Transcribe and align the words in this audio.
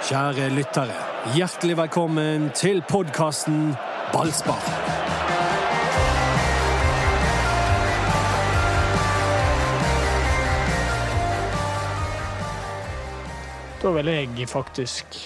Kjære 0.00 0.48
lyttere, 0.48 0.94
hjertelig 1.36 1.74
velkommen 1.76 2.46
til 2.56 2.78
podkasten 2.88 3.74
Ballspar. 4.12 4.62
Da 13.82 13.92
vil 13.98 14.08
jeg 14.08 14.48
faktisk 14.48 15.18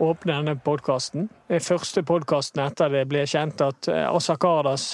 åpne 0.00 0.32
denne 0.32 0.56
podkasten. 0.58 1.30
Er 1.48 1.62
første 1.62 2.02
podkasten 2.02 2.64
etter 2.66 2.90
det 2.90 3.04
ble 3.06 3.22
kjent 3.22 3.62
at 3.62 3.86
Asakardas 3.86 4.38
Kardas 4.42 4.88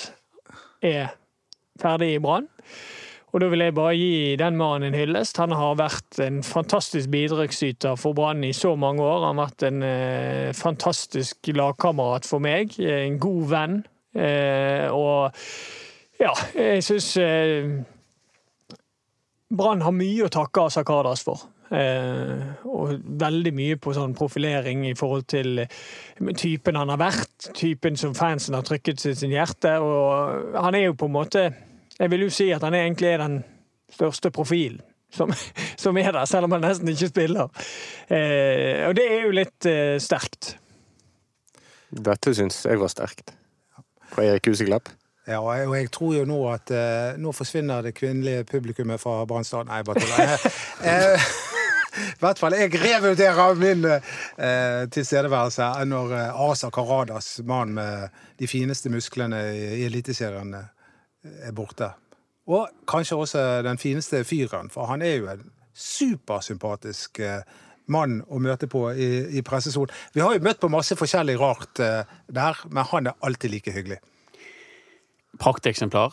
er 0.84 1.16
ferdig 1.80 2.14
i 2.18 2.20
Brann. 2.20 2.52
Og 3.34 3.42
da 3.42 3.48
vil 3.50 3.64
jeg 3.64 3.74
bare 3.74 3.94
gi 3.98 4.36
den 4.38 4.54
mannen 4.54 4.92
en 4.92 4.96
hyllest. 4.96 5.40
Han 5.42 5.50
har 5.58 5.74
vært 5.80 6.20
en 6.22 6.36
fantastisk 6.46 7.10
bidragsyter 7.10 7.96
for 7.98 8.14
Brann 8.14 8.44
i 8.46 8.52
så 8.54 8.76
mange 8.78 9.02
år. 9.02 9.24
Han 9.26 9.40
har 9.40 9.48
vært 9.48 9.64
en 9.66 9.82
eh, 9.82 10.52
fantastisk 10.54 11.50
lagkamerat 11.50 12.28
for 12.30 12.44
meg. 12.44 12.76
En 12.78 13.18
god 13.18 13.48
venn. 13.50 13.80
Eh, 14.14 14.86
og 14.94 15.34
ja, 16.22 16.30
jeg 16.54 16.86
syns 16.86 17.10
eh, 17.18 17.74
Brann 19.50 19.82
har 19.82 19.98
mye 19.98 20.28
å 20.28 20.32
takke 20.38 20.68
Asa 20.68 20.86
Kardas 20.86 21.26
for. 21.26 21.48
Eh, 21.74 22.64
og 22.70 23.02
veldig 23.18 23.50
mye 23.56 23.82
på 23.82 23.96
sånn 23.96 24.14
profilering 24.14 24.86
i 24.86 24.94
forhold 24.94 25.26
til 25.34 25.64
eh, 25.64 26.32
typen 26.38 26.78
han 26.78 26.94
har 26.94 27.02
vært, 27.02 27.50
typen 27.58 27.98
som 27.98 28.14
fansen 28.14 28.54
har 28.54 28.62
trykket 28.62 29.02
til 29.02 29.18
sin 29.18 29.34
hjerte. 29.34 29.74
Og 29.82 30.54
han 30.54 30.78
er 30.78 30.92
jo 30.92 30.98
på 31.02 31.10
en 31.10 31.18
måte 31.18 31.48
Jeg 31.98 32.10
vil 32.10 32.26
jo 32.26 32.32
si 32.34 32.48
at 32.54 32.64
han 32.66 32.74
egentlig 32.74 33.12
er 33.12 33.22
den 33.22 33.38
største 33.94 34.32
profilen 34.34 34.82
som, 35.14 35.30
som 35.82 35.96
er 35.98 36.12
der, 36.12 36.24
selv 36.26 36.48
om 36.48 36.56
han 36.56 36.66
nesten 36.66 36.90
ikke 36.90 37.12
spiller. 37.12 37.64
Eh, 38.08 38.82
og 38.88 38.96
det 38.98 39.06
er 39.06 39.24
jo 39.28 39.36
litt 39.36 39.70
eh, 39.70 39.96
sterkt. 40.02 40.56
Dette 41.94 42.34
syns 42.34 42.64
jeg 42.66 42.80
var 42.80 42.90
sterkt. 42.90 43.34
Fra 44.10 44.26
Erik 44.26 44.50
Huseklepp. 44.50 44.90
Ja, 45.24 45.38
og 45.40 45.76
jeg, 45.76 45.88
tror 45.94 46.12
jo 46.18 46.26
nå 46.28 46.36
at 46.52 46.68
eh, 46.74 47.14
nå 47.16 47.32
forsvinner 47.32 47.86
det 47.86 47.94
kvinnelige 47.96 48.44
publikummet 48.44 49.00
fra 49.00 49.22
Brannstad. 49.28 49.70
Nei, 49.70 49.82
bare 49.86 50.02
tuller. 50.02 50.38
Eh, 50.84 51.32
I 52.18 52.20
hvert 52.20 52.40
fall, 52.42 52.56
jeg 52.58 52.72
revurderer 52.82 53.54
min 53.56 53.84
eh, 53.86 54.84
tilstedeværelse 54.92 55.68
når 55.86 56.14
eh, 56.18 56.40
Asa 56.50 56.70
Karadas, 56.74 57.38
mann 57.46 57.74
med 57.76 58.08
de 58.40 58.48
fineste 58.50 58.90
musklene 58.90 59.40
i, 59.54 59.62
i 59.78 59.84
Eliteserien, 59.86 60.54
eh, 60.58 60.73
er 61.24 61.52
borte. 61.56 61.94
Og 62.46 62.68
kanskje 62.88 63.16
også 63.16 63.62
den 63.64 63.78
fineste 63.80 64.24
fyren, 64.24 64.70
for 64.70 64.86
han 64.90 65.02
er 65.02 65.16
jo 65.16 65.28
en 65.32 65.52
supersympatisk 65.74 67.20
eh, 67.24 67.42
mann 67.92 68.22
å 68.28 68.38
møte 68.40 68.66
på 68.70 68.92
i, 68.92 69.38
i 69.38 69.42
pressesonen. 69.44 69.94
Vi 70.14 70.20
har 70.20 70.34
jo 70.34 70.44
møtt 70.44 70.60
på 70.60 70.68
masse 70.72 70.96
forskjellig 70.96 71.40
rart 71.40 71.80
eh, 71.82 72.02
der, 72.28 72.54
men 72.68 72.84
han 72.90 73.06
er 73.08 73.14
alltid 73.24 73.50
like 73.50 73.72
hyggelig. 73.72 73.98
prakteksemplar 75.40 76.12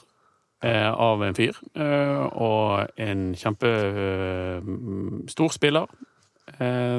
eh, 0.63 0.91
av 0.91 1.23
en 1.23 1.35
fyr. 1.35 1.57
Og 1.75 2.87
en 2.97 3.35
kjempestor 3.37 5.49
spiller 5.53 5.87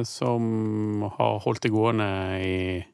som 0.08 1.02
har 1.18 1.42
holdt 1.44 1.62
det 1.66 1.72
gående 1.74 2.06
i 2.40 2.84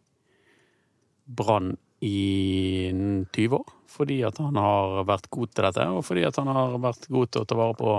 Brann 1.29 1.77
i 2.05 2.93
20 3.35 3.59
år. 3.59 3.75
Fordi 3.89 4.21
at 4.27 4.39
han 4.39 4.57
har 4.61 5.03
vært 5.09 5.29
god 5.33 5.51
til 5.51 5.67
dette, 5.67 5.85
og 5.91 6.05
fordi 6.07 6.25
at 6.29 6.37
han 6.39 6.51
har 6.53 6.79
vært 6.83 7.09
god 7.11 7.31
til 7.33 7.43
å 7.43 7.49
ta 7.49 7.59
vare 7.59 7.77
på 7.79 7.95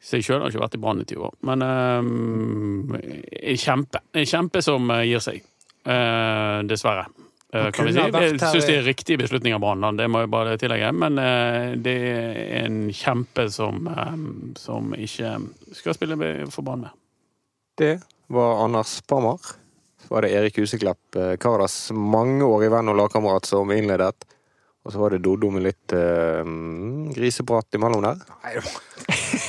seg 0.00 0.24
sjøl. 0.24 0.40
Har 0.40 0.52
ikke 0.52 0.62
vært 0.62 0.76
i 0.78 0.82
Brann 0.82 1.02
i 1.02 1.08
20 1.08 1.26
år. 1.28 1.34
Men 1.48 1.64
eh, 1.66 3.00
en 3.52 3.60
kjempe. 3.60 4.04
En 4.16 4.28
kjempe 4.28 4.62
som 4.64 4.92
eh, 4.94 5.08
gir 5.10 5.24
seg. 5.24 5.42
Uh, 5.80 6.60
dessverre. 6.68 7.06
Uh, 7.54 7.70
kan 7.72 7.86
vi 7.88 7.94
si. 7.96 8.02
Jeg 8.02 8.34
syns 8.38 8.66
det 8.68 8.74
er 8.76 8.84
riktig 8.84 9.16
beslutning 9.18 9.54
av 9.56 9.62
Brann, 9.64 9.96
det 9.96 10.10
må 10.12 10.20
jeg 10.22 10.30
bare 10.32 10.58
tillegge. 10.60 10.90
Men 10.92 11.16
uh, 11.16 11.72
det 11.80 11.96
er 12.10 12.66
en 12.66 12.82
kjempe 12.94 13.48
som, 13.52 13.88
um, 13.88 14.26
som 14.60 14.92
ikke 14.94 15.38
skal 15.76 15.96
spille 15.96 16.18
for 16.52 16.66
Brann 16.66 16.84
med. 16.84 16.98
Det 17.80 17.94
var 18.30 18.60
Anders 18.66 18.98
Parmar. 19.08 19.56
Var 20.10 20.26
det 20.26 20.32
Erik 20.34 20.58
Huseklepp, 20.58 21.02
Karas 21.14 21.38
Kardas 21.42 21.74
mangeårige 21.94 22.72
venn 22.74 22.90
og 22.90 22.96
lagkamerat, 22.98 23.46
som 23.46 23.70
innledet. 23.70 24.26
Og 24.80 24.94
så 24.94 24.98
var 24.98 25.12
det 25.12 25.20
Doddo 25.22 25.50
med 25.52 25.66
litt 25.66 25.92
uh, 25.92 26.40
griseprat 27.14 27.76
imellom 27.76 28.02
der. 28.06 28.22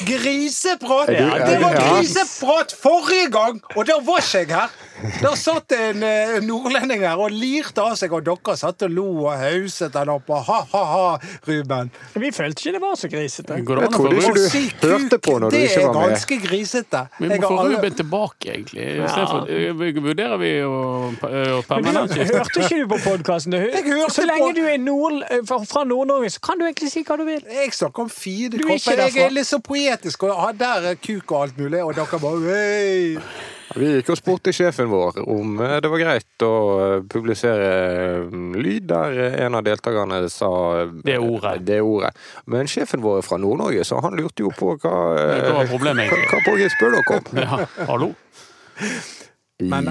Griseprat! 0.06 1.12
Ja, 1.16 1.38
det 1.48 1.58
var 1.64 1.78
griseprat 1.86 2.76
forrige 2.76 3.30
gang, 3.32 3.62
og 3.76 3.88
da 3.88 3.98
var 4.04 4.20
ikke 4.22 4.44
jeg 4.44 4.52
her! 4.52 4.76
Da 5.22 5.32
satt 5.36 5.72
en 5.76 6.04
eh, 6.06 6.40
nordlending 6.46 7.02
her 7.06 7.18
og 7.22 7.32
lirte 7.34 7.82
av 7.82 7.96
seg, 8.00 8.14
og 8.14 8.24
dere 8.28 8.56
satt 8.60 8.84
og 8.86 8.92
lo 8.94 9.06
og 9.26 9.34
hauset 9.40 9.94
den 9.96 10.10
opp. 10.14 10.30
og 10.30 10.44
Ha-ha-ha, 10.46 11.18
Ruben. 11.48 11.90
Vi 12.14 12.32
følte 12.36 12.62
ikke 12.62 12.74
det 12.76 12.82
var 12.84 12.96
så 13.00 13.10
grisete. 13.12 13.56
Det 13.58 13.66
Jeg 13.66 13.88
å 13.88 13.92
trodde 13.94 14.16
ikke 14.22 14.34
du 14.36 14.42
Si 14.52 14.64
hørte 14.82 15.20
på 15.26 15.38
når 15.42 15.50
du 15.52 15.58
ikke 15.58 15.82
er 15.82 15.88
var 15.88 15.94
med. 15.96 16.16
ganske 16.16 16.38
grisete. 16.46 17.02
Vi 17.20 17.30
må 17.30 17.40
få 17.42 17.52
aldri- 17.62 17.76
Ruben 17.78 17.96
tilbake, 18.02 18.50
egentlig. 18.56 18.88
Ja. 18.98 19.08
for- 19.32 19.50
eh, 19.50 19.74
Vurderer 20.02 20.38
vi 20.42 20.52
å 20.66 20.74
å 21.22 21.82
Men 21.82 21.94
du, 21.94 22.14
hørte 22.22 22.62
ikke 22.62 22.82
du 22.82 22.88
på 22.88 23.00
podkasten? 23.06 23.54
Så 24.12 24.26
lenge 24.26 24.52
på- 24.52 24.56
du 24.56 24.66
er 24.68 24.78
nord, 24.78 25.24
fra- 25.48 25.84
Nord-Norge, 25.84 26.30
så 26.32 26.42
kan 26.42 26.58
du 26.60 26.66
egentlig 26.66 26.92
si 26.92 27.04
hva 27.04 27.18
du 27.18 27.26
vil. 27.26 27.42
Jeg 27.50 27.72
snakker 27.74 28.00
om 28.04 28.10
fine 28.10 28.54
er 28.56 28.60
kropper. 28.60 28.98
Jeg 29.08 29.18
er 29.26 29.30
litt 29.32 29.48
så 29.48 29.60
poetisk, 29.62 30.24
og 30.30 30.58
der 30.58 30.92
er 30.92 30.96
kuk 30.96 31.32
og 31.32 31.42
alt 31.44 31.58
mulig, 31.58 31.82
og 31.86 31.96
dere 31.96 32.20
bare 32.20 32.40
«Hei!» 32.52 33.18
Vi 33.78 33.88
gikk 33.96 34.10
og 34.12 34.18
spurte 34.20 34.52
sjefen 34.56 34.90
vår 34.92 35.22
om 35.32 35.60
eh, 35.64 35.78
det 35.84 35.92
var 35.92 36.02
greit 36.02 36.46
å 36.46 36.52
eh, 36.84 36.96
publisere 37.12 37.70
eh, 38.26 38.36
lyd 38.58 38.88
der 38.90 39.16
eh, 39.26 39.38
en 39.46 39.56
av 39.60 39.64
deltakerne 39.68 40.22
sa 40.32 40.50
Det 41.06 41.18
ordet. 41.22 41.56
Det 41.68 41.80
ordet. 41.86 42.12
Men 42.52 42.70
sjefen 42.72 43.04
vår 43.04 43.22
er 43.22 43.28
fra 43.28 43.40
Nord-Norge, 43.42 43.86
så 43.88 44.02
han 44.04 44.18
lurte 44.20 44.44
jo 44.46 44.52
på 44.58 44.76
hva 44.82 44.92
Hva 44.92 45.56
var 45.62 45.72
problemet, 45.72 46.10
Hva, 46.12 46.20
egentlig? 46.20 46.30
hva 46.34 46.44
Borge 46.50 46.70
spør 46.76 46.98
dere 46.98 47.18
om? 47.18 47.32
Ja, 47.42 47.88
hallo? 47.92 48.12
Men, 49.62 49.88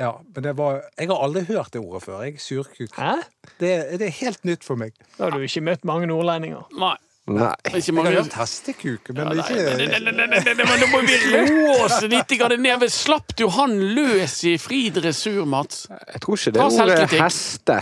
ja, 0.00 0.12
men 0.24 0.44
det 0.46 0.52
var, 0.56 0.78
jeg 0.96 1.10
har 1.10 1.20
aldri 1.26 1.42
hørt 1.50 1.74
det 1.74 1.82
ordet 1.82 2.00
før. 2.06 2.22
Jeg 2.24 2.40
surkuk. 2.40 2.94
Hæ? 2.96 3.18
Det, 3.60 3.72
det 4.00 4.06
er 4.08 4.14
helt 4.22 4.46
nytt 4.48 4.64
for 4.64 4.80
meg. 4.80 4.94
Da 5.18 5.26
har 5.26 5.36
du 5.36 5.44
ikke 5.44 5.60
møtt 5.66 5.84
mange 5.88 6.08
nordlendinger. 6.08 6.64
Nei. 6.80 6.94
Nei. 7.30 7.52
Ikke 7.70 7.78
Jeg 7.78 7.94
mange 7.94 8.10
har 8.10 8.24
hørt 8.24 8.34
hestekuk, 8.34 9.10
men 9.14 9.28
Nei, 9.30 9.34
ikke 9.38 9.54
nei, 9.78 9.86
nei, 9.86 10.10
nei, 10.10 10.26
nei, 10.26 10.40
nei, 10.42 10.64
men 10.66 10.80
Nå 10.82 10.88
må 10.90 11.02
vi 11.06 11.18
roe 11.30 11.76
oss 11.84 12.00
litt 12.02 12.32
ned. 12.58 12.86
Slapp 12.90 13.36
du 13.38 13.44
han 13.54 13.76
løs 13.94 14.40
i 14.50 14.56
fri 14.58 14.88
dressur, 14.94 15.44
Mats? 15.46 15.84
Jeg 15.88 16.22
tror 16.24 16.40
ikke 16.40 16.54
det 16.56 16.64
er 16.64 16.80
ordet 16.82 17.20
heste. 17.20 17.76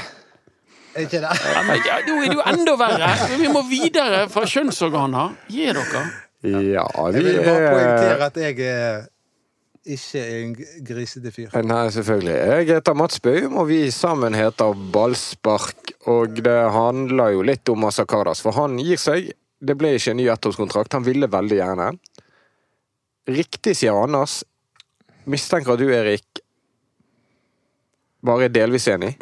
Er 0.91 1.07
ikke 1.07 1.23
det? 1.23 1.31
Ja, 1.55 1.63
men, 1.65 1.81
ja, 1.87 1.97
nå 2.05 2.19
er 2.19 2.27
det 2.27 2.37
jo 2.37 2.45
enda 2.53 2.75
verre. 2.81 3.11
Vi 3.41 3.49
må 3.55 3.63
videre 3.71 4.27
fra 4.33 4.45
kjønnsorganer. 4.51 5.33
Gi 5.49 5.71
dere. 5.71 6.05
Ja, 6.45 6.85
Jeg 7.13 7.25
vil 7.25 7.41
bare 7.45 7.73
poengtere 7.73 8.13
er 8.19 8.27
at 8.27 8.39
jeg 8.41 8.61
er 8.67 9.03
ikke 9.95 10.23
en 10.37 10.55
grisete 10.87 11.33
fyr. 11.35 11.55
Nei, 11.67 11.85
selvfølgelig. 11.95 12.37
Jeg 12.37 12.69
heter 12.71 12.97
Mats 12.99 13.21
Bøhm, 13.23 13.57
og 13.61 13.69
vi 13.71 13.81
sammen 13.95 14.37
heter 14.37 14.77
Ballspark. 14.95 15.95
Og 16.11 16.41
det 16.45 16.57
handler 16.75 17.35
jo 17.37 17.45
litt 17.47 17.73
om 17.73 17.89
Asa 17.89 18.07
for 18.09 18.57
han 18.57 18.79
gir 18.81 19.01
seg. 19.01 19.33
Det 19.61 19.77
ble 19.77 19.95
ikke 19.97 20.15
en 20.15 20.21
ny 20.23 20.29
ettårskontrakt. 20.33 20.97
Han 20.97 21.05
ville 21.05 21.29
veldig 21.31 21.59
gjerne. 21.59 21.91
Riktig, 23.31 23.77
sier 23.77 23.99
Anders. 23.99 24.41
Mistenker 25.31 25.77
du, 25.77 25.87
Erik, 25.93 26.41
bare 28.25 28.49
delvis 28.49 28.89
enig. 28.89 29.15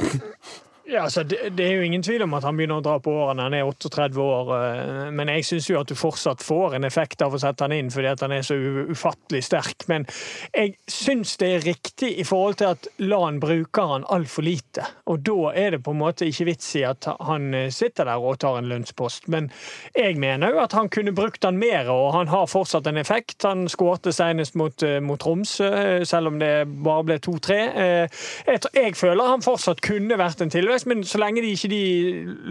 Ja, 0.89 1.03
altså, 1.05 1.21
det, 1.23 1.37
det 1.53 1.65
er 1.67 1.75
jo 1.77 1.83
ingen 1.85 2.01
tvil 2.03 2.23
om 2.25 2.33
at 2.39 2.45
han 2.49 2.57
begynner 2.57 2.79
å 2.81 2.85
dra 2.85 2.95
på 3.05 3.13
årene. 3.13 3.45
Han 3.45 3.55
er 3.59 3.67
38 3.69 4.23
år. 4.25 4.53
eh, 4.57 5.11
Men 5.13 5.29
jeg 5.29 5.45
syns 5.45 5.67
jo 5.69 5.77
at 5.83 5.91
du 5.91 5.95
fortsatt 5.99 6.41
får 6.41 6.79
en 6.79 6.87
effekt 6.89 7.21
av 7.21 7.35
å 7.37 7.41
sette 7.43 7.67
han 7.67 7.75
inn 7.77 7.91
fordi 7.93 8.09
at 8.09 8.23
han 8.25 8.33
er 8.33 8.47
så 8.47 8.57
ufattelig 8.89 9.43
sterk. 9.45 9.85
Men 9.93 10.07
jeg 10.55 10.73
syns 10.89 11.35
det 11.43 11.51
er 11.59 11.67
riktig 11.67 12.15
i 12.23 12.25
forhold 12.25 12.57
til 12.63 12.71
at 12.73 12.89
LAN 13.05 13.37
bruker 13.43 13.91
han 13.93 14.07
altfor 14.09 14.47
lite. 14.47 14.87
Og 15.13 15.21
da 15.29 15.51
er 15.61 15.77
det 15.77 15.83
på 15.85 15.93
en 15.93 16.01
måte 16.01 16.25
ikke 16.31 16.47
vits 16.49 16.71
i 16.81 16.87
at 16.89 17.11
han 17.21 17.51
eh, 17.53 17.69
sitter 17.75 18.09
der 18.09 18.25
og 18.25 18.41
tar 18.41 18.57
en 18.63 18.73
lønnspost. 18.73 19.29
Men 19.29 19.51
jeg 19.93 20.17
mener 20.17 20.57
jo 20.57 20.63
at 20.65 20.73
han 20.79 20.89
kunne 20.89 21.13
brukt 21.13 21.45
han 21.45 21.61
mer, 21.61 21.93
og 21.93 22.15
han 22.17 22.33
har 22.33 22.49
fortsatt 22.49 22.89
en 22.89 23.03
effekt. 23.03 23.45
Han 23.45 23.67
skårte 23.69 24.17
senest 24.17 24.57
mot, 24.57 24.81
eh, 24.89 25.03
mot 25.05 25.21
Tromsø, 25.21 25.69
selv 26.09 26.33
om 26.33 26.41
det 26.41 26.55
bare 26.81 27.05
ble 27.13 27.21
2-3. 27.29 27.61
Eh, 27.77 28.25
Jeg, 28.49 28.65
jeg 28.73 28.97
føler 28.97 29.35
han 29.35 29.45
fortsatt 29.45 29.85
kunne 29.85 30.17
vært 30.17 30.41
en 30.41 30.49
tillegg 30.57 30.78
greit, 30.79 30.87
men 30.87 31.05
så 31.05 31.19
lenge 31.19 31.43
de 31.43 31.53
ikke 31.55 31.69
de 31.69 31.83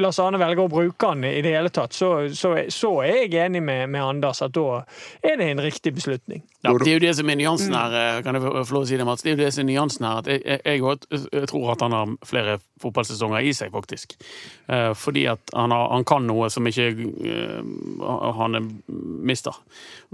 Lars 0.02 0.20
Arne 0.20 0.40
velger 0.40 0.64
å 0.64 0.72
bruke 0.72 1.08
han 1.08 1.24
i 1.24 1.42
det 1.42 1.56
hele 1.56 1.70
tatt, 1.70 1.94
så, 1.94 2.28
så, 2.34 2.56
så 2.70 2.94
er 3.04 3.28
jeg 3.28 3.46
enig 3.46 3.64
med, 3.64 3.88
med 3.90 4.04
Anders 4.04 4.42
at 4.42 4.54
da 4.56 4.84
er 5.24 5.38
det 5.38 5.52
en 5.52 5.64
riktig 5.64 5.94
beslutning. 5.96 6.44
Ja, 6.68 6.78
det 6.84 6.92
er 6.92 6.98
jo 6.98 7.04
det 7.06 7.16
som 7.18 7.30
er 7.30 7.38
nyansen 7.40 7.76
her, 7.76 7.94
eh, 7.96 8.22
kan 8.26 8.38
jeg 8.38 8.44
få 8.44 8.76
lov 8.76 8.84
å 8.84 8.88
si 8.90 8.98
det, 9.00 9.06
Mats. 9.08 9.24
Det 9.24 9.32
er 9.32 9.38
jo 9.38 9.44
det 9.44 9.52
som 9.56 9.64
er 9.64 9.70
nyansen 9.72 10.08
her. 10.08 10.18
At 10.22 10.30
jeg, 10.32 10.42
jeg, 10.46 10.82
jeg, 11.32 11.48
tror 11.52 11.72
at 11.74 11.86
han 11.86 11.96
har 11.96 12.16
flere 12.28 12.58
fotballsesonger 12.82 13.48
i 13.48 13.54
seg, 13.58 13.72
faktisk. 13.74 14.16
Eh, 14.68 14.92
fordi 14.98 15.26
at 15.32 15.54
han, 15.56 15.74
har, 15.74 15.90
han 15.94 16.06
kan 16.08 16.28
noe 16.28 16.50
som 16.54 16.68
ikke 16.70 16.88
eh, 16.92 18.12
han 18.40 18.60
er- 18.60 18.70
mister. 19.32 19.56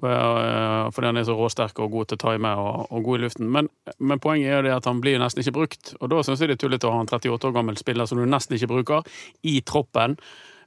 Eh, 0.04 0.90
fordi 0.94 1.10
han 1.10 1.20
er 1.20 1.28
så 1.28 1.38
råsterk 1.38 1.82
og 1.84 1.92
god 1.98 2.12
til 2.12 2.20
å 2.20 2.24
time 2.24 2.54
og, 2.60 2.86
og 2.92 3.10
god 3.10 3.20
i 3.20 3.26
luften. 3.26 3.52
Men, 3.52 3.70
men 4.00 4.22
poenget 4.24 4.52
er 4.52 4.58
jo 4.62 4.68
det 4.70 4.78
at 4.78 4.90
han 4.90 5.02
blir 5.04 5.20
nesten 5.22 5.44
ikke 5.44 5.58
brukt. 5.60 5.96
Og 6.00 6.12
da 6.14 6.24
syns 6.24 6.44
jeg 6.44 6.54
det 6.54 6.60
er 6.60 6.64
tullete 6.66 6.90
å 6.90 6.96
ha 6.96 7.04
en 7.04 7.12
38 7.12 7.50
år 7.50 7.58
gammel 7.58 7.80
spiller 7.80 8.10
som 8.10 8.22
du 8.22 8.28
nesten 8.30 8.58
ikke 8.58 8.72
bruker, 8.72 9.16
i 9.44 9.60
troppen 9.66 10.18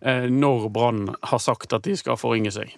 når 0.07 0.67
Brann 0.71 1.07
har 1.25 1.41
sagt 1.41 1.73
at 1.73 1.87
de 1.87 1.95
skal 1.97 2.19
forringe 2.21 2.53
seg. 2.53 2.75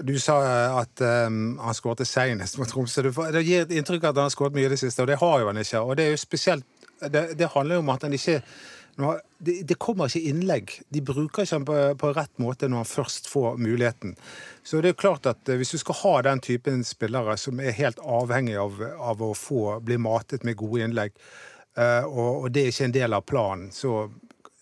Du 0.00 0.14
sa 0.20 0.36
at 0.80 1.02
um, 1.04 1.58
han 1.60 1.76
skåret 1.76 2.08
senest 2.08 2.56
mot 2.58 2.68
Tromsø. 2.68 3.04
Det 3.04 3.42
gir 3.44 3.66
et 3.66 3.74
inntrykk 3.76 4.06
av 4.06 4.14
at 4.14 4.22
han 4.22 4.30
har 4.30 4.34
skåret 4.34 4.56
mye 4.56 4.70
i 4.70 4.72
det 4.72 4.80
siste, 4.80 5.04
og 5.04 5.10
det 5.10 5.20
har 5.20 5.42
jo 5.42 5.50
han 5.50 5.60
ikke. 5.60 5.82
Og 5.84 5.98
det 5.98 6.06
er 6.06 6.14
jo 6.14 6.22
spesielt 6.22 6.68
Det, 7.02 7.34
det 7.34 7.48
handler 7.50 7.74
jo 7.74 7.82
om 7.82 7.88
at 7.90 8.04
han 8.06 8.12
ikke 8.14 8.36
nå 9.00 9.12
det, 9.38 9.62
det 9.66 9.78
kommer 9.80 10.06
ikke 10.06 10.30
innlegg. 10.30 10.74
De 10.92 11.00
bruker 11.02 11.42
ikke 11.42 11.56
han 11.56 11.64
på, 11.66 11.76
på 11.98 12.10
rett 12.14 12.42
måte 12.42 12.68
når 12.68 12.84
han 12.84 12.90
først 12.90 13.28
får 13.30 13.56
muligheten. 13.58 14.14
Så 14.62 14.78
det 14.78 14.92
er 14.92 14.94
jo 14.94 15.00
klart 15.02 15.26
at 15.30 15.48
eh, 15.48 15.58
hvis 15.58 15.72
du 15.74 15.80
skal 15.80 15.98
ha 16.02 16.14
den 16.28 16.42
typen 16.44 16.84
spillere 16.86 17.34
som 17.40 17.60
er 17.60 17.74
helt 17.74 18.02
avhengig 18.04 18.58
av, 18.60 18.78
av 19.00 19.24
å 19.24 19.32
få 19.34 19.80
bli 19.84 19.98
matet 19.98 20.46
med 20.46 20.60
gode 20.60 20.84
innlegg, 20.86 21.16
uh, 21.78 22.04
og, 22.06 22.44
og 22.44 22.46
det 22.52 22.66
er 22.66 22.74
ikke 22.74 22.88
en 22.90 22.96
del 22.98 23.16
av 23.18 23.26
planen, 23.26 23.72
så 23.74 24.04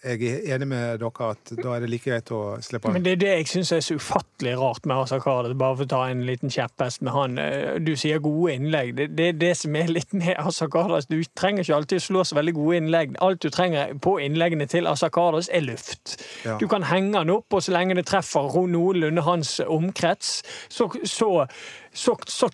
jeg 0.00 0.22
er 0.24 0.54
enig 0.54 0.68
med 0.70 1.00
dere 1.02 1.26
at 1.34 1.50
da 1.58 1.74
er 1.74 1.82
det 1.84 1.90
like 1.92 2.08
greit 2.08 2.30
å 2.32 2.56
slippe 2.64 2.88
han. 2.88 2.94
Men 2.96 3.04
det 3.04 3.12
er 3.12 3.20
det 3.20 3.32
jeg 3.34 3.48
syns 3.50 3.72
er 3.76 3.82
så 3.84 3.96
ufattelig 4.00 4.54
rart 4.56 4.86
med 4.88 5.12
Kardec, 5.20 5.56
bare 5.60 5.76
for 5.76 5.84
å 5.84 5.90
ta 5.90 6.00
en 6.08 6.22
liten 6.24 6.52
kjepphest 6.52 7.02
med 7.04 7.12
han. 7.12 7.36
Eh, 7.38 7.76
Du 7.84 7.92
sier 8.00 8.22
gode 8.24 8.54
innlegg. 8.56 8.94
Det, 8.96 9.10
det 9.18 9.26
er 9.28 9.36
det 9.40 9.52
som 9.60 9.76
er 9.76 9.92
litt 9.92 10.14
med 10.16 10.32
Asa 10.40 10.70
Kardec. 10.72 11.10
Du 11.10 11.20
trenger 11.36 11.66
ikke 11.66 11.76
alltid 11.76 12.00
å 12.00 12.06
slå 12.06 12.24
så 12.24 12.38
veldig 12.40 12.56
gode 12.56 12.80
innlegg. 12.80 13.18
Alt 13.20 13.42
du 13.44 13.50
trenger 13.52 13.92
på 14.00 14.16
innleggene 14.24 14.68
til 14.70 14.88
Kardec, 14.88 15.50
er 15.52 15.66
luft. 15.66 16.16
Ja. 16.46 16.56
Du 16.56 16.66
kan 16.70 16.88
henge 16.88 17.18
han 17.18 17.34
opp, 17.36 17.52
og 17.52 17.62
så 17.62 17.76
lenge 17.76 17.98
det 17.98 18.06
treffer 18.08 18.56
noenlunde 18.70 19.26
hans 19.26 19.58
omkrets, 19.66 20.40
så, 20.72 20.88
så, 21.04 21.46
så, 21.92 22.16
så 22.26 22.48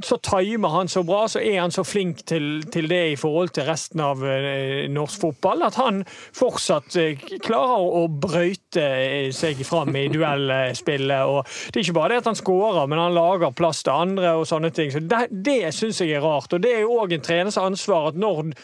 så 0.00 0.16
timer 0.16 0.68
han 0.68 0.88
så 0.88 1.02
bra, 1.02 1.26
så 1.28 1.40
er 1.40 1.60
han 1.60 1.72
så 1.72 1.84
flink 1.84 2.22
til, 2.28 2.62
til 2.72 2.88
det 2.88 3.00
i 3.12 3.16
forhold 3.20 3.52
til 3.52 3.66
resten 3.68 4.00
av 4.00 4.22
eh, 4.24 4.88
norsk 4.88 5.20
fotball, 5.20 5.66
at 5.66 5.76
han 5.76 6.00
fortsatt 6.08 6.96
eh, 7.00 7.20
klarer 7.44 7.84
å 8.00 8.06
brøyte 8.08 8.80
eh, 8.80 9.28
seg 9.36 9.60
fram 9.68 9.92
i 10.00 10.06
duellspillet. 10.12 11.28
Og 11.28 11.44
det 11.44 11.76
er 11.76 11.84
ikke 11.84 11.98
bare 11.98 12.14
det 12.14 12.22
at 12.22 12.30
han 12.32 12.40
skårer, 12.40 12.88
men 12.88 13.02
han 13.02 13.16
lager 13.16 13.52
plass 13.56 13.84
til 13.84 13.92
andre 13.92 14.32
og 14.40 14.48
sånne 14.48 14.72
ting. 14.72 14.94
Så 14.94 15.04
Det, 15.04 15.26
det 15.30 15.60
syns 15.76 16.00
jeg 16.00 16.16
er 16.16 16.24
rart. 16.24 16.52
Og 16.56 16.64
det 16.64 16.72
er 16.72 16.86
jo 16.86 16.96
òg 17.02 17.12
en 17.12 17.28
treners 17.28 17.60
ansvar 17.60 18.12
at 18.12 18.20
når 18.20 18.54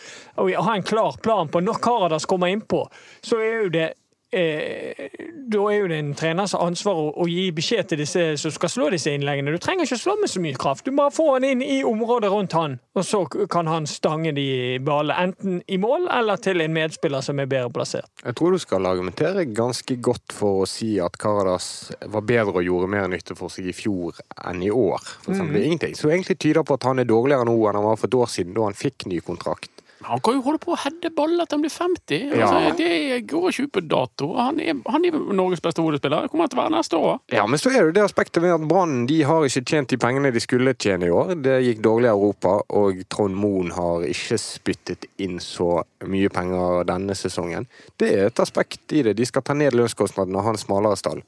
å 0.41 0.49
ha 0.65 0.79
en 0.79 0.87
klar 0.87 1.21
plan 1.23 1.51
på 1.53 1.61
når 1.61 1.83
Karadas 1.85 2.29
kommer 2.29 2.49
innpå, 2.49 2.87
så 3.21 3.43
er 3.43 3.67
jo 3.67 3.73
det 3.75 3.89
Eh, 4.31 5.09
da 5.49 5.61
er 5.73 5.79
jo 5.79 5.87
det 5.89 5.99
en 6.03 6.11
treners 6.17 6.53
ansvar 6.53 6.99
å, 7.01 7.05
å 7.17 7.27
gi 7.31 7.47
beskjed 7.57 7.89
til 7.89 8.03
disse 8.03 8.25
som 8.41 8.53
skal 8.53 8.73
slå 8.73 8.89
disse 8.93 9.13
innleggene. 9.17 9.55
Du 9.55 9.63
trenger 9.63 9.89
ikke 9.89 9.97
slå 10.03 10.19
med 10.21 10.29
så 10.29 10.43
mye 10.45 10.59
kraft. 10.59 10.85
Du 10.85 10.93
bare 10.93 11.15
får 11.15 11.31
han 11.39 11.47
inn 11.49 11.63
i 11.65 11.79
området 11.89 12.29
rundt 12.33 12.57
han, 12.59 12.77
og 12.93 13.07
så 13.09 13.23
kan 13.49 13.71
han 13.71 13.89
stange 13.89 14.35
de 14.37 14.77
ballene 14.85 15.31
enten 15.31 15.63
i 15.65 15.79
mål 15.81 16.11
eller 16.13 16.41
til 16.45 16.61
en 16.61 16.77
medspiller 16.77 17.25
som 17.25 17.41
er 17.41 17.49
bedre 17.49 17.73
plassert. 17.73 18.11
Jeg 18.21 18.37
tror 18.37 18.53
du 18.53 18.61
skal 18.61 18.91
argumentere 18.91 19.47
ganske 19.49 19.97
godt 20.05 20.37
for 20.37 20.67
å 20.67 20.69
si 20.69 20.95
at 21.01 21.17
Karadas 21.21 21.89
var 22.13 22.27
bedre 22.29 22.59
og 22.61 22.69
gjorde 22.69 22.93
mer 22.93 23.09
nytte 23.09 23.39
for 23.39 23.53
seg 23.53 23.71
i 23.73 23.77
fjor 23.77 24.21
enn 24.45 24.61
i 24.61 24.69
år. 24.69 25.01
For 25.25 25.33
eksempel. 25.33 25.57
Det 25.57 25.63
er 25.63 25.71
ingenting 25.73 25.97
Så 25.97 26.13
egentlig 26.13 26.37
tyder 26.39 26.69
på 26.69 26.77
at 26.77 26.85
han 26.85 27.01
er 27.01 27.09
dårligere 27.09 27.49
nå 27.49 27.57
enn 27.57 27.81
han 27.81 27.89
var 27.89 27.97
for 27.97 28.11
et 28.11 28.21
år 28.21 28.33
siden, 28.33 28.53
da 28.59 28.69
han 28.69 28.77
fikk 28.77 29.09
ny 29.09 29.23
kontrakt. 29.25 29.73
Han 30.09 30.21
kan 30.25 30.39
jo 30.39 30.43
holde 30.47 30.61
på 30.63 30.73
å 30.73 30.79
heade 30.81 31.11
baller 31.15 31.49
til 31.49 31.59
han 31.59 31.65
blir 31.65 31.73
50. 31.75 32.23
Ja. 32.33 32.49
Altså, 32.49 32.77
det 32.79 33.21
går 33.29 33.49
ikke 33.51 33.67
ut 33.67 33.73
på 33.77 33.83
dato. 33.85 34.29
Han 34.39 34.61
er, 34.63 34.79
han 34.89 35.05
er 35.05 35.19
Norges 35.37 35.63
beste 35.65 35.85
hodespiller. 35.85 36.25
Det 36.25 36.33
kommer 36.33 36.47
han 36.47 36.53
til 36.53 36.61
å 36.61 36.63
være 36.63 36.75
neste 36.75 37.01
år. 37.01 37.19
Ja, 37.35 37.45
men 37.51 37.61
så 37.61 37.73
er 37.73 37.89
det 37.89 37.99
det 37.99 38.05
aspektet 38.07 38.45
med 38.45 38.55
at 38.57 38.67
Brann 38.71 39.03
de 39.11 39.19
har 39.29 39.45
ikke 39.47 39.65
tjent 39.69 39.93
de 39.93 40.01
pengene 40.01 40.33
de 40.35 40.43
skulle 40.43 40.75
tjene 40.75 41.11
i 41.11 41.15
år. 41.15 41.35
Det 41.45 41.59
gikk 41.67 41.83
dårlig 41.85 42.09
i 42.09 42.13
Europa, 42.15 42.55
og 42.81 43.03
Trond 43.13 43.37
Moen 43.39 43.75
har 43.77 44.07
ikke 44.09 44.41
spyttet 44.41 45.09
inn 45.21 45.37
så 45.45 45.83
mye 46.09 46.33
penger 46.33 46.89
denne 46.89 47.17
sesongen. 47.19 47.69
Det 48.01 48.13
er 48.15 48.31
et 48.31 48.45
aspekt 48.45 48.97
i 48.97 49.05
det. 49.05 49.19
De 49.19 49.29
skal 49.29 49.45
ta 49.45 49.57
ned 49.57 49.77
lønnskostnadene 49.77 50.41
og 50.41 50.49
ha 50.49 50.57
en 50.57 50.63
smalere 50.65 51.01
stall. 51.01 51.21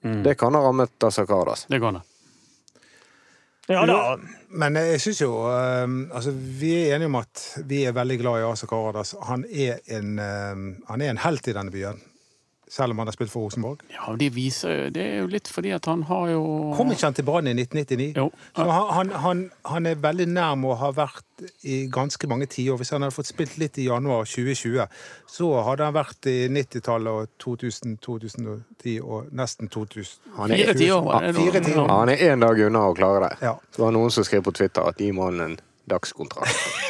Det 0.00 0.38
kan 0.40 0.54
ha 0.56 0.62
rammet 0.64 1.04
Asa 1.04 1.26
Karadas. 1.28 1.66
Det 1.68 1.80
kan 1.80 1.98
det. 1.98 2.06
Ja 3.68 3.84
da. 3.86 4.16
Men 4.50 4.76
jeg 4.80 5.00
syns 5.02 5.20
jo 5.22 5.30
um, 5.46 5.98
altså, 6.16 6.32
Vi 6.32 6.72
er 6.74 6.96
enige 6.96 7.10
om 7.10 7.18
at 7.20 7.42
vi 7.70 7.84
er 7.86 7.94
veldig 7.94 8.16
glad 8.18 8.40
i 8.40 8.46
Asa 8.48 8.66
Karadas. 8.70 9.14
Han 9.28 9.44
er 9.46 9.78
en, 9.86 10.16
um, 10.18 10.64
han 10.88 11.04
er 11.04 11.12
en 11.12 11.22
helt 11.22 11.46
i 11.46 11.54
denne 11.54 11.74
byen. 11.74 12.00
Selv 12.70 12.94
om 12.94 13.00
han 13.02 13.08
har 13.10 13.14
spilt 13.16 13.32
for 13.32 13.42
Rosenborg. 13.48 13.80
Ja, 13.90 14.12
de 14.14 14.28
viser 14.30 14.70
jo 14.76 14.90
Det 14.94 15.02
er 15.02 15.16
jo 15.24 15.30
litt 15.32 15.48
fordi 15.50 15.72
at 15.74 15.88
han 15.90 16.04
har 16.06 16.28
jo 16.30 16.42
Kom 16.78 16.92
ikke 16.94 17.08
han 17.08 17.16
til 17.18 17.26
Brann 17.26 17.48
i 17.50 17.54
1999? 17.56 18.12
Jo. 18.14 18.28
Så 18.54 18.66
han, 18.68 18.92
han, 18.94 19.10
han, 19.24 19.40
han 19.72 19.88
er 19.90 19.98
veldig 19.98 20.28
nærm 20.30 20.68
å 20.70 20.76
ha 20.78 20.92
vært 20.94 21.26
i 21.66 21.80
ganske 21.90 22.28
mange 22.30 22.46
tiår. 22.52 22.76
Hvis 22.78 22.92
han 22.94 23.02
hadde 23.02 23.16
fått 23.16 23.30
spilt 23.30 23.56
litt 23.58 23.78
i 23.80 23.86
januar 23.88 24.28
2020, 24.28 24.84
så 25.34 25.48
hadde 25.66 25.88
han 25.88 25.96
vært 25.96 26.28
i 26.30 26.36
90-tallet 26.52 27.10
og 27.10 27.32
2000, 27.42 27.96
2010 28.04 28.98
og 29.00 29.32
nesten 29.34 29.72
2000. 29.72 30.20
Han 30.36 30.52
er, 30.52 30.62
Fire 30.62 30.76
tiår. 30.78 31.10
det? 31.24 31.34
Fire 31.40 31.64
tiår. 31.64 31.90
Han 31.90 32.12
er 32.12 32.24
én 32.28 32.44
dag 32.44 32.62
unna 32.68 32.84
å 32.90 32.94
klare 32.94 33.24
det. 33.24 33.32
Ja. 33.48 33.56
Så 33.72 33.82
var 33.82 33.90
det 33.90 33.98
noen 33.98 34.14
som 34.14 34.28
skrev 34.28 34.44
på 34.46 34.54
Twitter 34.60 34.86
at 34.92 35.00
gi 35.00 35.10
mannen 35.16 35.56
en 35.56 35.58
dagskontrakt. 35.90 36.54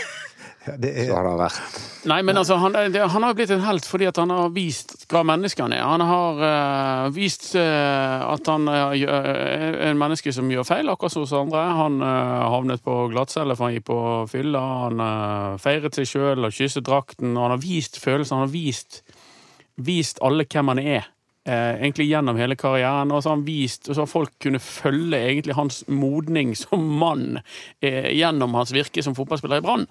Ja, 0.67 0.75
er... 0.77 1.07
Så 1.09 1.15
har 1.17 1.25
han 1.25 1.39
vært 1.41 1.77
Nei, 2.11 2.19
men 2.25 2.37
altså, 2.37 2.57
han, 2.61 2.75
det, 2.93 3.01
han 3.13 3.25
har 3.25 3.37
blitt 3.37 3.53
en 3.55 3.63
helt 3.65 3.87
fordi 3.89 4.07
at 4.11 4.19
han 4.21 4.33
har 4.33 4.51
vist 4.53 5.07
hva 5.09 5.23
menneske 5.25 5.61
han 5.65 5.73
er. 5.77 5.83
Han 5.85 6.05
har 6.05 6.41
uh, 6.41 7.07
vist 7.13 7.51
uh, 7.57 8.25
at 8.25 8.49
han 8.49 8.69
gjør- 8.97 9.29
er 9.31 9.79
en 9.91 10.01
menneske 10.01 10.33
som 10.33 10.49
gjør 10.53 10.69
feil, 10.69 10.89
akkurat 10.93 11.13
som 11.13 11.25
hos 11.25 11.35
andre. 11.37 11.65
Han 11.77 12.01
havnet 12.01 12.85
på 12.85 12.97
glattcelle 13.13 13.57
for 13.57 13.69
han 13.69 13.77
gikk 13.77 13.87
på 13.91 14.01
fylla. 14.33 14.65
Han 14.87 15.05
uh, 15.05 15.61
feiret 15.61 15.97
seg 15.97 16.09
sjøl 16.09 16.49
og 16.49 16.57
kysset 16.57 16.89
drakten. 16.89 17.35
Og 17.37 17.45
han 17.45 17.57
har 17.57 17.65
vist 17.65 18.01
følelser. 18.01 18.37
Han 18.37 18.49
har 18.49 18.55
vist, 18.55 19.03
vist 19.77 20.21
alle 20.25 20.49
hvem 20.49 20.73
han 20.73 20.85
er. 20.85 21.09
Eh, 21.49 21.75
egentlig 21.75 22.05
gjennom 22.07 22.37
hele 22.37 22.57
karrieren. 22.57 23.13
Og 23.13 23.23
så 23.23 23.31
har 23.31 23.37
han 23.39 23.47
vist, 23.47 23.89
og 23.89 23.95
så 23.95 24.03
har 24.03 24.11
folk 24.11 24.33
kunne 24.45 24.61
følge 24.61 25.17
egentlig 25.17 25.57
hans 25.57 25.81
modning 25.89 26.53
som 26.59 26.85
mann 27.01 27.41
eh, 27.81 28.11
gjennom 28.13 28.55
hans 28.59 28.75
virke 28.77 29.03
som 29.03 29.17
fotballspiller 29.17 29.63
i 29.63 29.65
Brann. 29.65 29.87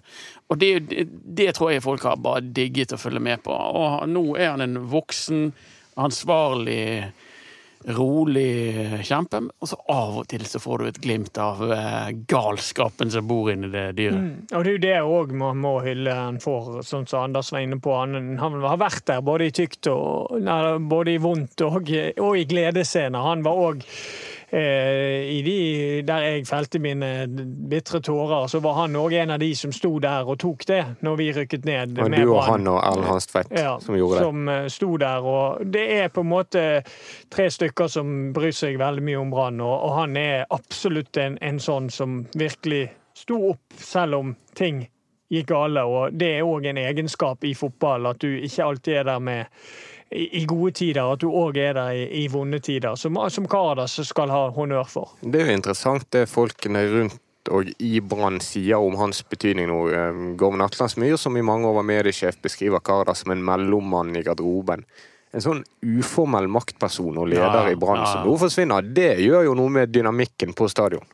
Og 0.50 0.60
det, 0.62 0.70
det, 0.92 1.08
det 1.10 1.56
tror 1.58 1.74
jeg 1.74 1.86
folk 1.86 2.06
har 2.06 2.22
bare 2.22 2.46
digget 2.46 2.94
å 2.94 3.02
følge 3.02 3.24
med 3.26 3.42
på. 3.48 3.56
Og 3.56 4.06
nå 4.12 4.24
er 4.38 4.54
han 4.54 4.66
en 4.66 4.78
voksen, 4.92 5.50
ansvarlig, 6.00 7.10
rolig 7.88 9.04
kjempe. 9.08 9.42
Og 9.60 9.72
så 9.72 9.78
av 9.92 10.18
og 10.22 10.28
til 10.32 10.46
så 10.48 10.62
får 10.62 10.82
du 10.82 10.88
et 10.90 11.02
glimt 11.04 11.40
av 11.42 11.62
eh, 11.72 12.12
galskapen 12.30 13.12
som 13.14 13.28
bor 13.30 13.52
inni 13.54 13.72
det 13.74 13.86
dyret. 14.00 14.20
Mm. 14.20 14.34
Og 14.52 14.66
det 14.66 14.72
er 14.72 14.76
jo 14.76 14.84
det 14.86 14.96
òg 15.20 15.36
man 15.40 15.62
må 15.64 15.76
hylle 15.86 16.16
han 16.16 16.42
for, 16.44 16.82
sånn 16.86 17.08
som 17.10 17.30
Anders 17.30 17.54
var 17.56 17.64
inne 17.66 17.80
på. 17.84 17.94
Han, 17.96 18.36
han 18.42 18.60
har 18.66 18.82
vært 18.82 19.06
der 19.10 19.24
både 19.26 19.50
i 19.50 19.56
tykt 19.56 19.92
og 19.92 20.40
nei, 20.44 20.62
både 20.92 21.16
i 21.16 21.22
vondt 21.24 21.66
og, 21.68 21.94
og 22.20 22.40
i 22.40 22.48
gledesscener. 22.50 23.30
Han 23.30 23.46
var 23.48 23.64
òg 23.70 23.88
de 24.52 26.02
der 26.08 26.24
jeg 26.26 26.48
felte 26.50 26.80
mine 26.82 27.10
bitre 27.70 28.00
tårer, 28.02 28.48
så 28.50 28.60
var 28.64 28.74
han 28.82 28.98
òg 28.98 29.14
en 29.22 29.36
av 29.36 29.40
de 29.42 29.52
som 29.56 29.72
sto 29.76 29.92
der 30.02 30.28
og 30.30 30.40
tok 30.42 30.66
det 30.68 30.82
når 31.06 31.20
vi 31.20 31.30
rykket 31.38 31.66
ned. 31.70 31.98
Og 32.00 32.12
du 32.12 32.34
og 32.34 32.44
han 32.48 32.68
og 32.68 32.80
Erlend 32.82 33.10
Hanstvedt 33.12 33.54
Ja, 33.56 33.78
som 33.80 33.98
gjorde 33.98 34.20
det. 34.20 34.26
som 34.26 34.50
eh, 34.50 34.68
sto 34.68 34.92
der. 34.98 35.26
Og 35.26 35.74
det 35.74 35.86
er 36.00 36.08
på 36.14 36.26
en 36.26 36.32
måte 36.32 36.64
tre 37.30 37.50
stykker 37.50 37.88
som 37.88 38.34
bryr 38.34 38.56
seg 38.56 38.80
veldig 38.82 39.06
mye 39.06 39.20
om 39.22 39.34
Brann, 39.34 39.62
og, 39.62 39.76
og 39.90 39.98
han 40.02 40.18
er 40.18 40.48
absolutt 40.50 41.18
en, 41.18 41.38
en 41.42 41.60
sånn 41.60 41.90
som 41.94 42.24
virkelig 42.38 42.88
sto 43.18 43.42
opp 43.52 43.82
selv 43.84 44.20
om 44.22 44.36
ting 44.56 44.88
gikk 45.30 45.52
gale. 45.52 45.84
Og 45.86 46.18
det 46.18 46.34
er 46.40 46.48
òg 46.48 46.70
en 46.72 46.82
egenskap 46.82 47.46
i 47.46 47.54
fotball 47.58 48.10
at 48.10 48.22
du 48.24 48.30
ikke 48.40 48.66
alltid 48.66 49.02
er 49.02 49.10
der 49.12 49.20
med 49.20 49.46
i, 50.12 50.46
gode 50.50 50.72
tider, 50.80 51.06
at 51.06 51.22
du 51.22 51.30
òg 51.30 51.58
er 51.62 51.76
der 51.78 51.94
i, 51.94 52.06
i 52.24 52.28
vonde 52.32 52.60
tider. 52.64 52.96
Som, 52.98 53.18
som 53.30 53.48
Karadas 53.50 54.00
skal 54.08 54.32
ha 54.34 54.48
honnør 54.56 54.88
for. 54.90 55.18
Det 55.22 55.42
er 55.42 55.52
jo 55.52 55.58
interessant 55.60 56.08
det 56.16 56.26
folkene 56.32 56.86
rundt 56.90 57.20
og 57.50 57.70
i 57.82 58.00
Brann 58.04 58.38
sier 58.44 58.82
om 58.84 58.98
hans 59.00 59.22
betydning 59.26 59.70
nå. 59.72 59.78
Eh, 59.96 60.18
Gorm 60.38 60.62
Atlandsmyr, 60.62 61.16
som 61.18 61.38
i 61.38 61.46
mange 61.46 61.70
år 61.70 61.80
var 61.80 61.88
mediesjef, 61.88 62.38
beskriver 62.44 62.84
Karadas 62.84 63.24
som 63.24 63.34
en 63.34 63.44
mellommann 63.46 64.16
i 64.18 64.24
garderoben. 64.26 64.84
En 65.34 65.46
sånn 65.46 65.62
uformell 65.86 66.50
maktperson 66.50 67.18
og 67.22 67.30
leder 67.30 67.70
Ja, 67.70 67.70
i 67.70 67.78
Brann 67.80 68.02
ja. 68.02 68.10
som 68.12 68.26
nå 68.26 68.34
forsvinner, 68.42 68.86
det 68.86 69.20
gjør 69.22 69.46
jo 69.50 69.58
noe 69.58 69.74
med 69.80 69.94
dynamikken 69.94 70.56
på 70.58 70.70
stadion. 70.72 71.06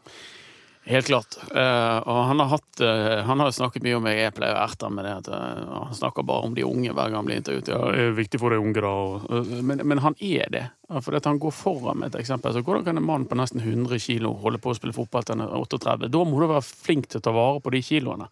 Helt 0.86 1.08
klart. 1.10 1.38
Uh, 1.50 1.98
og 2.06 2.20
han 2.30 2.40
har, 2.44 2.50
hatt, 2.52 2.82
uh, 2.82 3.24
han 3.26 3.40
har 3.42 3.50
snakket 3.56 3.82
mye 3.86 3.96
om 3.98 4.06
Jeg 4.12 4.34
pleier 4.38 4.54
å 4.54 4.64
erte 4.68 4.86
ham 4.86 4.94
med 5.00 5.08
det 5.08 5.14
at 5.24 5.30
uh, 5.34 5.80
han 5.88 5.96
snakker 5.98 6.26
bare 6.30 6.46
om 6.46 6.54
de 6.58 6.66
unge 6.68 6.94
hver 6.94 7.10
gang 7.10 7.18
han 7.24 7.26
blir 7.30 7.40
intervjuet. 7.42 7.72
Ja, 7.74 7.80
det 7.96 8.04
er 8.06 8.14
viktig 8.20 8.42
for 8.44 8.54
de 8.54 8.60
unge, 8.62 8.84
da. 8.86 8.92
og- 8.94 9.50
men, 9.66 9.82
men 9.82 10.04
han 10.06 10.14
er 10.22 10.52
det. 10.54 10.64
Ja, 10.86 11.02
For 11.02 11.16
at 11.18 11.26
han 11.26 11.40
går 11.42 11.52
foran 11.52 11.98
med 11.98 12.12
et 12.12 12.20
eksempel. 12.20 12.54
Så 12.54 12.62
hvordan 12.62 12.84
kan 12.86 12.98
en 12.98 13.06
mann 13.06 13.24
på 13.26 13.36
nesten 13.38 13.62
100 13.64 13.98
kilo 14.04 14.36
holde 14.38 14.60
på 14.62 14.70
å 14.70 14.76
spille 14.78 14.94
fotball 14.94 15.24
til 15.26 15.34
han 15.34 15.48
er 15.48 15.54
38? 15.58 16.10
Da 16.14 16.20
må 16.30 16.38
du 16.38 16.46
være 16.46 16.62
flink 16.62 17.08
til 17.10 17.22
å 17.22 17.26
ta 17.26 17.34
vare 17.34 17.62
på 17.66 17.74
de 17.74 17.82
kiloene. 17.82 18.28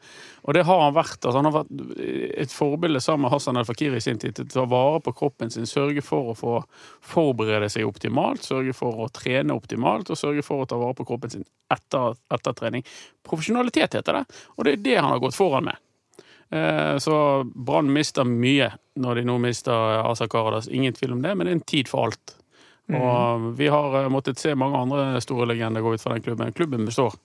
Og 0.45 0.53
det 0.53 0.62
har 0.67 0.83
han 0.83 0.93
vært. 0.93 1.17
Altså, 1.17 1.39
han 1.39 1.50
har 1.50 1.55
vært 1.63 1.72
et 2.43 2.53
forbilde 2.53 3.01
sammen 3.01 3.25
med 3.25 3.33
Hassan 3.33 3.57
El 3.57 3.65
Fakir 3.65 3.98
i 3.98 4.01
sin 4.05 4.22
tid 4.22 4.38
til 4.38 4.45
å 4.45 4.53
ta 4.53 4.65
vare 4.69 5.00
på 5.01 5.15
kroppen 5.17 5.50
sin, 5.53 5.65
sørge 5.69 6.03
for 6.05 6.29
å 6.29 6.36
få 6.38 6.60
forberede 7.13 7.72
seg 7.74 7.89
optimalt, 7.89 8.45
sørge 8.45 8.75
for 8.77 9.01
å 9.01 9.10
trene 9.13 9.57
optimalt 9.57 10.13
og 10.13 10.19
sørge 10.19 10.45
for 10.45 10.62
å 10.62 10.69
ta 10.69 10.77
vare 10.77 10.98
på 11.00 11.07
kroppen 11.10 11.33
sin 11.33 11.48
etter, 11.74 12.13
etter 12.38 12.53
trening. 12.60 12.86
Profesjonalitet 13.25 13.98
heter 13.98 14.19
det, 14.19 14.24
og 14.53 14.67
det 14.67 14.77
er 14.77 14.86
det 14.86 15.00
han 15.00 15.10
har 15.10 15.24
gått 15.25 15.38
foran 15.38 15.72
med. 15.72 15.81
Eh, 16.53 16.98
Så 17.01 17.17
Brann 17.50 17.89
mister 17.93 18.29
mye 18.29 18.69
når 19.01 19.15
de 19.15 19.25
nå 19.25 19.39
mister 19.41 20.05
Asa 20.05 20.27
Karadas. 20.29 20.69
Ingen 20.69 20.93
tvil 20.93 21.17
om 21.17 21.22
det, 21.25 21.33
men 21.33 21.48
det 21.48 21.51
er 21.55 21.62
en 21.63 21.67
tid 21.74 21.89
for 21.89 22.12
alt. 22.12 22.36
Og 22.92 23.54
vi 23.58 23.70
har 23.72 24.02
eh, 24.02 24.10
måttet 24.12 24.42
se 24.42 24.56
mange 24.60 24.80
andre 24.80 25.22
store 25.24 25.48
legender 25.48 25.84
gå 25.84 25.94
ut 25.94 26.02
fra 26.02 26.16
den 26.16 26.25
klubben. 26.25 26.52
Klubben 26.56 26.86
består. 26.86 27.16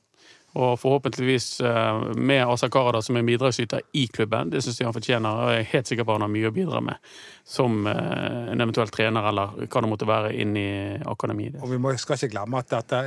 Og 0.59 0.79
forhåpentligvis 0.81 1.61
eh, 1.61 1.99
med 2.17 2.47
Asa 2.47 2.71
Karada 2.73 3.03
som 3.03 3.17
en 3.17 3.27
bidragsyter 3.27 3.83
i 3.93 4.07
klubben. 4.07 4.50
Det 4.50 4.62
syns 4.65 4.79
jeg 4.81 4.88
han 4.88 4.97
fortjener, 4.97 5.29
og 5.29 5.53
jeg 5.53 5.65
er 5.65 5.73
helt 5.75 5.91
sikker 5.91 6.07
på 6.09 6.17
han 6.17 6.25
har 6.25 6.33
mye 6.33 6.49
å 6.49 6.55
bidra 6.55 6.81
med 6.85 7.11
som 7.45 7.83
eh, 7.91 8.53
en 8.55 8.65
eventuell 8.65 8.93
trener, 8.95 9.29
eller 9.29 9.59
hva 9.67 9.83
det 9.85 9.91
måtte 9.91 10.09
være, 10.09 10.33
inn 10.41 10.57
i 10.57 10.71
akademiet. 11.11 11.59
Og 11.61 11.75
vi 11.75 11.83
må, 11.83 11.93
skal 12.00 12.17
ikke 12.17 12.33
glemme 12.37 12.62
at 12.62 12.73
dette 12.73 13.03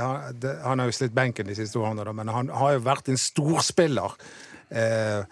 han, 0.00 0.82
har 0.82 0.90
jo 0.90 0.96
slitt 0.96 1.14
benken 1.14 1.48
de 1.48 1.58
siste 1.58 1.78
årene, 1.78 2.10
men 2.16 2.32
han 2.32 2.50
har 2.58 2.74
jo 2.74 2.84
vært 2.88 3.12
en 3.12 3.20
storspiller. 3.20 4.18
Eh, 4.70 5.22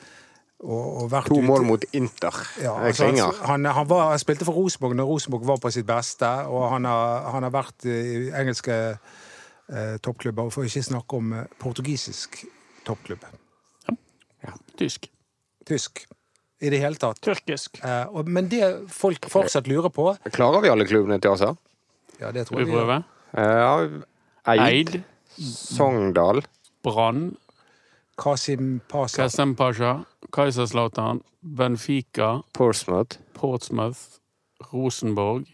og, 0.64 1.02
og 1.02 1.10
vært 1.12 1.28
To 1.30 1.38
ute- 1.38 1.46
mål 1.46 1.64
mot 1.68 1.84
Inter. 1.94 2.34
Ja, 2.62 2.72
Det 2.82 2.94
altså, 2.98 3.30
han, 3.46 3.64
han, 3.64 3.88
var, 3.88 4.08
han 4.10 4.18
spilte 4.22 4.44
for 4.48 4.58
Rosenborg 4.58 4.96
når 4.98 5.06
Rosenborg 5.12 5.46
var 5.46 5.60
på 5.62 5.70
sitt 5.74 5.86
beste, 5.86 6.26
og 6.50 6.68
han 6.72 6.84
har, 6.88 7.28
han 7.34 7.46
har 7.46 7.54
vært 7.54 7.86
i 7.86 8.30
engelske 8.34 8.76
eh, 8.98 9.96
toppklubber, 10.02 10.48
og 10.48 10.52
for 10.54 10.66
ikke 10.66 10.82
snakke 10.82 11.20
om 11.20 11.32
eh, 11.38 11.46
portugisisk 11.62 12.42
toppklubb. 12.88 13.24
Tysk. 14.78 15.08
Tysk. 15.66 16.04
I 16.60 16.70
det 16.72 16.78
hele 16.82 16.98
tatt. 16.98 17.20
Tyrkisk. 17.22 17.78
Eh, 17.84 18.06
og, 18.10 18.26
men 18.30 18.48
det 18.50 18.62
folk 18.90 19.28
fortsatt 19.30 19.68
lurer 19.70 19.92
på 19.94 20.08
Klarer 20.34 20.62
vi 20.64 20.70
alle 20.72 20.86
klubbene 20.88 21.20
til 21.22 21.34
Asa? 21.36 21.52
Ja, 22.18 22.32
det 22.34 22.48
tror 22.48 22.60
jeg 22.62 22.66
vi 22.70 22.74
prøver. 22.74 23.02
prøve? 23.30 23.44
Ja, 23.62 23.74
Eid, 24.54 24.62
Eid, 24.64 25.02
Sogndal, 25.38 26.40
Brann, 26.82 27.36
Kasim 28.18 28.80
Pasha. 28.90 29.26
Kasim 29.28 29.52
Pasha, 29.58 29.92
Kaiserslautern, 30.32 31.22
Benfica, 31.40 32.42
Portsmouth. 32.52 33.18
Portsmouth, 33.34 34.20
Rosenborg. 34.72 35.46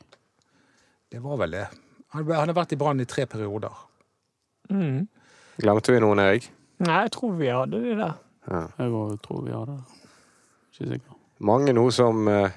Det 1.13 1.23
var 1.23 1.39
vel 1.45 1.51
det. 1.51 1.67
Han, 2.15 2.27
han 2.27 2.51
har 2.51 2.57
vært 2.57 2.75
i 2.75 2.79
Brann 2.81 3.03
i 3.03 3.07
tre 3.09 3.27
perioder. 3.31 3.75
Mm. 4.71 5.07
Glemte 5.63 5.95
vi 5.95 6.03
noen, 6.03 6.23
Erik? 6.23 6.49
Nei, 6.83 7.05
jeg 7.07 7.15
tror 7.15 7.37
vi 7.39 7.51
hadde 7.53 7.81
de 7.85 7.95
der. 8.01 8.19
Jeg 8.51 8.91
også 8.91 9.21
tror 9.23 9.45
vi 9.47 9.55
hadde 9.55 9.79
det. 9.79 10.03
Ikke 10.75 10.91
sikker. 10.91 11.19
Mange 11.45 11.75
nå 11.77 11.85
som 11.95 12.29
eh, 12.31 12.55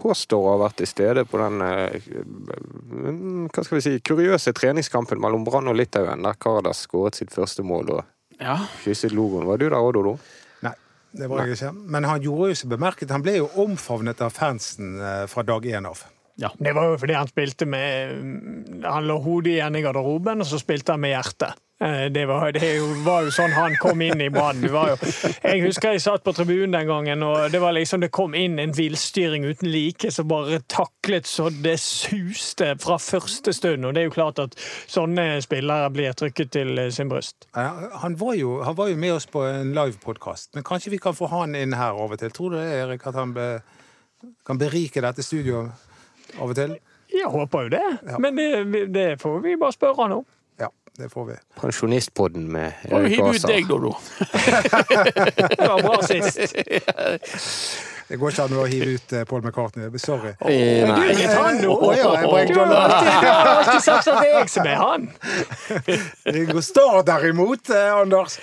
påstår 0.00 0.46
å 0.46 0.52
ha 0.54 0.60
vært 0.64 0.80
til 0.80 0.88
stede 0.90 1.24
på 1.28 1.38
den 1.40 1.62
eh, 1.64 2.10
hva 3.50 3.64
skal 3.64 3.78
vi 3.78 3.84
si, 3.84 3.94
kuriøse 4.06 4.54
treningskampen 4.56 5.20
mellom 5.22 5.44
Brann 5.46 5.70
og 5.70 5.78
Litauen, 5.78 6.24
der 6.26 6.38
Karadas 6.40 6.84
skåret 6.86 7.18
sitt 7.18 7.34
første 7.34 7.66
mål 7.66 7.96
og 7.98 8.06
Ja, 8.40 8.56
kysset 8.80 9.12
logoen. 9.12 9.44
Var 9.44 9.60
du 9.60 9.66
der 9.68 9.76
òg, 9.76 9.92
Dodo? 9.98 10.14
Det 11.12 11.26
var 11.30 11.44
jeg 11.44 11.58
ikke. 11.58 11.72
Men 11.90 12.06
han 12.06 12.22
gjorde 12.22 12.52
jo 12.52 12.58
seg 12.60 12.70
bemerket. 12.70 13.12
Han 13.14 13.24
ble 13.24 13.36
jo 13.40 13.50
omfavnet 13.62 14.22
av 14.22 14.34
fansen 14.34 14.98
eh, 15.00 15.24
fra 15.30 15.44
dag 15.46 15.66
én 15.66 15.88
av. 15.90 16.04
Det 16.40 16.72
var 16.72 16.92
jo 16.92 17.00
fordi 17.02 17.16
han 17.18 17.28
spilte 17.28 17.66
med 17.68 18.84
Han 18.86 19.04
lå 19.04 19.18
hodet 19.20 19.58
igjen 19.58 19.76
i 19.76 19.82
garderoben, 19.84 20.40
og 20.40 20.48
så 20.48 20.60
spilte 20.60 20.94
han 20.94 21.02
med 21.02 21.12
hjertet. 21.12 21.58
Eh, 21.80 22.10
Det 22.12 22.26
var, 22.28 22.52
det 22.52 22.60
var 23.06 23.22
jo 23.24 23.30
sånn 23.32 23.54
han 23.56 23.72
kom 23.80 24.02
inn 24.04 24.20
i 24.20 24.28
Brann. 24.32 24.60
Jeg 24.60 25.62
husker 25.64 25.94
jeg 25.94 26.02
satt 26.04 26.22
på 26.26 26.34
tribunen 26.36 26.74
den 26.76 26.86
gangen, 26.90 27.22
og 27.24 27.46
det 27.52 27.60
var 27.62 27.72
liksom 27.72 28.02
det 28.04 28.10
kom 28.12 28.34
inn 28.36 28.58
en 28.60 28.72
villstyring 28.76 29.46
uten 29.48 29.70
like 29.72 30.10
som 30.12 30.28
bare 30.28 30.58
taklet 30.68 31.24
så 31.26 31.48
det 31.50 31.78
suste 31.80 32.74
fra 32.82 32.98
første 33.00 33.54
stund. 33.56 33.86
Og 33.88 33.94
det 33.96 34.02
er 34.02 34.10
jo 34.10 34.14
klart 34.18 34.38
at 34.44 34.56
sånne 34.92 35.38
spillere 35.40 35.88
blir 35.94 36.12
trykket 36.20 36.52
til 36.58 36.76
eh, 36.78 36.90
sin 36.92 37.08
bryst. 37.08 37.48
Ja, 37.56 37.70
Han 38.02 38.18
var 38.20 38.34
jo, 38.36 38.58
han 38.66 38.76
var 38.76 38.88
jo 38.92 38.96
med 39.00 39.14
oss 39.16 39.26
på 39.26 39.46
en 39.48 39.72
livepodkast, 39.76 40.52
men 40.54 40.66
kanskje 40.68 40.92
vi 40.92 40.98
kan 41.00 41.16
få 41.16 41.30
han 41.32 41.56
inn 41.56 41.72
her 41.78 41.96
av 41.96 42.12
og 42.12 42.18
til? 42.20 42.30
Tror 42.36 42.50
du 42.52 42.58
det, 42.60 42.68
Erik, 42.82 43.06
at 43.08 43.16
han 43.16 43.32
be, 43.32 43.48
kan 44.46 44.60
berike 44.60 45.00
dette 45.00 45.24
studioet 45.24 45.72
av 46.36 46.50
og 46.52 46.54
til? 46.60 46.76
Jeg 47.10 47.26
håper 47.32 47.64
jo 47.66 47.72
det, 47.72 47.86
Ja. 48.06 48.18
men 48.22 48.36
det, 48.36 48.84
det 48.94 49.06
får 49.22 49.40
vi 49.42 49.56
bare 49.58 49.72
spørre 49.74 50.04
han 50.04 50.12
om. 50.20 50.28
Det 51.00 51.08
får 51.12 51.24
vi. 51.30 51.36
Pensjonistpodden 51.60 52.44
med 52.52 52.72
Må 52.90 52.98
vi 53.00 53.14
Erik 53.14 53.16
hive 53.16 53.30
ut 53.34 53.46
deg 53.48 53.68
da, 53.70 53.76
Det 55.56 55.68
var 55.68 55.82
bra 55.82 56.02
sist. 56.02 56.56
Det 58.10 58.16
går 58.18 58.32
ikke 58.34 58.42
an 58.48 58.54
å 58.58 58.64
hive 58.66 58.88
ut 58.98 59.12
eh, 59.14 59.22
Paul 59.30 59.44
McCartney. 59.46 59.86
Sorry. 60.02 60.32
Eh, 60.42 60.82
Du 60.82 60.90
er 60.90 61.12
Nei. 61.14 61.26
han 61.30 61.60
nå! 61.62 61.76
Å, 61.78 61.92
ja, 61.94 62.08
jeg 62.40 62.48
Du 62.50 62.58
har 62.58 62.72
alltid, 62.74 63.76
sagt 63.84 64.08
at 64.10 64.18
det 64.18 64.32
er 64.32 64.34
jeg 64.40 64.50
som 64.50 64.66
er 64.66 64.80
han! 64.80 65.04
Ringo 66.34 66.64
Starr 66.66 67.04
derimot, 67.06 67.70
eh, 67.70 67.92
Anders. 68.00 68.34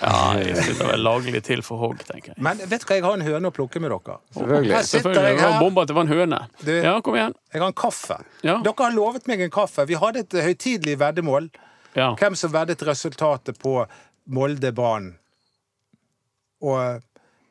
Ja, 0.00 0.32
jeg 0.40 0.56
sitter 0.64 0.88
vel 0.94 1.02
laglig 1.04 1.42
til 1.44 1.60
for 1.66 1.76
hogg, 1.84 2.00
tenker 2.08 2.32
jeg. 2.32 2.40
Men 2.40 2.62
vet 2.64 2.80
dere, 2.86 2.96
jeg 2.96 3.04
har 3.04 3.18
en 3.18 3.26
høne 3.28 3.50
å 3.50 3.52
plukke 3.52 3.82
med 3.84 3.92
dere. 3.92 4.16
Selvfølgelig. 4.38 4.72
Her 4.78 4.86
sitter 4.88 5.12
jeg 5.20 5.36
Det 5.36 5.44
her. 5.44 5.58
bomba 5.60 5.84
at 5.84 5.90
det 5.92 5.98
var 6.00 6.06
en 6.08 6.14
høne. 6.16 6.38
Du- 6.64 6.72
Ja, 6.80 6.94
kom 7.04 7.18
igjen. 7.20 7.34
Jeg 7.52 7.60
har 7.60 7.68
en 7.68 7.76
kaffe. 7.76 8.16
Ja. 8.40 8.56
Dere 8.64 8.86
har 8.86 8.96
lovet 8.96 9.28
meg 9.28 9.42
en 9.44 9.52
kaffe. 9.52 9.84
Vi 9.90 10.00
hadde 10.00 10.24
et 10.24 10.32
høytidelig 10.48 10.96
veddemål. 11.04 11.50
Ja. 11.94 12.12
Hvem 12.18 12.36
som 12.38 12.52
veddet 12.54 12.82
resultatet 12.86 13.58
på 13.58 13.80
Molde-Brann. 14.30 15.14
Og 16.60 17.00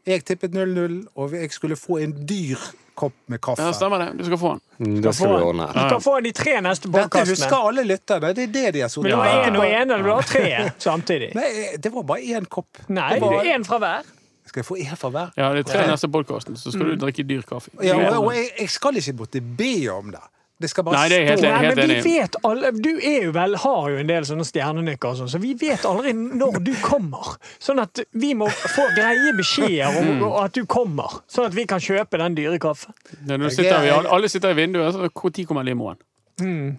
jeg 0.08 0.26
tippet 0.26 0.54
0-0, 0.56 1.02
og 1.16 1.34
jeg 1.34 1.52
skulle 1.52 1.76
få 1.80 2.00
en 2.04 2.14
dyr 2.30 2.62
kopp 3.00 3.16
med 3.32 3.40
kaffe. 3.42 3.64
ja, 3.64 3.74
stemmer 3.74 4.02
det. 4.04 4.10
Du 4.20 4.26
skal 4.28 4.38
få 4.38 4.52
den. 4.56 4.62
Du 4.78 5.02
Det 5.02 5.14
skal 5.16 5.28
få, 5.28 5.52
den. 5.52 5.66
Du 5.74 5.80
skal 5.80 6.02
få 6.04 6.20
de 6.20 6.32
tre 6.36 6.56
neste 6.62 6.92
Dette 6.92 7.26
husker 7.32 7.58
alle 7.58 7.84
lytterne. 7.88 8.32
Det 8.36 8.48
er 8.48 8.54
det 8.54 8.72
de 8.76 8.82
har 8.82 8.96
Men 8.96 9.12
det 9.12 9.18
var 9.18 9.28
én 9.28 9.58
og 9.58 9.66
én, 9.66 9.94
eller 9.94 10.04
du 10.04 10.14
har 10.14 10.28
tre 10.28 10.72
samtidig? 10.78 11.30
Nei, 11.36 11.50
det 11.78 11.94
var 11.94 12.04
bare 12.04 12.40
én 12.40 12.48
kopp. 12.48 12.82
Nei, 12.88 13.14
det 13.14 13.22
det 13.22 13.36
var... 13.36 13.52
én 13.54 13.68
fra 13.68 13.80
hver. 13.84 14.10
Skal 14.50 14.64
jeg 14.64 14.66
få 14.66 14.80
én 14.82 14.98
fra 14.98 15.14
hver? 15.14 15.32
Ja, 15.38 15.54
det 15.54 15.68
er 15.68 15.72
tre 15.72 15.86
neste 15.88 16.10
podkasten, 16.12 16.58
så 16.58 16.74
skal 16.74 16.92
du 16.92 16.96
drikke 17.06 17.24
dyr 17.24 17.46
kaffe. 17.48 17.72
Ja, 17.86 17.96
og, 18.10 18.26
og 18.26 18.36
jeg, 18.36 18.50
jeg 18.60 18.70
skal 18.74 18.98
ikke 18.98 19.14
måtte 19.22 19.42
be 19.42 19.74
om 19.94 20.12
det. 20.16 20.24
Det 20.60 20.68
skal 20.68 20.84
bare 20.84 20.98
Nei, 21.00 21.10
det 21.12 21.18
er 21.22 21.28
helt 21.30 21.40
stå. 21.40 21.52
her. 21.56 21.76
Men 21.76 21.92
vi 21.94 22.00
vet 22.04 22.36
alle, 22.44 22.72
Du 22.76 22.90
er 22.98 23.22
jo 23.24 23.32
vel, 23.36 23.56
har 23.64 23.86
jo 23.94 24.02
en 24.02 24.10
del 24.10 24.26
sånne 24.28 24.44
stjernenykker, 24.48 25.14
og 25.14 25.22
sånn, 25.22 25.32
så 25.32 25.40
vi 25.40 25.54
vet 25.60 25.86
aldri 25.88 26.12
når 26.18 26.60
du 26.66 26.74
kommer. 26.84 27.38
Sånn 27.64 27.80
at 27.80 28.02
vi 28.12 28.34
må 28.36 28.50
få 28.52 28.90
greie 28.98 29.32
beskjeder 29.38 30.02
om 30.02 30.26
om 30.28 30.36
at 30.44 30.58
du 30.58 30.66
kommer, 30.70 31.22
sånn 31.32 31.48
at 31.48 31.56
vi 31.56 31.64
kan 31.70 31.80
kjøpe 31.80 32.20
den 32.20 32.36
dyre 32.36 32.60
kaffen. 32.60 32.94
Ja, 33.26 33.38
nå 33.40 33.52
sitter 33.54 33.80
vi, 33.86 33.94
alle 33.96 34.30
sitter 34.32 34.52
i 34.52 34.60
vinduet, 34.60 34.94
så 34.94 35.08
når 35.08 35.46
kommer 35.48 35.64
limoen? 35.64 36.00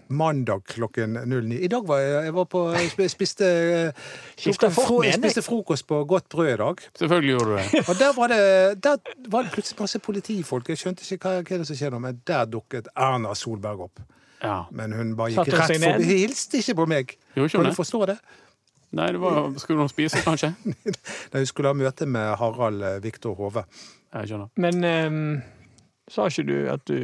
Mandag 0.09 0.65
klokken 0.71 1.17
09. 1.29 1.59
I 1.65 1.69
dag 1.73 1.87
var 1.89 1.99
jeg, 2.03 2.25
jeg 2.29 2.35
var 2.35 2.45
på 2.51 2.63
jeg 2.75 3.11
spiste, 3.13 3.45
eh, 3.47 3.93
fro- 4.75 5.03
jeg 5.05 5.15
spiste 5.19 5.43
frokost 5.47 5.87
på 5.87 6.03
Godt 6.09 6.29
brød 6.33 6.53
i 6.53 6.57
dag. 6.63 6.83
Selvfølgelig 6.99 7.35
gjorde 7.37 7.51
du 7.51 7.57
det. 7.57 7.83
Og 7.89 7.99
der 7.99 8.13
var 8.17 8.33
det, 8.33 8.41
der 8.85 8.97
var 9.29 9.43
det 9.43 9.53
plutselig 9.53 9.81
masse 9.81 9.99
politifolk. 9.99 10.69
Jeg 10.69 10.79
skjønte 10.83 11.07
ikke 11.15 11.29
hva, 11.29 11.43
hva 11.43 11.59
det 11.63 11.67
som 11.71 11.77
skjedde, 11.77 12.01
men 12.01 12.21
der 12.27 12.45
dukket 12.51 12.89
Erna 12.97 13.35
Solberg 13.35 13.81
opp. 13.89 14.01
Ja. 14.43 14.63
Men 14.73 14.93
hun 14.97 15.15
bare 15.17 15.35
gikk 15.35 15.53
rett 15.53 15.83
forbi. 15.85 16.05
Hilste 16.15 16.59
ikke 16.63 16.75
på 16.79 16.87
meg. 16.89 17.17
Ikke 17.37 17.49
Kan 17.59 17.69
du 17.69 17.75
forstå 17.77 18.07
det? 18.15 18.19
Nei, 18.97 19.13
det 19.15 19.21
var, 19.23 19.53
skulle 19.63 19.85
hun 19.85 19.89
spise, 19.93 20.19
kanskje? 20.25 20.49
Nei, 21.31 21.43
hun 21.43 21.47
skulle 21.47 21.71
ha 21.71 21.77
møte 21.79 22.09
med 22.11 22.33
Harald 22.41 22.83
eh, 22.83 22.97
Viktor 23.05 23.37
Hove. 23.39 23.63
Jeg 24.15 24.33
skjønner. 24.33 24.49
Men 24.59 24.81
um, 25.07 25.43
sa 26.11 26.27
ikke 26.27 26.47
du 26.49 26.57
at 26.73 26.83
du 26.91 26.97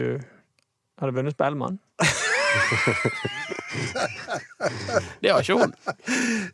hadde 0.99 1.15
vunnet 1.15 1.37
Spellemann? 1.37 1.77
Det 5.21 5.31
har 5.31 5.41
ikke 5.43 5.55
hun. 5.61 5.73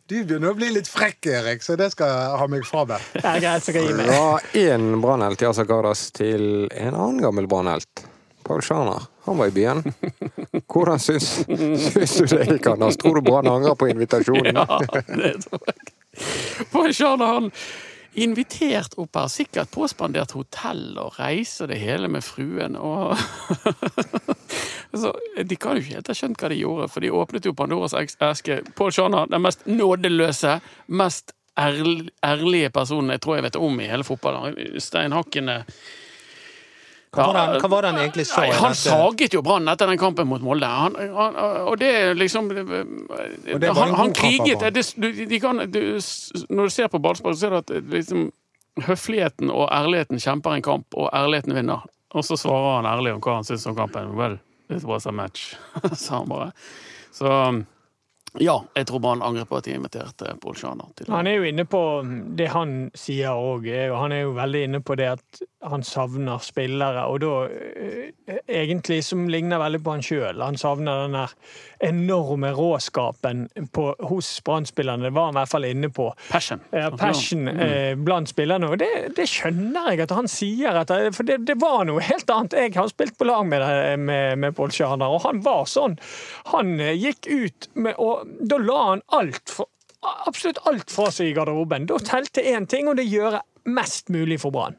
Du 0.09 0.15
begynner 0.23 0.49
å 0.51 0.55
bli 0.57 0.69
litt 0.75 0.89
frekk, 0.91 1.25
Erik, 1.31 1.63
så 1.65 1.71
det 1.79 1.89
skal 1.93 2.07
jeg 2.11 2.39
ha 2.41 2.45
meg 2.51 2.61
frabedt. 2.67 3.05
Ja, 3.19 3.31
greit, 3.41 3.63
så 3.65 3.69
kan 3.75 3.85
jeg 3.85 3.93
gi 3.93 3.99
meg. 3.99 4.07
Fra 4.11 4.27
én 4.59 4.83
brannhelt 5.03 5.43
i 5.43 5.49
Asa 5.49 5.63
til 6.17 6.43
en 6.71 6.93
annen 6.93 7.21
gammel 7.23 7.45
brannhelt. 7.49 7.93
Paul 8.43 8.61
Scharner. 8.61 9.01
Han 9.25 9.37
var 9.39 9.47
i 9.47 9.51
byen. 9.55 9.83
Hvordan 10.67 10.99
syns, 10.99 11.29
syns 11.47 12.15
du 12.17 12.25
det 12.27 12.47
gikk, 12.49 12.67
Anders? 12.73 12.97
Tror 12.99 13.15
du 13.15 13.21
Brann 13.23 13.47
angrer 13.47 13.75
på 13.79 13.87
invitasjonen? 13.93 14.55
Ja, 14.59 14.79
det 15.07 15.37
tror 15.45 15.61
jeg. 15.69 15.75
Paul 16.73 16.91
Sjarne, 16.93 17.25
han 17.37 17.45
invitert 18.13 18.97
opp 19.01 19.17
her, 19.17 19.29
sikkert 19.31 19.71
påspandert 19.73 20.35
hotell 20.37 20.97
og 21.01 21.17
reise 21.19 21.67
det 21.69 21.79
hele 21.81 22.09
med 22.11 22.25
fruen. 22.25 22.77
Og 22.77 23.17
så, 25.01 25.13
de 25.43 25.57
kan 25.57 25.77
jo 25.77 25.83
ikke 25.83 25.97
helt 25.97 26.11
ha 26.11 26.17
skjønt 26.17 26.41
hva 26.41 26.51
de 26.53 26.59
gjorde, 26.61 26.89
for 26.93 27.05
de 27.05 27.13
åpnet 27.13 27.47
jo 27.49 27.55
Pandoras 27.57 27.95
eske. 27.97 28.61
Pål 28.77 28.93
Schaner, 28.93 29.31
den 29.31 29.43
mest 29.45 29.65
nådeløse, 29.69 30.59
mest 30.87 31.35
ærlige 31.59 32.71
personen 32.73 33.13
jeg 33.13 33.21
tror 33.21 33.37
jeg 33.37 33.45
vet 33.47 33.59
om 33.61 33.81
i 33.81 33.89
hele 33.89 34.05
fotballen. 34.07 34.57
Steinhakkende 34.81 35.63
Hva 37.13 37.25
var 37.29 37.35
han- 37.39 37.59
hva 37.61 37.69
var 37.69 37.81
det 37.85 37.89
han 37.93 37.99
egentlig 38.01 38.25
sa? 38.25 38.41
Nei, 38.41 38.51
han 38.57 38.73
saget 38.73 39.33
jo 39.33 39.41
Brann 39.45 39.67
etter 39.69 39.87
den 39.87 39.97
kampen 40.01 40.27
mot 40.27 40.41
Molde. 40.41 40.65
Han, 40.65 40.95
han, 40.97 41.35
og 41.69 41.77
det 41.79 41.89
er 41.95 42.13
liksom 42.17 42.47
det 42.49 43.73
Han, 43.75 44.13
kriget 44.13 44.59
det, 44.73 45.27
de 45.29 45.39
kan, 45.39 45.57
du, 45.71 45.79
Når 46.49 46.63
du 46.63 46.69
ser 46.73 46.87
på 46.89 46.99
ballspark, 47.01 47.35
så 47.35 47.39
ser 47.39 47.49
du 47.49 47.57
at 47.57 47.69
liksom, 47.93 48.31
høfligheten 48.87 49.51
og 49.53 49.69
ærligheten 49.71 50.17
kjemper 50.19 50.55
en 50.57 50.61
kamp, 50.65 50.85
og 50.97 51.09
ærligheten 51.13 51.53
vinner. 51.53 51.83
Og 52.13 52.23
så 52.25 52.37
svarer 52.37 52.81
han 52.81 52.89
ærlig 52.97 53.13
om 53.13 53.21
hva 53.21 53.35
han 53.39 53.43
syns 53.47 53.67
om 53.69 53.75
kampen. 53.77 54.15
Well, 54.17 54.39
it 54.69 54.83
was 54.83 55.05
a 55.05 55.11
match, 55.11 55.53
sa 55.93 56.17
han 56.23 56.29
bare. 56.29 56.51
Så 57.13 57.29
ja, 58.41 58.55
jeg 58.73 58.87
tror 58.89 59.03
han 59.05 59.21
angrer 59.21 59.45
på 59.45 59.59
at 59.59 59.67
de 59.67 59.75
inviterte 59.77 60.33
Pål 60.41 60.55
Sjana. 60.57 60.87
Han 61.09 61.27
er 61.29 61.37
jo 61.37 61.49
inne 61.49 61.65
på 61.69 61.81
det 62.37 62.49
han 62.53 62.89
sier 62.97 63.37
òg. 63.37 63.67
Han 63.93 64.15
er 64.15 64.23
jo 64.25 64.33
veldig 64.37 64.63
inne 64.69 64.81
på 64.81 64.97
det 64.97 65.11
at 65.15 65.43
han 65.63 65.83
savner 65.85 66.41
spillere, 66.43 67.05
og 67.07 67.21
da 67.23 67.33
eh, 67.47 68.39
egentlig 68.51 68.99
som 69.07 69.27
ligner 69.31 69.61
veldig 69.61 69.79
på 69.83 69.93
han 69.95 70.03
sjøl. 70.03 70.41
Han 70.43 70.57
savner 70.59 71.05
den 71.05 71.15
der 71.15 71.35
enorme 71.83 72.51
råskapen 72.55 73.45
på, 73.75 73.85
hos 74.09 74.31
Brann-spillerne. 74.43 75.07
Det 75.07 75.13
var 75.15 75.29
han 75.29 75.37
i 75.37 75.39
hvert 75.41 75.53
fall 75.53 75.67
inne 75.69 75.91
på. 75.93 76.09
Passion. 76.31 76.63
Ja, 76.71 76.89
passion 76.97 77.47
mm. 77.47 78.03
blant 78.03 78.31
spillerne. 78.31 78.69
Og 78.71 78.79
det, 78.81 78.89
det 79.17 79.27
skjønner 79.29 79.91
jeg 79.91 80.03
at 80.05 80.15
han 80.15 80.29
sier. 80.31 80.79
At, 80.83 80.91
for 81.15 81.27
det, 81.27 81.41
det 81.47 81.57
var 81.61 81.83
noe 81.87 82.03
helt 82.03 82.29
annet. 82.33 82.57
Jeg 82.65 82.75
har 82.77 82.91
spilt 82.91 83.17
på 83.19 83.27
lag 83.27 83.47
med, 83.47 83.65
med, 83.99 84.39
med 84.39 84.55
Pål 84.57 84.73
Sjana, 84.75 85.11
og 85.11 85.23
han 85.27 85.43
var 85.45 85.67
sånn. 85.69 85.97
Han 86.51 86.75
eh, 86.79 86.95
gikk 86.97 87.29
ut 87.29 87.69
med 87.75 87.99
Og 88.03 88.22
da 88.23 88.59
la 88.61 88.79
han 88.91 89.03
alt 89.17 89.51
for, 89.51 89.69
absolutt 90.27 90.61
alt 90.69 90.91
fra 90.93 91.09
seg 91.13 91.31
i 91.31 91.35
garderoben. 91.37 91.87
Da 91.89 91.99
telte 92.03 92.43
én 92.53 92.67
ting, 92.69 92.89
og 92.91 92.97
det 92.99 93.07
gjøre 93.09 93.43
mest 93.71 94.11
mulig 94.13 94.39
for 94.43 94.55
Brann. 94.55 94.75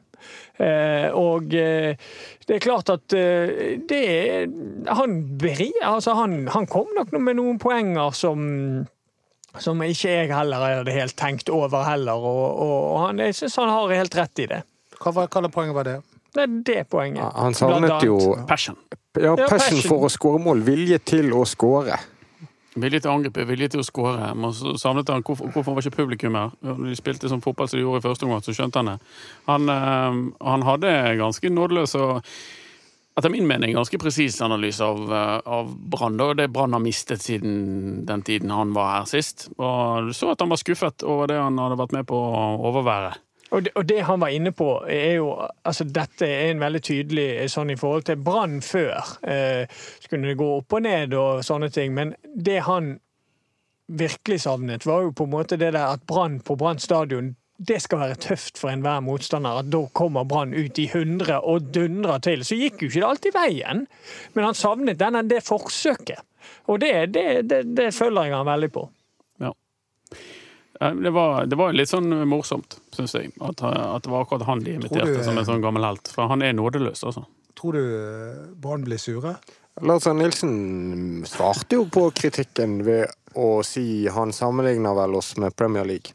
Eh, 0.57 1.11
og 1.13 1.53
eh, 1.53 1.97
det 2.47 2.55
er 2.55 2.63
klart 2.63 2.89
at 2.89 3.13
eh, 3.13 3.75
det 3.85 3.99
Han 4.97 5.17
beri, 5.37 5.67
altså 5.85 6.15
han, 6.17 6.47
han 6.49 6.65
kom 6.71 6.87
nok 6.95 7.11
med 7.19 7.37
noen 7.37 7.59
poenger 7.61 8.15
som 8.17 8.41
som 9.61 9.79
ikke 9.85 10.09
jeg 10.11 10.31
heller 10.33 10.59
hadde 10.59 10.91
helt 10.91 11.15
tenkt 11.15 11.47
over 11.53 11.85
heller, 11.87 12.19
og, 12.19 12.57
og, 12.59 12.73
og 12.89 12.97
han, 13.05 13.21
jeg 13.23 13.37
syns 13.37 13.55
han 13.61 13.71
har 13.71 13.93
helt 13.95 14.17
rett 14.19 14.41
i 14.43 14.47
det. 14.51 14.57
Hva 14.99 15.13
var 15.15 15.29
hva 15.31 15.51
poenget 15.53 15.77
var 15.77 15.87
det? 15.87 15.95
Det 16.35 16.43
er 16.43 16.55
det 16.67 16.81
poenget. 16.91 17.23
Han 17.39 17.55
savnet 17.55 18.03
jo 18.03 18.17
Passion. 18.49 18.75
ja, 19.15 19.29
Ja, 19.29 19.35
passion 19.47 19.77
passion. 19.77 19.87
for 19.87 20.03
å 20.03 20.11
skåre 20.11 20.41
mål. 20.43 20.65
Vilje 20.67 20.99
til 21.07 21.31
å 21.31 21.45
skåre. 21.47 21.95
Vilje 22.75 22.99
til 22.99 23.11
å 23.11 23.15
angripe, 23.15 23.45
vilje 23.47 23.69
til 23.71 23.81
å 23.81 23.87
skåre. 23.87 24.33
Men 24.35 24.51
så 24.55 24.73
savnet 24.79 25.07
han 25.11 25.23
hvorfor, 25.23 25.47
hvorfor 25.53 25.77
var 25.77 25.85
ikke 25.85 26.01
publikum 26.01 26.35
her? 26.35 26.51
Når 26.65 26.89
de 26.89 26.99
spilte 26.99 27.31
sånn 27.31 27.43
fotball 27.43 27.69
som 27.71 27.79
de 27.79 27.85
gjorde 27.85 28.03
i 28.03 28.05
første 28.09 28.27
omgang, 28.27 28.43
så 28.43 28.55
skjønte 28.55 28.81
han 28.81 28.91
det. 28.91 28.99
Han, 29.47 29.71
eh, 29.71 30.21
han 30.49 30.67
hadde 30.67 30.93
ganske 31.21 31.51
nådeløs 31.55 31.95
og 32.01 32.23
etter 33.15 33.31
min 33.31 33.47
mening 33.47 33.71
ganske 33.77 33.99
presis 33.99 34.41
analyse 34.43 34.83
av, 34.83 35.05
eh, 35.07 35.37
av 35.47 35.71
Brann. 35.71 36.19
Og 36.19 36.35
det 36.35 36.49
Brann 36.51 36.75
har 36.75 36.83
mistet 36.83 37.23
siden 37.23 38.05
den 38.05 38.25
tiden 38.27 38.51
han 38.51 38.73
var 38.75 38.99
her 38.99 39.05
sist. 39.05 39.47
Og 39.55 40.09
du 40.09 40.13
så 40.13 40.33
at 40.33 40.43
han 40.43 40.51
var 40.51 40.59
skuffet 40.59 41.03
over 41.03 41.31
det 41.31 41.39
han 41.39 41.57
hadde 41.57 41.79
vært 41.79 41.95
med 41.95 42.07
på 42.11 42.19
å 42.19 42.59
overvære. 42.59 43.15
Og 43.53 43.65
det, 43.65 43.71
og 43.77 43.85
det 43.85 44.01
han 44.07 44.19
var 44.19 44.33
inne 44.33 44.51
på, 44.51 44.69
er 44.89 45.19
jo 45.19 45.29
altså 45.37 45.85
Dette 45.85 46.25
er 46.25 46.49
en 46.49 46.63
veldig 46.63 46.81
tydelig 46.81 47.27
sånn 47.53 47.69
i 47.69 47.77
forhold 47.79 48.07
til 48.07 48.21
Brann 48.25 48.57
før. 48.65 49.15
Eh, 49.21 49.69
så 50.01 50.21
det 50.21 50.37
gå 50.39 50.49
opp 50.57 50.73
og 50.73 50.85
ned 50.85 51.13
og 51.13 51.43
sånne 51.45 51.69
ting, 51.69 51.93
men 51.93 52.15
det 52.25 52.63
han 52.65 52.95
virkelig 53.87 54.41
savnet, 54.41 54.85
var 54.85 55.05
jo 55.05 55.13
på 55.13 55.27
en 55.27 55.35
måte 55.35 55.59
det 55.61 55.75
der 55.75 55.93
at 55.93 56.05
Brann 56.09 56.39
på 56.41 56.57
Brann 56.57 56.81
stadion 56.81 57.35
det 57.55 57.77
skal 57.79 58.01
være 58.01 58.19
tøft 58.19 58.57
for 58.59 58.67
enhver 58.67 58.99
motstander 59.05 59.61
at 59.61 59.69
da 59.71 59.85
kommer 59.95 60.25
Brann 60.27 60.51
ut 60.51 60.79
i 60.81 60.89
100 60.89 61.37
og 61.39 61.69
dundrer 61.75 62.19
til. 62.19 62.43
Så 62.43 62.57
gikk 62.59 62.81
jo 62.81 62.89
ikke 62.89 62.99
det 62.99 63.09
alltid 63.09 63.37
veien, 63.37 63.85
men 64.33 64.47
han 64.47 64.57
savnet 64.57 64.99
denne, 64.99 65.23
det 65.23 65.39
forsøket. 65.45 66.19
Og 66.67 66.81
det, 66.83 66.91
det, 67.15 67.45
det, 67.49 67.61
det 67.77 67.93
følger 67.95 68.27
jeg 68.27 68.35
han 68.35 68.49
veldig 68.49 68.71
på. 68.75 68.89
Ja. 70.79 70.87
Eh, 70.89 70.95
Det 70.95 71.11
var, 71.11 71.45
det 71.45 71.55
var 71.59 71.73
litt 71.73 71.89
sånn 71.89 72.09
morsomt, 72.27 72.77
syns 72.95 73.13
jeg, 73.15 73.31
at, 73.41 73.61
at 73.63 74.03
det 74.03 74.11
var 74.11 74.25
akkurat 74.25 74.45
han 74.47 74.63
de 74.63 74.75
imiterte 74.75 75.17
du- 75.17 75.23
som 75.23 75.37
en 75.37 75.45
sånn 75.45 75.61
gammel 75.61 75.83
helt. 75.83 76.07
For 76.07 76.27
han 76.27 76.41
er 76.41 76.53
nådeløs, 76.53 77.03
altså. 77.03 77.25
Tror 77.55 77.73
du 77.73 77.81
barn 77.81 78.61
Brann 78.61 78.83
blir 78.83 78.97
sure? 78.99 79.35
Lars 79.81 80.07
Arne 80.07 80.23
Nilsen 80.23 81.23
svarte 81.27 81.75
jo 81.75 81.85
på 81.91 82.09
kritikken 82.15 82.77
ved 82.83 83.07
å 83.35 83.63
si 83.65 84.07
han 84.07 84.31
sammenligner 84.31 84.95
vel 84.95 85.15
oss 85.15 85.33
med 85.37 85.55
Premier 85.55 85.83
League. 85.85 86.13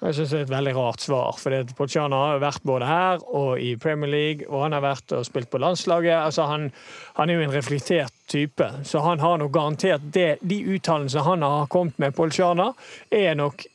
Jeg 0.00 0.14
synes 0.16 0.30
det 0.32 0.38
er 0.38 0.44
et 0.46 0.52
veldig 0.54 0.72
rart 0.76 1.02
svar. 1.04 1.36
for 1.36 1.74
Pochana 1.76 2.16
har 2.16 2.40
vært 2.40 2.62
både 2.64 2.86
her 2.88 3.24
og 3.36 3.60
i 3.60 3.74
Premier 3.76 4.10
League, 4.10 4.48
og 4.48 4.62
han 4.64 4.72
har 4.72 4.80
vært 4.80 5.12
og 5.12 5.26
spilt 5.28 5.50
på 5.50 5.60
landslaget. 5.60 6.14
Altså 6.16 6.46
han, 6.48 6.70
han 7.18 7.30
er 7.30 7.34
jo 7.34 7.44
en 7.44 7.52
reflektert 7.52 8.14
type, 8.26 8.70
så 8.84 9.04
han 9.04 9.20
har 9.20 9.38
nok 9.38 9.52
garantert 9.52 10.08
det, 10.14 10.38
de 10.40 10.62
uttalelsene 10.72 11.26
han 11.26 11.44
har 11.44 11.68
kommet 11.68 11.98
med, 11.98 12.16
Pochana, 12.16 12.72
er 13.10 13.36
nok 13.36 13.66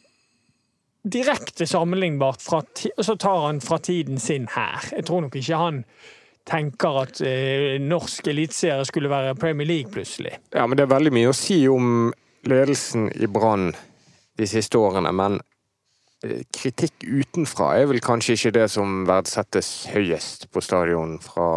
direkte 1.06 1.68
sammenlignbart 1.70 2.42
fra 2.42 2.64
og 2.66 3.06
så 3.06 3.16
tar 3.16 3.46
han 3.46 3.62
fra 3.62 3.78
tiden 3.78 4.18
sin 4.20 4.48
her. 4.56 4.82
Jeg 4.92 5.06
tror 5.06 5.22
nok 5.22 5.36
ikke 5.38 5.62
han 5.62 5.84
tenker 6.46 7.02
at 7.04 7.22
eh, 7.26 7.78
norsk 7.82 8.28
eliteserie 8.28 8.86
skulle 8.86 9.10
være 9.10 9.36
Premier 9.38 9.68
League 9.68 9.94
plutselig. 9.94 10.40
Ja, 10.54 10.66
men 10.66 10.78
det 10.78 10.86
er 10.86 10.94
veldig 10.94 11.14
mye 11.14 11.30
å 11.30 11.38
si 11.38 11.60
om 11.70 12.14
ledelsen 12.46 13.12
i 13.14 13.30
Brann 13.30 13.72
de 14.38 14.48
siste 14.50 14.78
årene, 14.82 15.14
men 15.14 15.40
kritikk 16.56 17.06
utenfra 17.06 17.72
er 17.80 17.90
vel 17.90 18.02
kanskje 18.04 18.36
ikke 18.38 18.52
det 18.58 18.66
som 18.74 19.04
verdsettes 19.08 19.70
høyest 19.94 20.48
på 20.54 20.64
stadion 20.64 21.18
fra 21.24 21.48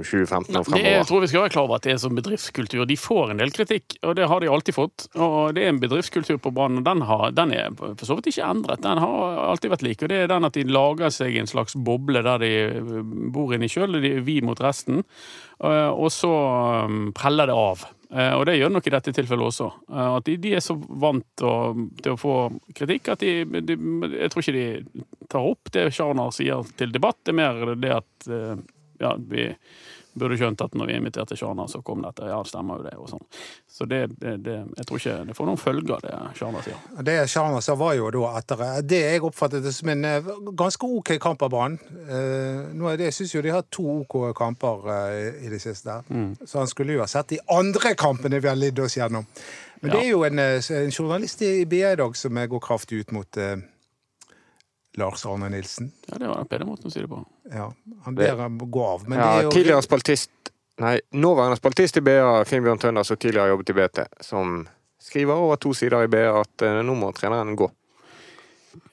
2015 0.00 0.58
og 0.60 0.70
Det 0.72 0.80
er, 0.82 0.98
jeg 0.98 1.08
tror 1.08 1.24
vi 1.24 1.30
skal 1.30 1.44
være 1.44 1.54
klar 1.54 1.66
over 1.68 1.78
at 1.78 1.86
det 1.86 1.94
er 1.94 2.00
som 2.02 2.16
bedriftskultur. 2.18 2.84
De 2.88 2.96
får 2.98 3.32
en 3.34 3.42
del 3.42 3.54
kritikk, 3.54 3.96
og 4.02 4.16
det 4.18 4.28
har 4.30 4.44
de 4.44 4.50
alltid 4.50 4.76
fått. 4.76 5.06
Og 5.14 5.54
det 5.56 5.64
er 5.64 5.72
en 5.72 5.80
bedriftskultur 5.82 6.38
på 6.42 6.52
Brann, 6.54 6.80
og 6.80 6.86
den, 6.86 7.04
har, 7.08 7.30
den 7.36 7.54
er 7.56 7.72
for 7.78 8.04
så 8.08 8.18
vidt 8.18 8.30
ikke 8.32 8.50
endret. 8.50 8.84
Den 8.84 9.00
har 9.02 9.40
alltid 9.50 9.74
vært 9.74 9.86
lik. 9.86 10.04
Og 10.04 10.12
det 10.12 10.22
er 10.24 10.30
den 10.32 10.48
at 10.48 10.58
de 10.58 10.66
lager 10.68 11.14
seg 11.14 11.36
en 11.40 11.50
slags 11.50 11.76
boble 11.76 12.22
der 12.24 12.42
de 12.42 12.52
bor 13.34 13.54
inni 13.54 13.70
sjøl, 13.72 13.98
vi 14.24 14.40
mot 14.44 14.60
resten. 14.64 15.04
Eh, 15.62 15.90
Og 15.94 16.10
så 16.12 16.32
preller 17.16 17.50
det 17.50 17.56
av. 17.56 17.86
Eh, 18.14 18.32
Og 18.38 18.44
det 18.46 18.54
gjør 18.60 18.70
det 18.70 18.76
nok 18.78 18.86
i 18.86 18.94
dette 18.94 19.12
tilfellet 19.16 19.48
også. 19.50 19.66
Eh, 19.90 20.10
At 20.20 20.24
de, 20.28 20.36
de 20.38 20.52
er 20.54 20.62
så 20.62 20.76
vant 20.78 21.42
å- 21.42 21.74
til 22.02 22.12
å 22.14 22.20
få 22.20 22.34
kritikk 22.74 23.08
at 23.12 23.18
de, 23.24 23.44
de 23.44 23.74
Jeg 24.20 24.30
tror 24.30 24.42
ikke 24.44 24.54
de 24.54 25.04
tar 25.28 25.40
opp 25.50 25.72
det 25.74 25.88
Sjarnar 25.92 26.30
sier 26.32 26.62
til 26.78 26.92
debatt. 26.94 27.18
Det 27.24 27.34
er 27.34 27.40
mer 27.42 27.74
det 27.74 27.90
at 27.96 28.28
eh, 28.30 28.56
ja, 29.00 29.16
vi 29.18 29.48
burde 30.18 30.36
skjønt 30.38 30.60
at 30.64 30.74
når 30.78 30.86
vi 30.90 30.96
inviterte 30.98 31.36
Sjarner, 31.36 31.66
så 31.70 31.80
kom 31.82 32.02
dette. 32.04 32.26
Ja, 32.30 32.36
det 32.42 32.50
stemmer 32.52 32.78
jo 32.78 32.84
det, 32.86 32.92
og 33.00 33.08
sånn. 33.10 33.24
Så 33.70 33.86
det, 33.90 34.02
det, 34.20 34.36
det 34.46 34.56
Jeg 34.78 34.86
tror 34.86 35.00
ikke 35.00 35.16
det 35.28 35.36
får 35.36 35.48
noen 35.50 35.60
følger, 35.60 36.04
det 36.04 36.14
Sjarner 36.38 36.62
sier. 36.66 36.78
Det 37.08 37.16
Sjarma 37.32 37.60
sa, 37.64 37.74
var 37.80 37.94
jo 37.98 38.10
da 38.14 38.30
etter 38.38 38.64
det 38.86 39.00
jeg 39.02 39.24
oppfattet 39.26 39.66
som 39.74 39.88
en 39.94 40.04
eh, 40.04 40.30
ganske 40.54 40.86
OK 40.98 41.14
kamp 41.22 41.42
av 41.42 41.50
Brann. 41.50 41.78
Eh, 42.06 42.96
det- 42.96 43.04
Jeg 43.10 43.12
syns 43.18 43.34
jo 43.34 43.42
de 43.42 43.50
har 43.50 43.62
to 43.70 43.82
OK 44.00 44.32
kamper 44.38 44.88
eh, 44.94 45.44
i 45.46 45.48
det 45.50 45.60
siste. 45.62 46.00
Så 46.46 46.58
han 46.58 46.66
skulle 46.70 46.92
jo 46.94 47.00
ha 47.00 47.06
sett 47.10 47.28
de 47.34 47.40
andre 47.50 47.94
kampene 47.94 48.40
vi 48.40 48.48
har 48.48 48.56
lidd 48.56 48.78
oss 48.78 48.96
gjennom. 48.96 49.26
Men 49.82 49.90
det 49.90 50.00
er 50.06 50.10
jo 50.14 50.22
en, 50.24 50.38
en 50.38 50.90
journalist 50.90 51.42
i 51.42 51.64
BA 51.68 51.90
i 51.92 51.96
dag 52.00 52.14
som 52.16 52.34
går 52.48 52.60
kraftig 52.64 53.02
ut 53.04 53.10
mot 53.12 53.36
Lars 54.96 55.24
Arne 55.26 55.48
Nilsen. 55.50 55.92
Ja, 56.10 56.18
det 56.22 56.28
var 56.30 56.36
den 56.42 56.46
pene 56.52 56.66
måten 56.68 56.86
å 56.86 56.92
si 56.94 57.00
det 57.02 57.08
på. 57.10 57.18
Ja, 57.52 57.68
han 58.04 58.14
ber 58.14 58.36
ham 58.44 58.58
gå 58.58 58.84
av. 58.86 59.08
Men 59.08 59.18
Ja, 59.18 59.24
det 59.34 59.38
er 59.40 59.48
jo 59.48 59.54
tidligere 59.58 59.82
spaltist 59.82 60.30
Nei, 60.82 60.96
nåværende 61.14 61.54
spaltist 61.60 61.96
i 61.96 62.00
BA, 62.02 62.40
Finnbjørn 62.50 62.80
Tønder, 62.82 63.04
som 63.06 63.16
tidligere 63.16 63.44
har 63.44 63.52
jobbet 63.52 63.70
i 63.70 63.74
BT, 63.78 64.00
som 64.26 64.56
skriver 64.98 65.38
over 65.38 65.56
to 65.62 65.70
sider 65.78 66.02
i 66.02 66.08
BA 66.10 66.24
at 66.40 66.64
eh, 66.66 66.80
nå 66.82 66.96
må 66.98 67.12
treneren 67.14 67.54
gå. 67.54 67.68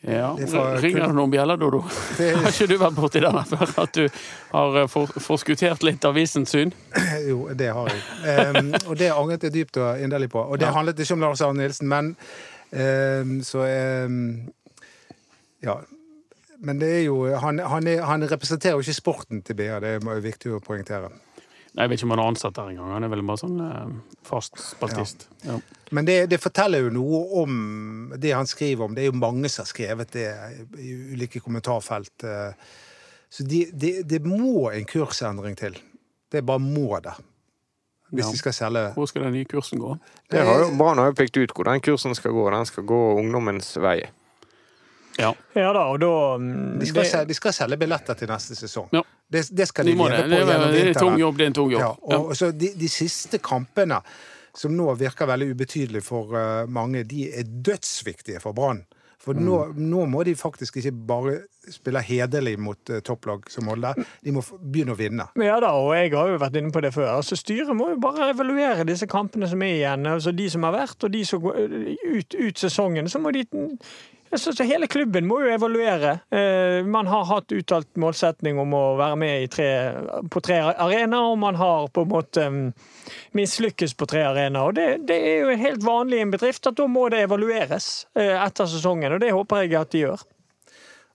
Ja, 0.06 0.36
fra- 0.38 0.76
Ringer 0.82 1.08
det 1.08 1.16
noen 1.18 1.32
bjeller, 1.34 1.58
Dodo? 1.58 1.80
Det- 2.18 2.36
Har 2.38 2.52
ikke 2.54 2.68
du 2.70 2.76
vært 2.78 2.94
borti 3.00 3.22
den 3.24 3.40
før? 3.50 3.74
At 3.82 3.98
du 3.98 4.04
har 4.52 4.78
eh, 4.84 4.88
for, 4.94 5.10
forskuttert 5.26 5.82
litt 5.88 6.06
avisens 6.06 6.54
syn? 6.54 6.70
Jo, 7.32 7.48
det 7.58 7.72
har 7.74 7.90
jeg. 7.90 8.06
Um, 8.62 8.72
og 8.86 8.96
det 9.02 9.10
angret 9.16 9.50
jeg 9.50 9.54
dypt 9.58 9.82
og 9.82 10.02
inderlig 10.06 10.30
på. 10.34 10.42
Og 10.46 10.62
det 10.62 10.70
Ja. 10.70 10.76
handlet 10.78 11.02
ikke 11.02 11.18
om 11.18 11.26
Lars 11.26 11.42
Arne 11.42 11.64
Nilsen, 11.66 11.90
men 11.90 12.14
um, 12.78 13.40
så 13.46 13.66
em, 13.66 14.20
Ja. 15.63 15.80
Men 16.62 16.78
det 16.82 16.88
er 17.00 17.04
jo 17.08 17.15
Han, 17.41 17.58
han, 17.60 17.88
er, 17.89 18.02
han 18.06 18.21
representerer 18.30 18.78
jo 18.78 18.84
ikke 18.86 18.93
sporten 18.97 19.41
til 19.45 19.56
BA, 19.58 19.80
det 19.82 19.95
er 19.97 20.21
viktig 20.21 20.52
å 20.54 20.60
poengtere. 20.62 21.10
Nei, 21.74 21.86
Jeg 21.86 21.89
vet 21.89 22.00
ikke 22.02 22.08
om 22.10 22.13
han 22.17 22.19
er 22.19 22.30
ansatt 22.34 22.56
der 22.58 22.69
engang. 22.74 22.89
Han 22.91 23.04
er 23.08 23.12
vel 23.13 23.21
bare 23.26 23.39
sånn 23.39 23.60
eh, 23.63 23.93
fast 24.28 24.58
spaltist. 24.60 25.28
Ja. 25.47 25.56
Men 25.95 26.06
det, 26.08 26.17
det 26.32 26.41
forteller 26.43 26.84
jo 26.86 26.91
noe 26.93 27.21
om 27.41 28.13
det 28.19 28.34
han 28.36 28.47
skriver 28.50 28.86
om. 28.89 28.93
Det 28.95 29.06
er 29.06 29.10
jo 29.12 29.17
mange 29.21 29.50
som 29.50 29.63
har 29.63 29.69
skrevet 29.71 30.12
det 30.13 30.28
i 30.84 30.91
ulike 31.15 31.39
kommentarfelt. 31.43 32.26
eh. 32.28 32.54
Så 33.32 33.45
det 33.47 33.69
de, 33.80 33.93
de 34.04 34.19
må 34.28 34.67
en 34.76 34.86
kursendring 34.86 35.56
til. 35.60 35.78
Det 36.32 36.43
bare 36.45 36.60
må 36.60 37.00
det. 37.04 37.15
Hvis 38.12 38.26
Ja. 38.28 38.32
de 38.36 38.38
skal 38.41 38.54
selge 38.54 38.86
Hvor 38.93 39.08
skal 39.08 39.24
den 39.24 39.34
nye 39.39 39.47
kursen 39.47 39.80
gå? 39.80 39.95
Det 40.30 40.43
har 40.43 40.65
jo, 40.65 40.71
Brann 40.78 41.00
har 41.00 41.13
jo 41.13 41.15
pekt 41.15 41.38
ut 41.39 41.54
hvor 41.56 41.63
den 41.71 41.80
kursen 41.80 42.13
skal 42.15 42.32
gå. 42.36 42.50
Den 42.52 42.65
skal 42.67 42.84
gå 42.84 43.00
ungdommens 43.21 43.78
vei. 43.80 44.02
Ja. 45.21 45.31
Ja 45.55 45.71
da, 45.77 45.86
og 45.93 45.99
da 46.01 46.12
mm, 46.41 46.79
De 46.81 46.89
skal, 46.89 47.03
det- 47.05 47.12
selge, 47.13 47.29
de 47.31 47.38
skal 47.38 47.53
selge 47.55 47.77
billetter 47.81 48.17
til 48.19 48.31
neste 48.31 48.57
sesong. 48.60 48.89
Ja. 48.95 49.03
Det, 49.31 49.45
det 49.55 49.67
skal 49.69 49.86
de 49.88 49.93
De 49.95 49.97
leve 49.97 50.12
på 50.19 50.27
gjennom 50.27 50.49
vinteren. 50.51 50.73
det 50.75 50.84
er 50.84 50.93
en 50.95 51.01
tung 51.05 51.19
jobb. 51.21 51.38
Det 51.39 51.43
er 51.47 51.51
en 51.53 51.60
tung 51.62 51.71
jobb. 51.71 51.81
Ja, 51.86 51.91
Ja. 52.12 52.17
og, 52.19 52.31
og 52.34 52.39
så 52.41 52.51
de, 52.51 52.73
de 52.81 52.89
siste 52.91 53.39
kampene, 53.39 54.01
som 54.57 54.73
nå 54.75 54.89
virker 54.99 55.29
veldig 55.31 55.53
ubetydelige 55.53 56.03
for 56.03 56.34
uh, 56.36 56.65
mange, 56.67 57.05
de 57.07 57.29
er 57.31 57.45
dødsviktige 57.47 58.41
for 58.43 58.51
Brann. 58.57 58.81
For 59.21 59.38
nå, 59.38 59.57
nå 59.77 60.07
må 60.10 60.23
de 60.25 60.34
faktisk 60.36 60.79
ikke 60.81 60.91
bare 61.07 61.36
spille 61.69 62.01
hederlig 62.01 62.55
mot 62.60 62.89
uh, 62.89 62.97
topplag 63.05 63.45
som 63.53 63.67
Molde, 63.69 63.91
de 64.25 64.31
må 64.34 64.41
begynne 64.60 64.95
å 64.95 64.97
vinne. 64.97 65.27
Ja 65.39 65.60
da, 65.62 65.69
og 65.77 65.93
jeg 65.95 66.10
har 66.15 66.31
jo 66.34 66.39
vært 66.41 66.57
inne 66.57 66.73
på 66.73 66.81
det 66.81 66.89
før. 66.95 67.12
Altså 67.19 67.38
Styret 67.38 67.69
må 67.77 67.91
jo 67.93 67.99
bare 68.01 68.31
evaluere 68.34 68.84
disse 68.89 69.05
kampene 69.07 69.47
som 69.47 69.62
er 69.62 69.75
igjen. 69.77 70.10
Altså 70.10 70.34
De 70.34 70.49
som 70.49 70.65
har 70.65 70.73
vært, 70.73 70.97
og 71.05 71.13
de 71.13 71.21
som 71.29 71.39
går 71.45 71.62
ut, 72.17 72.34
ut 72.34 72.57
sesongen. 72.65 73.07
Så 73.13 73.21
må 73.21 73.29
de 73.38 73.45
altså, 74.32 74.54
så 74.54 74.65
Hele 74.67 74.88
klubben 74.88 75.28
må 75.28 75.41
jo 75.44 75.52
evaluere. 75.54 76.20
Eh, 76.32 76.82
man 76.86 77.08
har 77.12 77.28
hatt 77.30 77.52
uttalt 77.56 77.89
målsetning 78.00 78.60
om 78.62 78.74
å 78.78 78.84
være 79.00 79.20
med 79.20 79.46
i 79.46 79.50
tre, 79.52 79.70
på 80.32 80.44
tre 80.44 80.62
arenaer, 80.72 81.32
og 81.32 81.39
man 81.41 81.60
har 81.60 81.88
på 81.94 82.06
en 82.06 82.12
måte 82.12 82.48
mm, 82.50 82.65
mislykkes 83.38 83.96
på 84.00 84.10
tre 84.10 84.26
arenaer. 84.30 84.72
Og 84.72 84.78
det, 84.78 84.88
det 85.10 85.20
er 85.32 85.46
jo 85.46 85.62
helt 85.63 85.86
vanlig 85.86 86.22
i 86.22 86.26
en 86.28 86.36
bedrift 86.36 86.67
at 86.70 86.80
da 86.80 86.88
må 86.88 87.08
det 87.13 87.26
evalueres 87.28 87.91
eh, 88.15 88.36
etter 88.38 88.70
sesongen, 88.72 89.17
og 89.17 89.24
det 89.24 89.34
håper 89.36 89.65
jeg 89.65 89.80
at 89.82 89.96
de 89.96 90.06
gjør. 90.06 90.28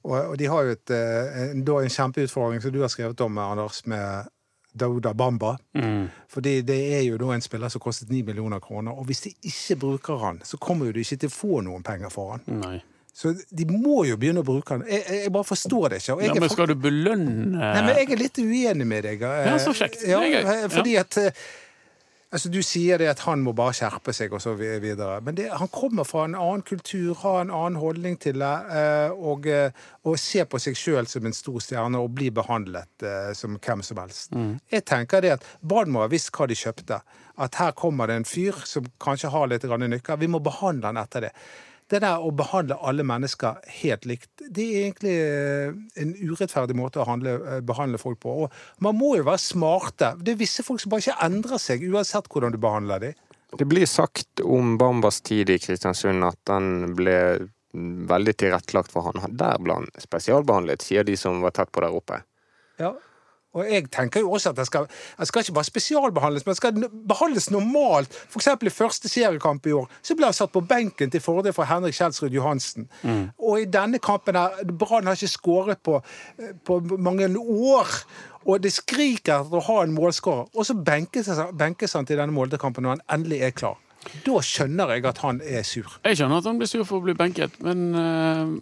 Og, 0.07 0.37
de 0.39 0.47
har 0.47 0.63
jo 0.63 0.75
et, 0.77 0.91
eh, 0.95 1.43
en, 1.51 1.63
da 1.67 1.83
en 1.83 1.93
kjempeutfordring 1.93 2.63
som 2.63 2.75
du 2.75 2.81
har 2.85 2.93
skrevet 2.93 3.21
om, 3.25 3.39
Anders, 3.43 3.83
med 3.91 4.31
Dauda 4.77 5.15
Bamba. 5.15 5.59
Mm. 5.75 6.09
Fordi 6.29 6.61
det 6.63 6.77
er 6.99 7.03
jo 7.07 7.17
da 7.19 7.33
en 7.35 7.43
spiller 7.43 7.73
som 7.73 7.81
kostet 7.81 8.11
9 8.13 8.23
millioner 8.29 8.61
kroner. 8.61 8.93
Og 8.93 9.09
hvis 9.09 9.25
de 9.27 9.33
ikke 9.49 9.79
bruker 9.81 10.21
han, 10.23 10.41
så 10.45 10.61
kommer 10.61 10.87
jo 10.87 10.97
de 10.97 11.07
ikke 11.07 11.25
til 11.25 11.33
å 11.33 11.37
få 11.37 11.63
noen 11.67 11.87
penger 11.87 12.13
for 12.13 12.37
han. 12.37 12.45
Nei. 12.61 12.77
Så 13.17 13.31
de 13.49 13.65
må 13.71 14.03
jo 14.05 14.19
begynne 14.21 14.43
å 14.43 14.45
bruke 14.45 14.75
han. 14.77 14.83
Jeg, 14.93 15.05
jeg 15.23 15.31
bare 15.33 15.49
forstår 15.49 15.95
det 15.95 16.03
ikke. 16.03 16.17
Ja, 16.27 16.35
men 16.37 16.51
skal 16.53 16.69
du 16.69 16.75
belønne 16.77 17.47
Nei, 17.57 17.71
men 17.87 17.95
jeg 17.97 18.11
er 18.13 18.21
litt 18.21 18.41
uenig 18.43 18.87
med 18.91 19.07
deg. 19.09 19.23
eh, 19.25 19.47
Ja, 19.49 19.55
så 19.63 19.73
kjekt. 19.73 20.03
Ja, 20.05 20.19
Det 20.21 20.35
er 20.35 20.43
gøy. 20.45 20.59
eh, 20.65 20.69
fordi 20.75 20.97
at 21.01 21.17
eh, 21.23 21.47
Altså, 22.37 22.51
Du 22.51 22.59
sier 22.61 22.99
det 22.99 23.07
at 23.09 23.21
han 23.25 23.41
må 23.41 23.53
bare 23.57 23.73
skjerpe 23.73 24.13
seg, 24.13 24.33
og 24.35 24.41
så 24.43 24.53
videre. 24.59 25.21
Men 25.25 25.37
det, 25.39 25.45
han 25.57 25.69
kommer 25.73 26.05
fra 26.05 26.25
en 26.27 26.35
annen 26.35 26.65
kultur, 26.67 27.15
har 27.23 27.45
en 27.45 27.53
annen 27.55 27.79
holdning 27.81 28.19
til 28.21 28.41
det, 28.43 28.51
og, 29.15 29.47
og 30.05 30.19
ser 30.21 30.45
på 30.51 30.59
seg 30.61 30.75
sjøl 30.77 31.07
som 31.09 31.25
en 31.25 31.33
stor 31.33 31.63
stjerne 31.63 32.01
og 32.03 32.11
blir 32.19 32.35
behandlet 32.37 33.07
eh, 33.07 33.31
som 33.39 33.55
hvem 33.63 33.81
som 33.87 34.03
helst. 34.03 34.35
Jeg 34.75 34.85
tenker 34.91 35.23
det 35.25 35.31
at 35.39 35.47
Barn 35.63 35.95
må 35.95 36.03
ha 36.03 36.11
visst 36.13 36.35
hva 36.35 36.49
de 36.51 36.59
kjøpte. 36.59 36.99
At 37.39 37.55
her 37.63 37.73
kommer 37.79 38.11
det 38.11 38.19
en 38.19 38.29
fyr 38.29 38.59
som 38.67 38.85
kanskje 39.01 39.31
har 39.33 39.47
litt 39.55 39.65
nykker. 39.65 40.19
Vi 40.21 40.29
må 40.29 40.43
behandle 40.43 40.91
han 40.93 41.01
etter 41.01 41.29
det. 41.31 41.33
Det 41.87 42.01
der 42.03 42.19
å 42.19 42.33
behandle 42.35 42.79
alle 42.83 43.05
mennesker 43.07 43.61
helt 43.81 44.07
likt, 44.11 44.31
det 44.43 44.65
er 44.65 44.87
egentlig 44.89 45.15
eh, 45.23 45.77
en 46.03 46.15
urettferdig 46.19 46.75
måte 46.75 46.99
å 46.99 47.07
handle, 47.07 47.37
eh, 47.47 47.61
behandle 47.63 48.01
folk 48.03 48.19
på. 48.25 48.33
Og 48.43 48.83
man 48.83 48.99
må 48.99 49.13
jo 49.21 49.27
være 49.29 49.43
smarte. 49.45 50.17
Det 50.19 50.35
er 50.35 50.41
visse 50.41 50.67
folk 50.67 50.83
som 50.83 50.91
bare 50.91 51.05
ikke 51.05 51.29
endrer 51.29 51.63
seg, 51.63 51.87
uansett 51.87 52.27
hvordan 52.33 52.57
du 52.57 52.59
behandler 52.63 53.05
dem. 53.05 53.21
Det 53.57 53.69
blir 53.71 53.87
sagt 53.87 54.43
om 54.43 54.75
Bambas 54.81 55.21
tid 55.25 55.53
i 55.55 55.61
Kristiansund 55.63 56.27
at 56.27 56.41
den 56.51 56.97
ble 56.99 57.19
veldig 58.11 58.35
tilrettelagt 58.41 58.91
for 58.91 59.07
han. 59.07 59.23
Der 59.39 59.61
ble 59.63 59.79
han 59.79 59.91
spesialbehandlet, 60.03 60.83
sier 60.83 61.07
de 61.07 61.15
som 61.21 61.39
var 61.45 61.55
tett 61.55 61.71
på 61.73 61.85
der 61.85 61.95
oppe. 61.95 62.25
Ja. 62.81 62.97
Og 63.57 63.65
jeg 63.73 63.87
tenker 63.91 64.21
jo 64.21 64.31
også 64.37 64.51
at 64.53 64.59
det 64.61 64.67
skal, 64.69 64.87
det 65.19 65.27
skal 65.31 65.43
ikke 65.47 65.55
bare 65.57 65.69
spesialbehandles, 65.71 66.45
men 66.47 66.53
det 66.53 66.61
skal 66.61 66.81
behandles 67.09 67.49
normalt. 67.55 68.13
Eksempel 68.37 68.69
i 68.69 68.75
første 68.77 69.09
seriekamp 69.09 69.67
i 69.67 69.73
år, 69.73 69.89
så 70.05 70.15
ble 70.19 70.29
han 70.29 70.37
satt 70.37 70.53
på 70.53 70.61
benken 70.69 71.11
til 71.15 71.25
fordel 71.25 71.55
for 71.57 71.65
Henrik 71.71 71.97
Kjelsrud 71.97 72.37
Johansen. 72.37 72.87
Og 73.41 73.63
i 73.63 73.65
denne 73.65 73.99
kampen 74.05 74.37
her, 74.37 74.61
Brann 74.77 75.09
har 75.09 75.17
ikke 75.17 75.33
skåret 75.33 75.81
på, 75.87 76.03
på 76.69 76.81
mange 77.01 77.31
år. 77.41 77.97
Og 78.47 78.61
det 78.63 78.71
skriker 78.77 79.41
etter 79.41 79.59
å 79.59 79.65
ha 79.67 79.81
en 79.83 79.97
målskårer. 79.97 80.53
Og 80.55 80.69
så 80.69 80.77
benkes, 80.79 81.27
han- 81.35 81.57
benkes 81.59 81.97
han 81.99 82.07
til 82.07 82.21
denne 82.21 82.31
Molde-kampen 82.37 82.85
når 82.87 82.99
han 83.01 83.03
endelig 83.19 83.41
er 83.43 83.51
klar. 83.57 83.81
Da 84.23 84.39
skjønner 84.45 84.93
jeg 84.95 85.05
at 85.09 85.19
han 85.25 85.41
er 85.43 85.65
sur. 85.67 85.97
Jeg 86.05 86.21
skjønner 86.21 86.39
at 86.39 86.45
han 86.47 86.61
blir 86.61 86.69
sur 86.71 86.85
for 86.87 87.01
å 87.01 87.07
bli 87.09 87.15
benket, 87.19 87.57
men 87.67 87.81
eh, 87.99 88.53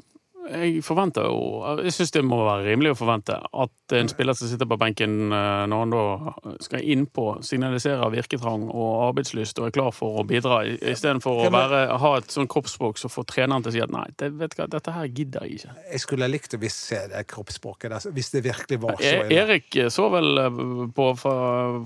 jeg 0.51 0.83
forventer 0.85 1.27
jo 1.29 1.77
Jeg 1.85 1.93
syns 1.97 2.13
det 2.15 2.23
må 2.27 2.39
være 2.45 2.67
rimelig 2.69 2.93
å 2.95 2.99
forvente 2.99 3.37
at 3.37 3.95
en 3.97 4.09
spiller 4.11 4.37
som 4.37 4.49
sitter 4.51 4.69
på 4.69 4.79
benken 4.81 5.33
eh, 5.33 5.65
når 5.71 5.83
han 5.83 5.93
da 5.93 6.55
skal 6.65 6.85
innpå, 6.95 7.27
signaliserer 7.45 8.13
virketrang 8.13 8.67
og 8.73 9.09
arbeidslyst 9.11 9.61
og 9.61 9.69
er 9.69 9.75
klar 9.77 9.91
for 9.95 10.21
å 10.21 10.25
bidra, 10.29 10.63
istedenfor 10.67 11.45
å 11.47 11.51
være, 11.53 11.83
ha 12.01 12.13
et 12.19 12.33
sånn 12.33 12.49
kroppsspråk 12.51 13.01
som 13.01 13.13
får 13.13 13.29
treneren 13.33 13.65
til 13.65 13.73
å 13.73 13.75
si 13.77 13.83
at 13.85 13.93
nei, 13.95 14.07
det, 14.21 14.31
vet 14.41 14.57
du 14.57 14.63
hva, 14.63 14.69
dette 14.73 14.95
her 14.95 15.09
gidder 15.11 15.45
jeg 15.47 15.61
ikke. 15.61 15.75
Jeg 15.93 16.05
skulle 16.05 16.31
likt 16.33 16.57
å 16.57 16.61
se 16.73 17.01
det 17.13 17.25
kroppsspråket 17.31 17.93
der, 17.95 18.09
hvis 18.17 18.33
det 18.35 18.45
virkelig 18.49 18.81
var 18.83 18.99
så 18.99 19.05
E- 19.05 19.21
ille. 19.27 19.45
Erik 19.45 19.79
så 19.95 20.09
vel 20.13 20.43
eh, 20.43 20.63
på 20.97 21.09
fra, 21.21 21.37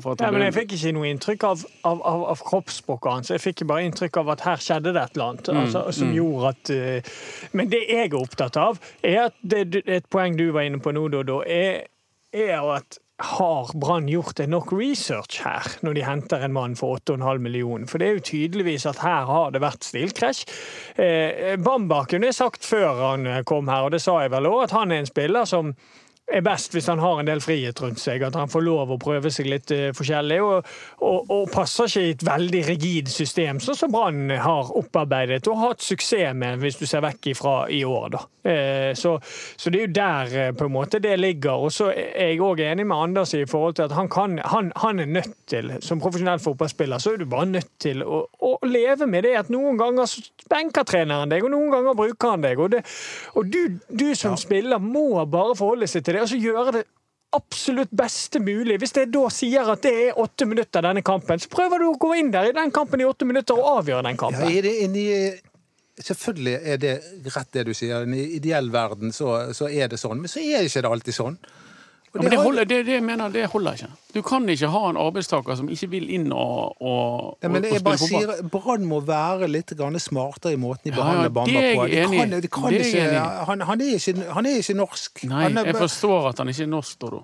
fra 0.05 0.17
Ja, 0.23 0.33
men 0.35 0.47
jeg 0.47 0.57
fikk 0.61 0.77
ikke 0.79 0.95
noe 0.97 1.11
inntrykk 1.13 1.49
av, 1.51 1.67
av, 1.91 2.03
av, 2.13 2.25
av 2.35 2.45
kroppsspråket 2.49 3.13
hans. 3.13 3.33
Jeg 3.35 3.45
fikk 3.45 3.67
bare 3.69 3.87
inntrykk 3.89 4.23
av 4.23 4.33
at 4.37 4.47
her 4.47 4.63
skjedde 4.63 4.95
det 4.97 5.03
et 5.03 5.19
eller 5.19 5.33
annet 5.35 5.53
altså, 5.65 5.85
som 5.95 6.15
gjorde 6.15 6.55
at 6.55 6.73
eh, 6.75 7.13
Men 7.59 7.71
det 7.73 7.85
jeg 7.89 8.09
er 8.09 8.17
opptatt 8.19 8.48
av, 8.57 8.79
er 9.03 9.27
at 9.27 9.35
det, 9.43 9.71
det- 9.73 9.85
et 9.89 10.09
poeng 10.11 10.37
du 10.39 10.51
var 10.53 10.63
inne 10.63 10.81
på 10.81 10.93
nå, 10.93 11.09
Dodo, 11.09 11.43
er, 11.47 11.85
er 12.33 12.73
at 12.77 12.99
har 13.21 13.73
Brann 13.75 14.07
gjort 14.07 14.39
nok 14.47 14.71
research 14.73 15.41
her, 15.43 15.67
når 15.83 15.95
de 15.95 16.05
henter 16.07 16.45
en 16.47 16.53
mann 16.53 16.77
for 16.77 17.01
8,5 17.01 17.39
millioner? 17.43 17.87
For 17.91 17.99
det 17.99 18.07
er 18.09 18.13
jo 18.15 18.21
tydeligvis 18.29 18.87
at 18.87 19.01
her 19.03 19.27
har 19.27 19.51
det 19.51 19.61
vært 19.61 19.83
stilkrasj. 19.83 20.45
Eh, 21.03 21.57
Bamba 21.59 22.05
kunne 22.07 22.31
jeg 22.31 22.35
sagt 22.39 22.63
før 22.65 22.95
han 23.11 23.27
kom 23.45 23.67
her, 23.69 23.89
og 23.89 23.91
det 23.91 24.01
sa 24.05 24.21
jeg 24.23 24.31
vel 24.31 24.47
òg, 24.47 24.63
at 24.69 24.71
han 24.71 24.93
er 24.93 25.03
en 25.03 25.11
spiller 25.11 25.45
som 25.51 25.75
er 26.29 26.45
best 26.45 26.75
hvis 26.75 26.89
han 26.91 27.01
har 27.03 27.21
en 27.21 27.29
del 27.29 27.41
frihet 27.45 27.81
rundt 27.83 28.01
seg, 28.03 28.23
at 28.27 28.37
han 28.37 28.51
får 28.53 28.65
lov 28.67 28.93
å 28.95 29.01
prøve 29.01 29.33
seg 29.33 29.49
litt 29.49 29.73
eh, 29.75 29.91
forskjellig, 29.97 30.41
og, 30.45 30.73
og, 31.05 31.31
og 31.35 31.51
passer 31.53 31.89
ikke 31.89 32.05
i 32.05 32.15
et 32.17 32.27
veldig 32.29 32.65
rigid 32.69 33.13
system, 33.13 33.63
sånn 33.63 33.79
som 33.79 33.93
Brann 33.93 34.35
har 34.37 34.73
opparbeidet 34.79 35.47
og 35.49 35.63
hatt 35.63 35.85
suksess 35.85 36.35
med, 36.37 36.61
hvis 36.63 36.79
du 36.81 36.87
ser 36.89 37.05
vekk 37.05 37.33
ifra 37.33 37.55
i 37.73 37.83
år. 37.87 38.11
da. 38.17 38.25
Eh, 38.49 38.95
så, 38.95 39.21
så 39.57 39.71
det 39.71 39.81
er 39.81 39.87
jo 39.87 39.93
der 39.93 40.37
eh, 40.41 40.53
på 40.57 40.65
en 40.65 40.73
måte 40.73 41.01
det 41.05 41.17
ligger. 41.19 41.67
Og 41.69 41.73
så 41.73 41.91
er 41.93 42.33
jeg 42.33 42.41
òg 42.45 42.63
enig 42.65 42.87
med 42.89 42.97
Anders 42.97 43.35
i 43.37 43.45
forhold 43.49 43.77
til 43.77 43.89
at 43.89 43.95
han, 43.97 44.09
kan, 44.09 44.39
han, 44.45 44.71
han 44.77 45.03
er 45.03 45.11
nødt 45.19 45.35
til, 45.51 45.73
som 45.85 46.01
profesjonell 46.01 46.41
fotballspiller, 46.41 46.99
så 47.03 47.13
er 47.13 47.21
du 47.21 47.27
bare 47.29 47.49
nødt 47.51 47.71
til 47.83 48.03
å, 48.05 48.23
å 48.41 48.53
leve 48.67 49.09
med 49.11 49.27
det 49.27 49.35
at 49.43 49.53
noen 49.53 49.79
ganger 49.81 50.09
benker 50.49 50.87
treneren 50.89 51.33
deg, 51.33 51.45
og 51.45 51.53
noen 51.53 51.73
ganger 51.75 51.99
bruker 51.99 52.35
han 52.35 52.47
deg. 52.47 52.63
Og, 52.63 52.73
det, 52.73 52.85
og 53.37 53.53
du, 53.53 53.79
du 53.89 54.09
som 54.17 54.37
spiller 54.41 54.81
må 54.83 55.11
bare 55.29 55.57
forholde 55.59 55.91
seg 55.91 56.07
til 56.07 56.17
det, 56.17 56.18
og 56.25 56.31
så 56.31 56.39
gjøre 56.41 56.73
det 56.79 56.85
absolutt 57.37 57.91
beste 57.93 58.41
mulig. 58.41 58.79
Hvis 58.81 58.95
det 58.97 59.09
da 59.13 59.27
sier 59.33 59.69
at 59.69 59.83
det 59.85 59.93
er 60.07 60.21
åtte 60.23 60.47
minutter 60.49 60.85
denne 60.87 61.03
kampen, 61.05 61.41
så 61.43 61.51
prøver 61.53 61.83
du 61.83 61.91
å 61.91 61.99
gå 62.01 62.15
inn 62.17 62.31
der 62.33 62.49
i 62.49 62.57
den 62.57 62.73
kampen 62.73 63.03
i 63.03 63.09
åtte 63.09 63.29
minutter 63.29 63.59
og 63.61 63.83
avgjøre 63.83 64.07
den 64.07 64.17
Ja, 64.17 64.23
kampen. 64.23 64.49
det, 64.65 64.73
i, 64.97 65.07
selvfølgelig 66.01 66.55
er 66.73 66.81
det 66.81 66.95
rett 67.35 67.53
det 67.53 67.67
du 67.69 67.75
sier. 67.77 68.01
I 68.01 68.09
en 68.09 68.15
ideell 68.39 68.71
verden 68.73 69.13
så, 69.13 69.53
så 69.57 69.69
er 69.69 69.91
det 69.93 70.01
sånn, 70.01 70.23
men 70.25 70.31
så 70.33 70.41
er 70.41 70.63
det 70.65 70.71
ikke 70.73 70.89
alltid 70.89 71.19
sånn. 71.19 71.37
Ja, 72.15 72.23
men 72.23 72.31
det, 72.33 72.39
holder, 72.41 72.65
det, 72.65 72.77
det 72.87 72.99
mener, 73.05 73.29
det 73.29 73.43
holder 73.53 73.77
ikke. 73.77 73.89
Du 74.15 74.23
kan 74.25 74.49
ikke 74.49 74.71
ha 74.73 74.81
en 74.89 74.97
arbeidstaker 74.97 75.59
som 75.59 75.69
ikke 75.69 75.91
vil 75.93 76.07
inn 76.17 76.31
og, 76.33 76.79
og, 76.81 77.35
ja, 77.45 77.51
men 77.53 77.67
jeg 77.69 77.83
bare 77.85 78.01
sier 78.01 78.33
Brann 78.49 78.87
må 78.89 79.03
være 79.05 79.49
litt 79.51 79.75
smartere 80.01 80.55
i 80.57 80.61
måten 80.61 80.89
de 80.89 80.95
Ja, 80.95 80.97
ja, 80.97 81.03
behandler 81.03 81.29
det 81.29 81.35
Bamba 81.37 81.65
på. 81.77 81.87
De 81.87 82.07
kan, 82.07 82.31
de 82.31 82.49
kan 82.49 82.73
Det 82.73 82.81
er 82.81 82.89
ikke, 82.89 83.27
han, 83.51 83.67
han, 83.69 83.81
er 83.85 83.99
ikke, 83.99 84.15
han 84.39 84.49
er 84.49 84.63
ikke 84.63 84.79
norsk. 84.79 85.25
Nei, 85.29 85.43
han 85.43 85.61
er, 85.61 85.69
jeg 85.69 85.81
forstår 85.85 86.31
at 86.31 86.41
han 86.41 86.49
ikke 86.55 86.65
er 86.65 86.73
norsk, 86.73 87.01
Dodo. 87.05 87.23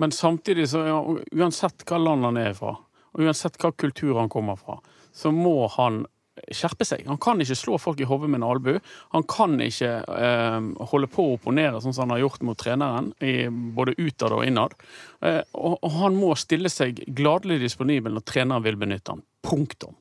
Men 0.00 0.16
samtidig, 0.16 0.68
så 0.72 0.86
ja, 0.88 0.96
uansett 1.36 1.84
hva 1.88 2.00
land 2.00 2.24
han 2.30 2.40
er 2.40 2.56
fra, 2.56 2.78
og 3.12 3.26
uansett 3.26 3.60
hva 3.60 3.74
kultur 3.76 4.16
han 4.22 4.32
kommer 4.32 4.56
fra, 4.56 4.78
så 5.12 5.34
må 5.34 5.68
han 5.76 6.06
skjerpe 6.50 6.86
seg. 6.86 7.04
Han 7.06 7.20
kan 7.22 7.40
ikke 7.42 7.58
slå 7.58 7.78
folk 7.80 8.00
i 8.02 8.08
hodet 8.08 8.30
med 8.30 8.40
en 8.40 8.48
albue. 8.48 8.82
Han 9.14 9.26
kan 9.28 9.54
ikke 9.62 9.92
eh, 10.02 10.58
holde 10.90 11.10
på 11.12 11.26
å 11.26 11.36
opponere 11.36 11.80
sånn 11.82 11.94
som 11.94 12.06
han 12.06 12.16
har 12.16 12.24
gjort 12.24 12.46
mot 12.46 12.58
treneren, 12.58 13.12
i, 13.22 13.46
både 13.48 13.96
utad 13.98 14.34
og 14.34 14.46
innad. 14.46 14.76
Eh, 15.20 15.42
og, 15.52 15.78
og 15.78 15.98
han 16.00 16.18
må 16.18 16.34
stille 16.40 16.72
seg 16.72 17.04
gladelig 17.14 17.60
disponibel 17.62 18.16
når 18.16 18.26
treneren 18.28 18.66
vil 18.66 18.80
benytte 18.80 19.14
ham. 19.14 19.22
Punktum. 19.46 19.94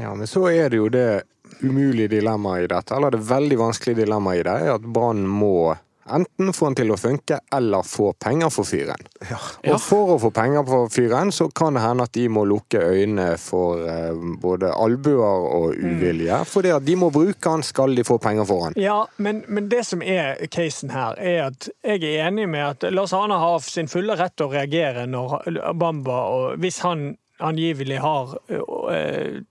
Ja, 0.00 0.14
men 0.16 0.26
så 0.26 0.46
er 0.48 0.72
det 0.72 0.80
jo 0.80 0.88
det 0.92 1.22
umulige 1.60 2.08
dilemmaet 2.14 2.64
i 2.64 2.70
dette, 2.72 2.96
eller 2.96 3.12
det 3.12 3.24
veldig 3.28 3.58
vanskelige 3.60 4.04
dilemmaet 4.04 4.40
i 4.40 4.46
det, 4.48 4.60
at 4.78 4.86
Brann 4.88 5.26
må 5.28 5.74
Enten 6.10 6.52
få 6.52 6.70
den 6.70 6.76
til 6.80 6.90
å 6.90 6.98
funke, 6.98 7.38
eller 7.54 7.86
få 7.86 8.12
penger 8.18 8.50
for 8.50 8.66
fyren. 8.66 9.06
Ja. 9.28 9.38
Og 9.70 9.78
for 9.82 10.14
å 10.16 10.18
få 10.22 10.32
penger 10.34 10.64
for 10.66 10.90
fyren, 10.92 11.30
så 11.34 11.46
kan 11.54 11.78
det 11.78 11.84
hende 11.84 12.06
at 12.08 12.14
de 12.16 12.26
må 12.32 12.44
lukke 12.48 12.80
øynene 12.82 13.36
for 13.40 13.84
eh, 13.86 14.10
både 14.42 14.72
albuer 14.74 15.46
og 15.46 15.78
uvilje. 15.78 16.42
Mm. 16.42 16.50
For 16.50 16.66
de 16.82 16.98
må 16.98 17.12
bruke 17.14 17.54
han, 17.54 17.62
skal 17.66 17.94
de 17.96 18.06
få 18.06 18.18
penger 18.22 18.48
for 18.48 18.66
han. 18.66 18.78
Ja, 18.80 19.04
men, 19.22 19.44
men 19.48 19.70
det 19.70 19.84
som 19.88 20.02
er 20.02 20.42
casen 20.52 20.90
her, 20.94 21.18
er 21.18 21.48
at 21.52 21.70
jeg 21.86 22.02
er 22.02 22.26
enig 22.26 22.48
med 22.50 22.66
at 22.66 22.92
Lars 22.92 23.14
Arne 23.16 23.38
har 23.38 23.62
sin 23.62 23.90
fulle 23.90 24.18
rett 24.18 24.34
til 24.36 24.50
å 24.50 24.54
reagere 24.56 25.06
når 25.10 25.38
Bamba, 25.78 26.22
og 26.34 26.62
hvis 26.62 26.82
han 26.82 27.12
angivelig 27.42 27.98
har 28.02 28.36
øh, 28.50 29.42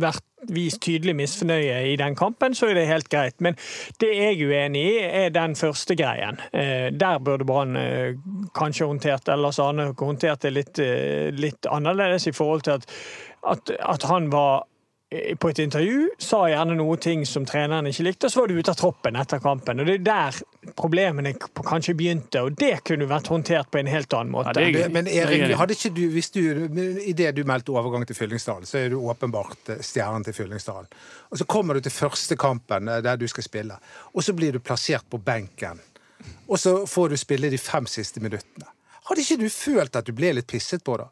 vært 0.00 0.24
vist 0.54 0.80
tydelig 0.84 1.16
misfornøye 1.18 1.80
i 1.92 1.96
den 2.00 2.16
kampen, 2.18 2.54
så 2.56 2.70
er 2.70 2.78
det 2.78 2.88
helt 2.90 3.10
greit. 3.12 3.38
Men 3.40 3.58
det 4.02 4.10
jeg 4.16 4.34
er 4.34 4.46
uenig 4.50 4.84
i, 4.86 4.96
er 5.24 5.34
den 5.34 5.56
første 5.58 5.96
greien. 5.98 6.40
Eh, 6.52 6.88
der 6.92 7.18
burde 7.24 7.46
Brann 7.48 7.76
eh, 7.76 8.16
kanskje 8.56 8.88
håndtert 8.90 9.28
eller 9.32 9.54
så 9.54 9.70
Arne 9.70 9.90
håndtert 9.98 10.46
det 10.46 10.54
litt, 10.54 10.82
eh, 10.82 11.30
litt 11.34 11.68
annerledes 11.70 12.28
i 12.30 12.34
forhold 12.36 12.66
til 12.66 12.80
at, 12.80 12.90
at, 13.50 13.72
at 13.80 14.08
han 14.10 14.30
var 14.32 14.66
på 15.10 15.48
et 15.50 15.58
intervju 15.58 16.04
sa 16.22 16.44
gjerne 16.46 16.76
noe 16.78 16.94
ting 17.02 17.24
som 17.26 17.42
treneren 17.48 17.88
ikke 17.90 18.04
likte, 18.06 18.28
og 18.28 18.30
så 18.32 18.40
var 18.44 18.50
du 18.52 18.58
ute 18.60 18.70
av 18.70 18.76
troppen 18.78 19.16
etter 19.18 19.40
kampen. 19.42 19.80
og 19.82 19.86
Det 19.88 19.96
er 19.96 20.04
der 20.06 20.36
problemene 20.78 21.32
kanskje 21.34 21.96
begynte, 21.98 22.44
og 22.46 22.54
det 22.60 22.84
kunne 22.86 23.08
vært 23.10 23.26
håndtert 23.32 23.72
på 23.74 23.80
en 23.80 23.90
helt 23.90 24.14
annen 24.14 24.30
måte. 24.30 24.54
Ja, 24.54 24.70
det 24.70 24.84
er- 24.84 24.88
Men 24.88 25.08
er 25.08 25.26
Erik, 25.26 25.56
hadde 25.58 25.74
ikke 25.74 25.94
du, 25.96 26.04
hvis 26.14 26.30
du 26.30 26.40
i 27.02 27.12
det 27.12 27.34
du 27.34 27.42
meldte 27.42 27.72
overgang 27.74 28.06
til 28.06 28.14
Fyllingsdalen, 28.14 28.62
så 28.66 28.78
er 28.78 28.88
du 28.90 29.00
åpenbart 29.00 29.68
eh, 29.70 29.82
stjernen 29.82 30.22
til 30.24 30.32
Fyllingsdalen. 30.32 30.86
Og 31.32 31.38
så 31.38 31.44
kommer 31.44 31.74
du 31.74 31.80
til 31.80 31.90
første 31.92 32.36
kampen 32.36 32.88
eh, 32.88 33.00
der 33.02 33.16
du 33.16 33.26
skal 33.26 33.42
spille, 33.42 33.74
og 34.14 34.22
så 34.22 34.32
blir 34.32 34.52
du 34.52 34.60
plassert 34.60 35.10
på 35.10 35.18
benken. 35.18 35.80
Og 36.48 36.56
så 36.58 36.86
får 36.86 37.08
du 37.08 37.16
spille 37.16 37.50
de 37.50 37.58
fem 37.58 37.86
siste 37.86 38.20
minuttene. 38.20 38.66
Hadde 39.08 39.20
ikke 39.26 39.40
du 39.42 39.48
følt 39.50 39.96
at 39.96 40.04
du 40.06 40.12
ble 40.12 40.32
litt 40.34 40.46
pisset 40.46 40.84
på, 40.84 40.96
da? 40.98 41.08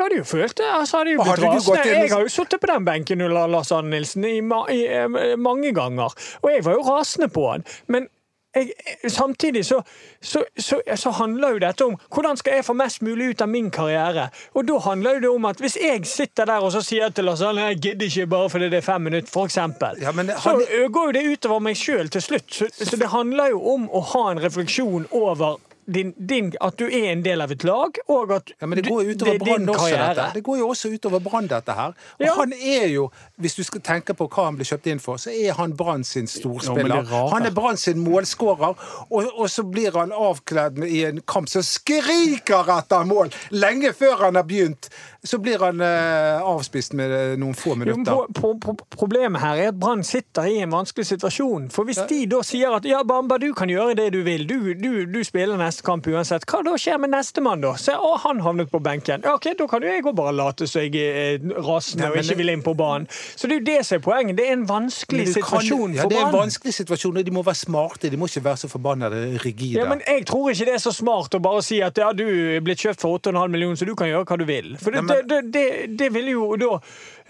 Jeg 0.00 0.06
hadde 0.06 0.16
jo 0.16 0.24
følt 0.24 0.56
det. 0.56 0.68
Altså, 0.72 0.96
hadde 0.96 1.12
jo 1.12 1.24
blitt 1.26 1.42
rasende. 1.44 1.88
Jeg 1.92 2.12
har 2.12 2.22
jo 2.24 2.28
sittet 2.32 2.60
på 2.60 2.68
den 2.70 2.84
benken 2.88 3.20
under 3.20 3.50
Lars 3.52 3.72
Arne 3.76 3.92
Nilsen 3.92 4.24
i, 4.24 4.38
ma 4.40 4.62
i, 4.72 4.80
i, 4.86 5.36
mange 5.36 5.74
ganger, 5.76 6.16
og 6.40 6.48
jeg 6.54 6.64
var 6.64 6.78
jo 6.78 6.86
rasende 6.86 7.28
på 7.28 7.44
han. 7.50 7.66
Men 7.86 8.08
jeg, 8.56 8.72
samtidig 9.12 9.66
så, 9.66 9.82
så, 10.22 10.44
så, 10.58 10.80
så 10.96 11.10
handler 11.10 11.52
jo 11.52 11.60
dette 11.62 11.84
om 11.84 11.98
hvordan 12.14 12.40
skal 12.40 12.56
jeg 12.56 12.64
få 12.64 12.74
mest 12.80 13.02
mulig 13.02 13.28
ut 13.34 13.44
av 13.44 13.52
min 13.52 13.68
karriere. 13.70 14.30
Og 14.56 14.66
da 14.68 14.78
handler 14.88 15.18
jo 15.18 15.20
det 15.20 15.30
om 15.36 15.48
at 15.52 15.60
hvis 15.60 15.76
jeg 15.76 16.06
sitter 16.08 16.48
der 16.48 16.64
og 16.64 16.72
så 16.72 16.82
sier 16.82 17.12
til 17.12 17.28
Lars 17.28 17.44
Arne 17.44 17.68
jeg 17.68 17.80
gidder 17.84 18.08
ikke 18.08 18.26
bare 18.32 18.50
fordi 18.50 18.72
det 18.72 18.80
er 18.80 18.88
fem 18.88 19.06
minutter, 19.10 19.44
eksempel, 19.44 20.00
Ja, 20.00 20.12
han... 20.16 20.32
så 20.40 20.56
går 20.90 21.12
jo 21.12 21.18
det 21.18 21.26
utover 21.32 21.60
meg 21.68 21.76
sjøl 21.76 22.08
til 22.08 22.22
slutt. 22.22 22.48
Så, 22.54 22.72
så 22.72 22.96
det 22.96 23.12
handler 23.12 23.52
jo 23.52 23.60
om 23.74 23.90
å 23.92 24.00
ha 24.14 24.30
en 24.32 24.42
refleksjon 24.42 25.06
over 25.10 25.60
din, 25.92 26.12
din, 26.28 26.52
at 26.60 26.76
du 26.78 26.84
er 26.86 27.10
en 27.12 27.22
del 27.24 27.40
av 27.44 27.50
et 27.50 27.64
lag, 27.64 27.98
og 28.08 28.32
at 28.36 28.52
Ja, 28.60 28.66
men 28.66 28.78
det 28.78 28.86
går 28.88 29.02
jo 29.04 29.14
utover 29.14 29.32
det 29.38 29.40
er 29.40 29.44
din 29.44 29.66
Brann 29.66 29.68
også, 29.74 29.88
karriere. 29.88 30.14
dette. 30.14 30.34
Det 30.34 30.42
går 30.44 30.58
jo 30.58 30.68
også 30.68 30.92
utover 30.94 31.18
Brann, 31.24 31.46
dette 31.50 31.72
her. 31.72 31.94
Og 32.20 32.26
Ja. 32.26 32.34
han 32.34 32.52
er 32.52 32.86
jo, 32.94 33.10
hvis 33.40 33.54
du 33.56 33.62
skal 33.64 33.80
tenke 33.80 34.14
på 34.14 34.28
hva 34.28 34.44
han 34.44 34.56
ble 34.56 34.64
kjøpt 34.64 34.86
inn 34.86 34.98
for, 35.02 35.16
så 35.16 35.30
er 35.34 35.52
han 35.58 35.76
Brann 35.76 36.04
sin 36.04 36.26
storspiller. 36.26 37.04
Ja, 37.10 37.24
er 37.26 37.30
han 37.34 37.46
er 37.46 37.50
Brann 37.50 37.76
sin 37.76 37.98
målskårer, 38.04 38.74
og, 39.10 39.30
og 39.38 39.48
så 39.50 39.62
blir 39.70 39.92
han 39.98 40.12
avkledd 40.12 40.78
i 40.84 41.04
en 41.04 41.20
kamp 41.26 41.48
som 41.48 41.62
skriker 41.62 42.68
etter 42.78 43.04
mål! 43.06 43.30
Lenge 43.50 43.92
før 43.96 44.16
han 44.26 44.34
har 44.38 44.42
begynt, 44.48 44.88
så 45.24 45.38
blir 45.38 45.58
han 45.60 45.80
eh, 45.84 46.40
avspist 46.40 46.94
med 46.96 47.12
eh, 47.12 47.34
noen 47.40 47.54
få 47.58 47.74
minutter. 47.76 48.12
Jo, 48.12 48.26
pro 48.34 48.54
pro 48.60 48.74
problemet 48.94 49.42
her 49.42 49.58
er 49.66 49.68
at 49.72 49.78
Brann 49.80 50.00
sitter 50.06 50.46
i 50.48 50.60
en 50.64 50.70
vanskelig 50.72 51.06
situasjon. 51.10 51.66
For 51.74 51.84
hvis 51.88 52.00
de 52.08 52.22
da 52.30 52.40
sier 52.46 52.72
at 52.76 52.86
ja, 52.88 53.02
Bamba, 53.04 53.36
du 53.40 53.50
kan 53.56 53.68
gjøre 53.68 53.96
det 53.98 54.06
du 54.14 54.22
vil, 54.26 54.46
du, 54.48 54.72
du, 54.80 55.04
du 55.10 55.20
spiller 55.26 55.60
neste 55.60 55.84
kamp 55.86 56.06
uansett, 56.08 56.46
hva 56.48 56.62
da 56.64 56.76
skjer 56.80 57.00
med 57.02 57.12
nestemann 57.12 57.60
da? 57.64 57.74
Se, 57.80 57.92
å, 57.96 58.14
han 58.24 58.40
havnet 58.44 58.70
på 58.72 58.80
benken. 58.84 59.24
Ja, 59.26 59.34
ok, 59.36 59.50
da 59.58 59.66
kan 59.70 59.84
jo 59.84 59.92
jeg 59.92 60.04
òg 60.06 60.16
bare 60.18 60.32
late 60.36 60.68
som 60.70 60.86
jeg 60.86 60.96
er 61.00 61.36
eh, 61.36 61.52
rasende 61.68 62.08
Ja, 62.08 62.14
og 62.14 62.22
ikke 62.24 62.38
vil 62.40 62.54
inn 62.54 62.64
på 62.64 62.74
banen. 62.78 63.08
Så 63.10 63.50
det 63.50 63.58
er 63.58 63.60
jo 63.60 63.66
det 63.68 63.78
som 63.90 63.98
er 64.00 64.04
poenget. 64.08 64.38
Det 64.40 64.48
er 64.48 64.56
en 64.56 64.66
vanskelig 64.68 65.28
situasjon 65.34 65.84
kan- 65.90 65.98
ja, 66.00 66.02
for 66.06 66.14
det 66.14 66.20
er 66.22 66.26
en 66.30 66.38
vanskelig 66.38 66.74
situasjon, 66.80 67.20
og 67.20 67.28
de 67.28 67.36
må 67.36 67.44
være 67.46 67.60
smarte. 67.60 68.08
De 68.12 68.16
må 68.20 68.30
ikke 68.30 68.44
være 68.48 68.62
så 68.64 68.72
forbanna 68.72 69.12
rigide. 69.44 69.76
Ja, 69.82 69.88
men 69.90 70.00
Jeg 70.06 70.24
tror 70.26 70.50
ikke 70.54 70.70
det 70.70 70.74
er 70.78 70.82
så 70.82 70.92
smart 70.96 71.34
å 71.36 71.42
bare 71.44 71.60
si 71.66 71.80
at 71.84 71.98
ja, 72.00 72.10
du 72.16 72.24
er 72.56 72.64
blitt 72.64 72.80
kjøpt 72.80 73.00
for 73.04 73.18
8,5 73.20 73.52
millioner, 73.52 73.76
så 73.76 73.84
du 73.88 73.94
kan 73.98 74.08
gjøre 74.08 74.24
hva 74.24 74.38
du 74.40 74.46
vil. 74.48 74.72
For 74.80 74.94
det, 74.96 75.09
Men- 75.10 75.28
det, 75.30 75.40
det, 75.52 75.64
det 75.98 76.08
vil 76.14 76.30
jo 76.32 76.46
da 76.60 76.70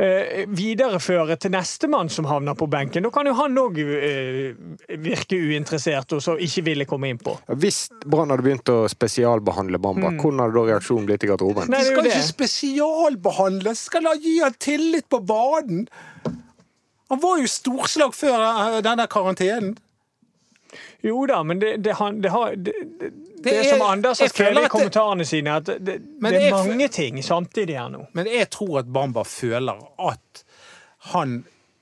eh, 0.01 0.45
videreføre 0.49 1.37
til 1.41 1.53
nestemann 1.55 2.11
som 2.13 2.29
havner 2.31 2.57
på 2.59 2.69
benken. 2.71 3.05
Da 3.07 3.11
kan 3.15 3.29
jo 3.29 3.35
han 3.39 3.59
òg 3.61 3.81
eh, 3.83 4.55
virke 5.01 5.39
uinteressert 5.41 6.15
og 6.17 6.23
så 6.25 6.37
ikke 6.41 6.65
ville 6.71 6.89
komme 6.89 7.11
inn 7.13 7.21
på. 7.21 7.37
Hvis 7.61 7.89
Brann 8.07 8.31
hadde 8.33 8.47
begynt 8.47 8.73
å 8.73 8.85
spesialbehandle 8.91 9.81
Bamba, 9.83 10.13
hvordan 10.17 10.45
hadde 10.45 10.59
da 10.59 10.67
reaksjonen 10.75 11.09
blitt 11.11 11.27
i 11.27 11.33
garderoben? 11.33 11.71
De 11.71 11.77
det 11.77 11.85
skal 11.91 12.07
ikke 12.07 12.21
ikke 12.21 12.33
spesialbehandles! 12.35 13.85
Skal 13.91 14.09
gi 14.21 14.39
han 14.43 14.57
tillit 14.61 15.09
på 15.11 15.21
banen? 15.25 15.87
Han 17.11 17.21
var 17.23 17.41
jo 17.43 17.49
storslag 17.51 18.15
før 18.15 18.81
denne 18.87 19.07
karantenen. 19.11 19.75
Jo 21.03 21.23
da, 21.27 21.43
men 21.43 21.61
det, 21.61 21.77
det, 21.85 21.95
han, 22.01 22.21
det 22.21 22.33
har 22.35 22.57
det, 22.57 22.75
det, 23.45 23.55
er 23.57 23.65
som 23.65 23.83
Anders 23.87 24.21
har 24.21 24.29
skrevet 24.29 24.67
i 24.67 24.73
kommentarene 24.73 25.25
sine, 25.25 25.55
at 25.63 25.71
det, 25.71 25.97
det, 26.01 26.33
er 26.35 26.51
jeg 26.51 26.57
mange 26.57 26.89
ting 26.93 27.23
samtidig 27.25 27.79
her 27.79 27.89
nå. 27.93 28.05
Men 28.17 28.29
jeg 28.29 28.51
tror 28.53 28.83
at 28.83 28.91
Bamba 28.93 29.25
føler 29.25 29.81
at 30.11 30.45
han 31.15 31.41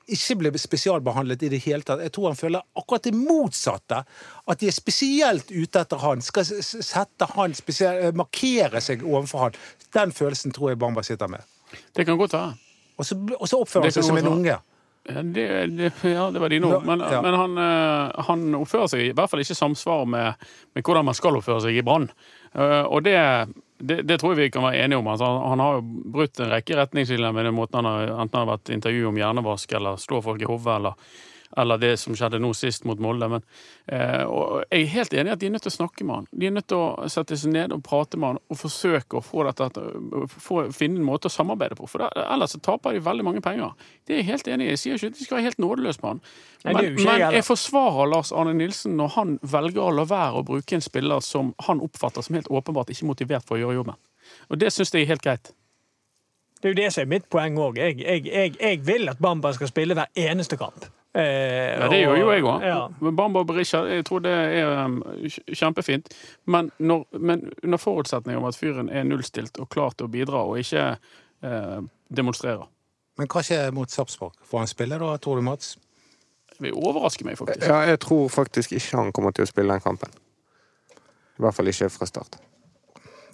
ikke 0.08 0.36
ble 0.40 0.52
spesialbehandlet 0.60 1.42
i 1.44 1.50
det 1.52 1.60
hele 1.66 1.84
tatt. 1.84 2.00
Jeg 2.00 2.14
tror 2.16 2.30
han 2.30 2.38
føler 2.38 2.64
akkurat 2.80 3.04
det 3.04 3.12
motsatte. 3.16 4.00
At 4.48 4.62
de 4.62 4.70
er 4.70 4.76
spesielt 4.76 5.50
ute 5.52 5.82
etter 5.82 6.00
han. 6.00 6.22
Skal 6.24 6.46
sette 6.48 7.28
han 7.34 7.56
spesielt, 7.58 8.16
markere 8.16 8.80
seg 8.84 9.04
overfor 9.04 9.48
han. 9.48 9.58
Den 9.96 10.14
følelsen 10.16 10.54
tror 10.56 10.72
jeg 10.72 10.80
Bamba 10.80 11.04
sitter 11.04 11.28
med. 11.28 11.44
Det 11.92 12.06
kan 12.08 12.16
godt 12.16 12.38
være. 12.38 12.54
Og 12.98 13.06
så, 13.06 13.18
oppfører 13.58 13.90
han 13.90 13.94
seg 13.98 14.06
som 14.06 14.16
en 14.16 14.24
være. 14.24 14.38
unge. 14.40 14.56
Ja, 15.08 15.22
det, 15.22 15.44
det, 15.78 15.92
ja, 16.04 16.26
det 16.30 16.40
var 16.42 16.52
dine 16.52 16.66
ord. 16.68 16.84
Men, 16.84 17.00
Ja. 17.00 17.22
men 17.24 17.34
han, 17.34 17.58
eh, 17.58 18.24
han 18.28 18.42
oppfører 18.58 18.90
seg 18.92 19.06
i 19.06 19.12
hvert 19.16 19.30
fall 19.32 19.40
ikke 19.40 19.56
i 19.56 19.62
samsvar 19.62 20.04
med, 20.06 20.34
med 20.76 20.84
hvordan 20.84 21.08
man 21.08 21.16
skal 21.16 21.38
oppføre 21.38 21.62
seg 21.64 21.78
i 21.80 21.84
Brann. 21.86 22.10
Eh, 22.54 22.84
Og 22.84 23.02
det, 23.06 23.16
det, 23.78 24.18
tror 24.20 24.34
jeg 24.34 24.42
vi 24.42 24.50
kan 24.50 24.66
være 24.66 24.84
enige 24.84 24.98
om. 24.98 25.08
Altså, 25.08 25.24
han, 25.24 25.48
han 25.54 25.60
har 25.64 25.78
jo 25.78 25.86
brutt 26.18 26.40
en 26.40 26.50
rekke 26.52 26.76
retningslinjer 26.76 27.32
med 27.32 27.48
den 27.48 27.56
måten 27.56 27.80
han 27.80 27.88
har 27.88 28.12
enten 28.20 28.36
han 28.38 28.48
har 28.48 28.52
vært 28.56 28.74
intervju 28.74 29.08
om 29.08 29.16
hjernevask 29.20 29.72
eller 29.72 29.96
slå 29.96 30.20
folk 30.22 30.42
i 30.42 30.48
hodet 30.50 30.76
eller, 30.76 30.94
eller 31.56 31.78
det 31.78 31.96
som 31.96 32.16
skjedde 32.16 32.40
nå 32.42 32.50
sist 32.56 32.84
mot 32.88 32.98
Molde. 33.00 33.28
Men, 33.28 33.44
eh, 33.86 34.24
jeg 34.70 34.82
er 34.82 34.92
helt 34.92 35.14
enig 35.14 35.30
i 35.30 35.34
at 35.34 35.40
de 35.40 35.48
er 35.48 35.54
nødt 35.54 35.64
til 35.66 35.72
å 35.72 35.76
snakke 35.78 36.04
med 36.04 36.14
han. 36.14 36.28
De 36.32 36.46
er 36.46 36.54
nødt 36.54 36.68
til 36.68 36.82
å 36.82 37.08
sette 37.10 37.38
seg 37.40 37.52
ned 37.54 37.74
og 37.74 37.82
prate 37.86 38.20
med 38.20 38.34
han 38.34 38.40
og 38.48 38.60
forsøke 38.60 39.18
å 39.18 39.24
få 39.24 39.46
dette, 39.48 39.80
få, 40.34 40.66
finne 40.76 41.00
en 41.00 41.08
måte 41.08 41.30
å 41.30 41.32
samarbeide 41.32 41.78
på. 41.78 41.88
For 41.90 42.04
der, 42.04 42.24
ellers 42.28 42.56
så 42.56 42.62
taper 42.64 42.96
de 42.96 43.04
veldig 43.04 43.26
mange 43.26 43.44
penger. 43.44 43.72
Det 44.06 44.16
er 44.16 44.22
jeg 44.22 44.30
helt 44.32 44.52
enig 44.54 44.68
i. 44.68 44.72
Jeg 44.74 44.82
sier 44.82 44.98
ikke 44.98 45.12
at 45.12 45.18
de 45.18 45.28
skal 45.28 45.38
være 45.38 45.48
helt 45.48 45.62
nådeløse 45.64 46.02
på 46.02 46.12
han. 46.12 46.22
Men, 46.64 46.74
Nei, 46.74 46.88
men 46.98 47.36
jeg 47.38 47.46
forsvarer 47.46 48.10
Lars 48.10 48.32
Arne 48.34 48.56
Nilsen 48.58 48.96
når 48.98 49.14
han 49.14 49.38
velger 49.42 49.86
å 49.86 49.94
la 49.94 50.04
være 50.08 50.42
å 50.42 50.46
bruke 50.46 50.76
en 50.76 50.84
spiller 50.84 51.22
som 51.24 51.54
han 51.68 51.80
oppfatter 51.84 52.26
som 52.26 52.36
helt 52.36 52.50
åpenbart 52.50 52.90
ikke 52.92 53.08
motivert 53.08 53.46
for 53.48 53.56
å 53.56 53.62
gjøre 53.62 53.78
jobben. 53.80 54.00
Og 54.52 54.60
det 54.60 54.72
syns 54.74 54.92
jeg 54.92 55.06
er 55.06 55.14
helt 55.14 55.24
greit. 55.24 55.52
Det 56.58 56.68
er 56.68 56.74
jo 56.74 56.80
det 56.80 56.92
som 56.92 57.04
er 57.04 57.10
mitt 57.12 57.28
poeng 57.30 57.58
òg. 57.62 57.78
Jeg, 57.78 58.00
jeg, 58.02 58.24
jeg, 58.26 58.54
jeg 58.58 58.80
vil 58.86 59.08
at 59.10 59.20
Bamba 59.22 59.52
skal 59.54 59.70
spille 59.70 59.94
hver 59.94 60.10
eneste 60.18 60.58
kamp. 60.58 60.88
Eh, 61.18 61.74
Ja, 61.80 61.88
det 61.90 61.98
gjør 62.00 62.16
jo 62.20 62.30
jeg 62.30 62.44
òg. 62.46 62.62
Ja. 62.62 63.10
Bamba 63.10 63.42
og 63.42 63.48
Berisha, 63.50 63.80
jeg 63.90 64.04
tror 64.06 64.22
det 64.22 64.32
er 64.32 64.84
um, 64.84 65.00
kjempefint. 65.50 66.12
Men, 66.46 66.70
når, 66.78 67.04
men 67.18 67.48
under 67.64 67.80
forutsetning 67.82 68.38
om 68.38 68.46
at 68.46 68.58
fyren 68.58 68.90
er 68.90 69.06
nullstilt 69.08 69.58
og 69.58 69.68
klar 69.74 69.96
til 69.98 70.06
å 70.06 70.12
bidra, 70.12 70.44
og 70.46 70.60
ikke 70.62 70.84
eh, 70.94 71.78
demonstrerer. 72.14 72.68
Men 73.18 73.26
hva 73.32 73.42
skjer 73.42 73.74
mot 73.74 73.90
Sarpsborg? 73.90 74.36
Får 74.46 74.62
han 74.62 74.70
spille 74.70 74.98
da, 75.02 75.16
tror 75.18 75.40
du, 75.40 75.46
Mats? 75.48 75.72
Det 76.52 76.68
vil 76.68 76.76
overraske 76.78 77.26
meg, 77.26 77.38
faktisk. 77.40 77.66
Ja, 77.66 77.80
jeg 77.90 77.98
tror 78.04 78.28
faktisk 78.30 78.76
ikke 78.78 79.00
han 79.00 79.10
kommer 79.14 79.34
til 79.34 79.46
å 79.46 79.50
spille 79.50 79.74
den 79.74 79.82
kampen. 79.82 80.14
I 81.38 81.42
hvert 81.42 81.54
fall 81.54 81.70
ikke 81.70 81.90
fra 81.94 82.06
start. 82.06 82.38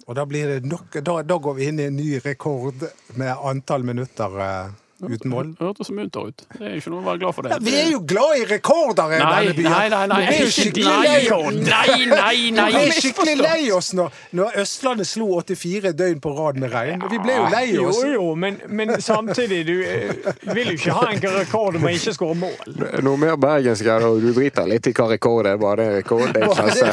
Og 0.05 0.13
da 0.17 0.25
blir 0.29 0.51
det 0.51 0.69
nok 0.69 0.99
Da, 1.01 1.15
da 1.25 1.37
går 1.41 1.55
vi 1.57 1.69
inn 1.69 1.79
i 1.81 1.87
en 1.89 1.95
ny 1.97 2.19
rekord 2.21 2.83
med 3.17 3.31
antall 3.49 3.85
minutter 3.87 4.35
eh, 4.45 4.75
uten 5.11 5.31
mål. 5.31 5.51
Hørtes 5.59 5.89
så 5.89 5.95
munter 5.95 6.29
ut. 6.29 6.45
Det 6.57 6.65
er 6.65 6.75
ikke 6.79 6.91
noe 6.93 7.01
å 7.01 7.05
være 7.05 7.21
glad 7.23 7.35
for 7.37 7.45
det. 7.45 7.51
Ja, 7.53 7.59
vi 7.65 7.75
er 7.79 7.89
jo 7.93 8.01
glad 8.07 8.41
i 8.41 8.45
rekorder 8.49 9.15
i 9.15 9.19
Nei, 9.21 9.29
denne 9.45 9.55
byen! 9.57 9.71
nei, 9.71 9.89
nei, 9.93 10.05
nei, 10.11 10.19
Vi 10.25 10.35
er 10.35 10.41
jo 10.41 10.51
skikkelig 10.55 10.85
lei 10.85 11.23
nei, 11.65 12.05
nei, 12.11 12.51
nei, 12.55 12.69
Vi 12.75 12.81
er 12.81 12.99
skikkelig 12.99 13.35
lei 13.41 13.71
oss 13.75 13.91
når, 13.97 14.19
når 14.39 14.59
Østlandet 14.63 15.09
slo 15.09 15.27
84 15.39 15.93
døgn 15.99 16.19
på 16.23 16.33
rad 16.37 16.59
med 16.61 16.73
regn. 16.73 17.05
Vi 17.11 17.19
ble 17.23 17.37
jo 17.37 17.45
lei 17.53 17.65
oss. 17.83 18.01
jo, 18.15 18.27
men, 18.39 18.59
men 18.67 18.95
samtidig, 19.01 19.61
du 19.67 19.75
eh, 19.85 20.11
vil 20.55 20.73
jo 20.73 20.77
ikke 20.79 20.97
ha 20.99 21.05
en 21.11 21.21
rekord 21.39 21.79
om 21.79 21.85
å 21.85 21.93
ikke 21.93 22.15
skåre 22.15 22.37
mål. 22.39 22.75
Noe 23.05 23.17
mer 23.21 23.35
bergensk 23.41 23.85
her, 23.89 24.05
og 24.07 24.21
du 24.23 24.31
driter 24.35 24.67
litt 24.69 24.87
i 24.89 24.95
hva 24.95 25.09
rekord 25.13 25.45
det 25.45 25.55
er. 25.55 25.61
Bare 25.61 25.75
det 25.81 25.85
er 25.85 25.95
rekord, 26.01 26.27
det 26.33 26.41
er 26.41 26.49
klasse. 26.55 26.87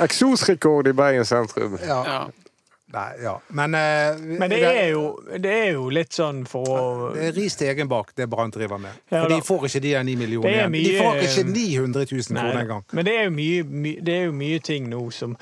Eksosrekord 0.00 0.88
i 0.88 0.92
Bergen 0.96 1.26
sentrum. 1.28 1.78
Ja. 1.86 2.28
Nei, 2.92 3.22
ja. 3.22 3.40
Men, 3.48 3.74
eh, 3.74 4.16
Men 4.18 4.50
det 4.50 4.62
er 4.66 4.88
jo, 4.90 5.02
det 5.38 5.50
er 5.50 5.68
jo 5.76 5.88
litt 5.94 6.14
sånn 6.16 6.42
for 6.50 6.70
å 6.74 6.86
Det 7.14 7.28
er 7.28 7.36
ris 7.36 7.54
til 7.58 7.70
egen 7.70 7.90
bak, 7.90 8.10
det 8.18 8.26
Brann 8.30 8.50
driver 8.50 8.80
med. 8.82 8.96
Ja, 9.10 9.22
For 9.22 9.30
de 9.30 9.40
får 9.46 9.66
ikke 9.68 9.82
de 9.84 9.92
der 9.94 10.06
9 10.08 10.16
millionene 10.18 10.54
igjen. 10.56 10.72
Mye, 10.74 10.86
De 10.88 10.96
får 10.98 11.20
ikke 11.26 11.44
900 11.52 12.06
000 12.10 12.34
Nei, 12.34 12.42
kroner 12.42 12.62
engang. 12.64 12.84
Men 12.92 13.06
det 13.06 13.14
er 13.20 13.30
mye, 13.34 13.62
my, 13.62 13.92
det 14.02 14.16
er 14.16 14.24
jo 14.26 14.32
mye 14.40 14.62
ting 14.66 14.88
nå 14.90 15.04
som 15.14 15.36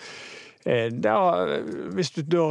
eh, 0.67 0.91
da, 0.93 1.17
Hvis 1.97 2.13
du 2.19 2.23
da 2.29 2.51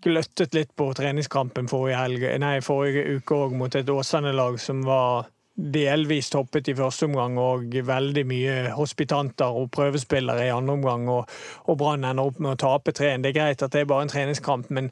gløttet 0.00 0.56
litt 0.56 0.72
på 0.80 0.88
treningskampen 0.96 1.68
forrige, 1.68 1.98
helge, 2.00 2.32
nei, 2.40 2.54
forrige 2.64 3.18
uke 3.18 3.36
òg 3.36 3.52
mot 3.60 3.74
et 3.76 3.92
Åsane-lag 3.92 4.56
som 4.62 4.80
var 4.86 5.28
delvis 5.60 6.30
toppet 6.32 6.70
i 6.70 6.76
første 6.78 7.06
omgang 7.08 7.36
og 7.40 7.74
veldig 7.86 8.24
mye 8.28 8.54
hospitanter 8.76 9.60
og 9.60 9.70
prøvespillere 9.74 10.46
i 10.46 10.54
andre 10.54 10.78
omgang, 10.78 11.08
og, 11.12 11.28
og 11.68 11.78
Brann 11.80 12.06
ender 12.08 12.30
opp 12.30 12.40
med 12.40 12.56
å 12.56 12.60
tape 12.64 12.94
3-1. 12.96 13.24
Det 13.24 13.32
er 13.32 13.38
greit 13.38 13.64
at 13.66 13.74
det 13.74 13.84
er 13.84 13.90
bare 13.90 14.06
en 14.06 14.12
treningskamp, 14.12 14.70
men 14.74 14.90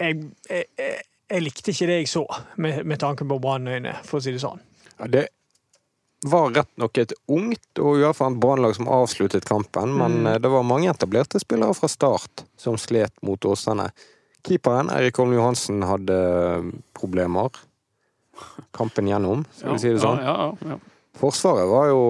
jeg, 0.00 0.22
jeg, 0.48 0.68
jeg, 0.78 1.42
likte 1.42 1.74
ikke 1.74 1.90
det 1.90 2.00
jeg 2.02 2.14
så, 2.14 2.24
med, 2.56 2.84
med 2.88 3.02
tanke 3.02 3.26
på 3.28 3.40
Brann-øyne, 3.42 3.98
for 4.06 4.20
å 4.20 4.24
si 4.24 4.34
det 4.34 4.42
sånn. 4.44 4.62
Ja, 4.96 5.10
det 5.10 5.26
var 6.26 6.50
rett 6.52 6.70
nok 6.76 6.98
et 7.00 7.14
ungt 7.32 7.80
og 7.80 8.02
uerfarent 8.02 8.40
Brannlag 8.42 8.76
som 8.76 8.88
avsluttet 8.92 9.48
kampen, 9.48 9.94
men 9.96 10.20
mm. 10.26 10.34
det 10.44 10.52
var 10.52 10.66
mange 10.68 10.90
etablerte 10.92 11.40
spillere 11.40 11.76
fra 11.76 11.88
start 11.88 12.44
som 12.60 12.76
slet 12.78 13.14
mot 13.24 13.44
Åsane. 13.44 13.88
Keeperen, 14.44 14.92
Erik 14.92 15.16
Holm 15.20 15.32
Johansen, 15.36 15.82
hadde 15.84 16.16
eh, 16.16 16.68
problemer 16.96 17.56
kampen 18.76 19.08
gjennom, 19.10 19.44
skal 19.56 19.76
vi 19.76 19.82
si 19.82 19.94
det 19.94 20.02
sånn. 20.02 20.20
Ja, 20.24 20.36
ja, 20.50 20.74
ja. 20.74 20.78
Forsvaret 21.20 21.66
var 21.68 21.88
jo 21.90 22.02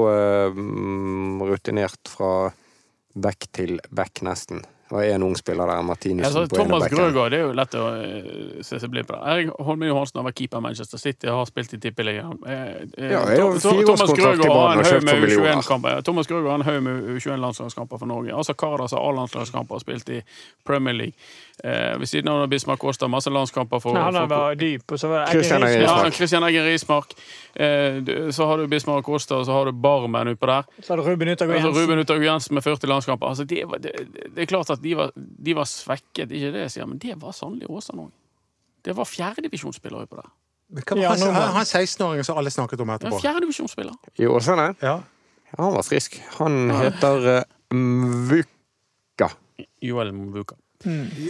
mm, 0.54 1.40
rutinert 1.48 2.10
fra 2.12 2.50
back 3.14 3.48
til 3.56 3.80
back, 3.90 4.22
nesten. 4.22 4.62
Det 4.90 4.96
var 4.96 5.02
én 5.04 5.22
ung 5.22 5.36
spiller 5.38 5.66
der, 5.66 5.82
Martinussen. 5.82 6.42
ja, 6.42 6.48
på 6.48 6.56
Thomas. 6.56 6.88
Grøgaard, 6.90 7.30
det 7.30 7.38
er 7.38 7.44
jo 7.44 7.52
lett 7.54 7.74
å 7.78 7.82
eh, 7.94 8.62
se 8.66 8.80
seg 8.82 8.90
blind 8.90 9.06
på. 9.06 9.14
Erik 9.22 9.52
Holme 9.62 9.86
Johansen 9.86 10.18
har 10.18 10.24
vært 10.26 10.40
keeper 10.42 10.58
i 10.58 10.64
Manchester 10.64 10.98
City 10.98 11.30
har 11.30 11.46
spilt 11.46 11.76
i 11.76 11.78
Tippeligaen. 11.78 12.40
Eh, 12.42 12.72
Ja, 13.12 13.20
i 13.30 13.36
Grøgaard 13.38 14.50
har 14.50 14.80
en 14.80 14.82
haug 14.82 15.06
med. 15.06 15.28
U21-kamper. 15.30 16.02
Thomas 16.02 16.26
Grøgaard 16.26 16.50
har 16.50 16.58
en 16.58 16.66
haug 16.66 16.82
med 16.88 17.06
U21-landslagskamper 17.14 18.02
for 18.02 18.10
Norge. 18.10 18.34
Altså 18.34 18.56
Karadas 18.58 18.96
har 18.98 19.06
A-landslagskamper 19.06 19.78
og 19.78 19.84
spilt 19.84 20.10
i 20.10 20.18
Premier 20.66 20.98
League. 20.98 21.14
Eh, 21.64 21.98
ved 22.00 22.08
siden 22.08 22.28
av 22.32 22.46
Bismar 22.48 22.76
Kosta, 22.80 23.04
masse 23.12 23.28
landskamper 23.30 23.80
for, 23.84 23.92
Nei, 23.92 24.00
han 24.06 24.14
for 24.16 24.30
var 24.32 24.54
dyp, 24.56 24.84
og 24.94 24.98
så 25.02 25.08
var 25.10 25.26
Christian 25.28 25.62
Eggen 25.66 25.82
Rismark. 25.82 26.04
ja, 26.06 26.10
Christian 26.16 26.44
Eggen 26.46 26.64
Rismark. 26.64 27.12
Eh, 27.54 28.30
så 28.32 28.46
har 28.48 28.56
du 28.62 28.66
Bismar 28.72 29.02
Kosta, 29.04 29.36
og 29.42 29.44
så 29.46 29.52
har 29.58 29.68
du 29.68 29.72
Barmen 29.72 30.30
utpå 30.32 30.46
der. 30.48 30.64
Så 30.80 30.94
hadde 30.94 31.04
Ruben 31.04 31.28
Yttergård 31.28 31.56
Altså, 31.58 31.68
Jensen. 31.68 32.06
Ruben 32.08 32.24
Jensen 32.24 32.54
med 32.54 32.64
40 32.64 32.86
landskamper. 32.88 33.26
Altså, 33.28 33.44
det, 33.44 33.64
var, 33.68 33.76
det, 33.84 33.92
det 34.34 34.42
er 34.42 34.46
klart 34.54 34.70
at 34.72 34.80
de 34.82 34.94
var, 34.96 35.12
de 35.16 35.54
var 35.60 35.68
svekket, 35.68 36.30
ikke 36.32 36.52
det 36.56 36.64
jeg 36.64 36.70
sier, 36.78 36.86
men 36.88 36.98
det 36.98 37.18
var 37.20 37.36
sannelig 37.36 37.68
Åsane 37.68 38.06
òg. 38.06 38.10
Det 38.84 38.96
var 38.96 39.04
fjerdedivisjonsspillere 39.04 40.06
utpå 40.08 40.16
der. 40.22 40.30
Hva 40.80 40.96
Ja, 41.02 41.10
han, 41.12 41.34
han, 41.34 41.52
han 41.58 41.64
16-åringen 41.66 42.24
som 42.24 42.38
alle 42.40 42.50
snakket 42.54 42.80
om 42.80 42.90
etterpå? 42.94 43.18
fjerdedivisjonsspiller. 43.20 43.92
I 44.16 44.26
Åsane? 44.30 44.70
Ja. 44.80 44.96
Ja, 45.50 45.64
han 45.64 45.74
var 45.74 45.82
frisk. 45.82 46.16
Han 46.38 46.70
heter 46.70 47.28
eh, 47.36 47.42
Mvuka. 47.74 49.28
Joel 49.82 50.12
Mvuka. 50.16 50.54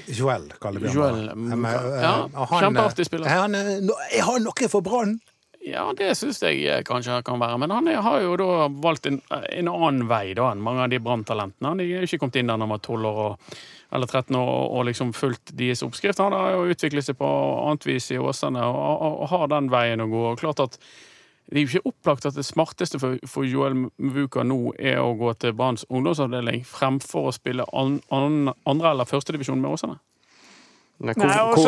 Joel, 0.07 0.53
kaller 0.63 0.81
vi 0.81 0.89
ham. 0.95 1.27
Mvuka. 1.35 1.75
Eh, 1.97 2.03
Ja, 2.03 2.29
han, 2.35 2.63
kjempeartig 2.63 3.05
eh, 3.05 3.09
spiller. 3.09 3.29
Han, 3.29 3.55
eh, 3.55 3.81
no- 3.83 4.39
noe 4.47 4.69
for 4.69 4.81
Brann! 4.87 5.19
Ja, 5.61 5.91
det 5.93 6.15
syns 6.17 6.39
jeg 6.41 6.87
kanskje 6.89 7.13
han 7.19 7.23
kan 7.27 7.41
være. 7.43 7.59
Men 7.61 7.71
han 7.75 7.89
er, 7.89 7.99
har 8.01 8.23
jo 8.25 8.37
da 8.41 8.69
valgt 8.81 9.07
en, 9.11 9.19
en 9.29 9.69
annen 9.69 10.07
vei 10.09 10.33
da, 10.39 10.47
enn 10.55 10.63
mange 10.65 10.87
av 10.87 10.89
de 10.93 11.01
branntalentene. 11.05 11.69
Han 11.75 11.81
er 11.83 11.91
jo 11.91 12.07
ikke 12.07 12.19
kommet 12.23 12.39
inn 12.41 12.49
der 12.49 12.57
når 12.57 12.65
han 12.65 12.73
var 12.77 12.81
12 12.87 13.11
år 13.11 13.21
og, 13.27 13.59
eller 13.93 14.07
13 14.09 14.39
år 14.41 14.49
og, 14.55 14.65
og 14.79 14.87
liksom 14.89 15.13
fulgt 15.13 15.53
deres 15.59 15.83
oppskrift. 15.85 16.23
Han 16.25 16.33
har 16.33 16.55
jo 16.57 16.71
utviklet 16.73 17.05
seg 17.11 17.19
på 17.21 17.29
annet 17.67 17.85
vis 17.91 18.09
i 18.15 18.19
Åsane 18.23 18.63
og, 18.65 18.81
og, 18.81 19.19
og 19.27 19.33
har 19.35 19.47
den 19.53 19.69
veien 19.75 20.01
å 20.01 20.09
gå. 20.09 20.25
Og 20.33 20.41
klart 20.41 20.65
at 20.65 20.79
det 21.51 21.59
er 21.59 21.65
jo 21.65 21.71
ikke 21.73 21.91
opplagt 21.91 22.27
at 22.29 22.37
det 22.39 22.45
smarteste 22.47 23.01
for, 23.03 23.19
for 23.27 23.47
Joel 23.47 23.75
Mvuka 23.99 24.45
nå 24.47 24.75
er 24.79 25.01
å 25.03 25.17
gå 25.19 25.33
til 25.43 25.57
Branns 25.59 25.87
ungdomsavdeling 25.91 26.63
fremfor 26.69 27.31
å 27.31 27.35
spille 27.35 27.67
an, 27.75 27.99
an, 28.15 28.53
andre- 28.71 28.95
eller 28.95 29.11
førstedivisjon 29.11 29.61
med 29.61 29.75
Åsane. 29.75 29.99
Nei, 31.01 31.15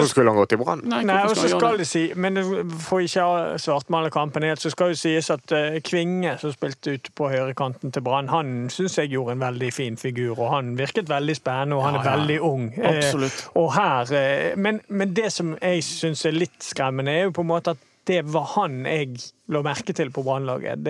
skulle 0.06 0.28
han 0.28 0.36
gå 0.36 0.44
til 0.44 0.58
Brann? 0.60 0.82
Nei, 0.84 1.00
Nei, 1.08 1.22
og 1.24 1.36
så 1.36 1.48
skal 1.48 1.78
det? 1.80 1.86
si, 1.88 2.02
men 2.20 2.36
for 2.84 3.00
ikke 3.00 3.22
å 3.24 3.36
svartmale 3.60 4.10
kampen 4.12 4.44
helt, 4.44 4.60
så 4.60 4.68
skal 4.72 4.92
det 4.92 4.98
sies 5.00 5.30
at 5.32 5.54
eh, 5.56 5.78
Kvinge, 5.80 6.34
som 6.40 6.52
spilte 6.52 6.98
ut 6.98 7.08
på 7.16 7.30
høyrekanten 7.32 7.94
til 7.96 8.04
Brann, 8.04 8.28
han 8.28 8.68
syns 8.72 8.98
jeg 9.00 9.14
gjorde 9.14 9.38
en 9.38 9.44
veldig 9.46 9.70
fin 9.72 9.96
figur, 9.96 10.34
og 10.36 10.52
han 10.52 10.74
virket 10.76 11.08
veldig 11.08 11.36
spennende, 11.38 11.78
og 11.80 11.86
han 11.86 11.96
er 11.96 12.04
veldig 12.10 12.36
ja. 12.36 12.50
ung. 12.50 12.66
Eh, 12.76 12.98
Absolutt. 12.98 13.46
Og 13.56 13.72
her, 13.72 14.12
eh, 14.20 14.58
men, 14.60 14.82
men 14.92 15.16
det 15.16 15.32
som 15.32 15.56
jeg 15.56 15.80
syns 15.86 16.26
er 16.28 16.36
litt 16.36 16.60
skremmende, 16.60 17.16
er 17.16 17.30
jo 17.30 17.34
på 17.40 17.46
en 17.46 17.52
måte 17.54 17.72
at 17.72 17.88
det 18.10 18.22
var 18.34 18.48
han 18.56 18.82
jeg 18.88 19.20
la 19.52 19.62
merke 19.64 19.94
til 19.96 20.10
på 20.14 20.24
Brannlaget. 20.26 20.88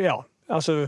Ja, 0.00 0.16
altså 0.48 0.86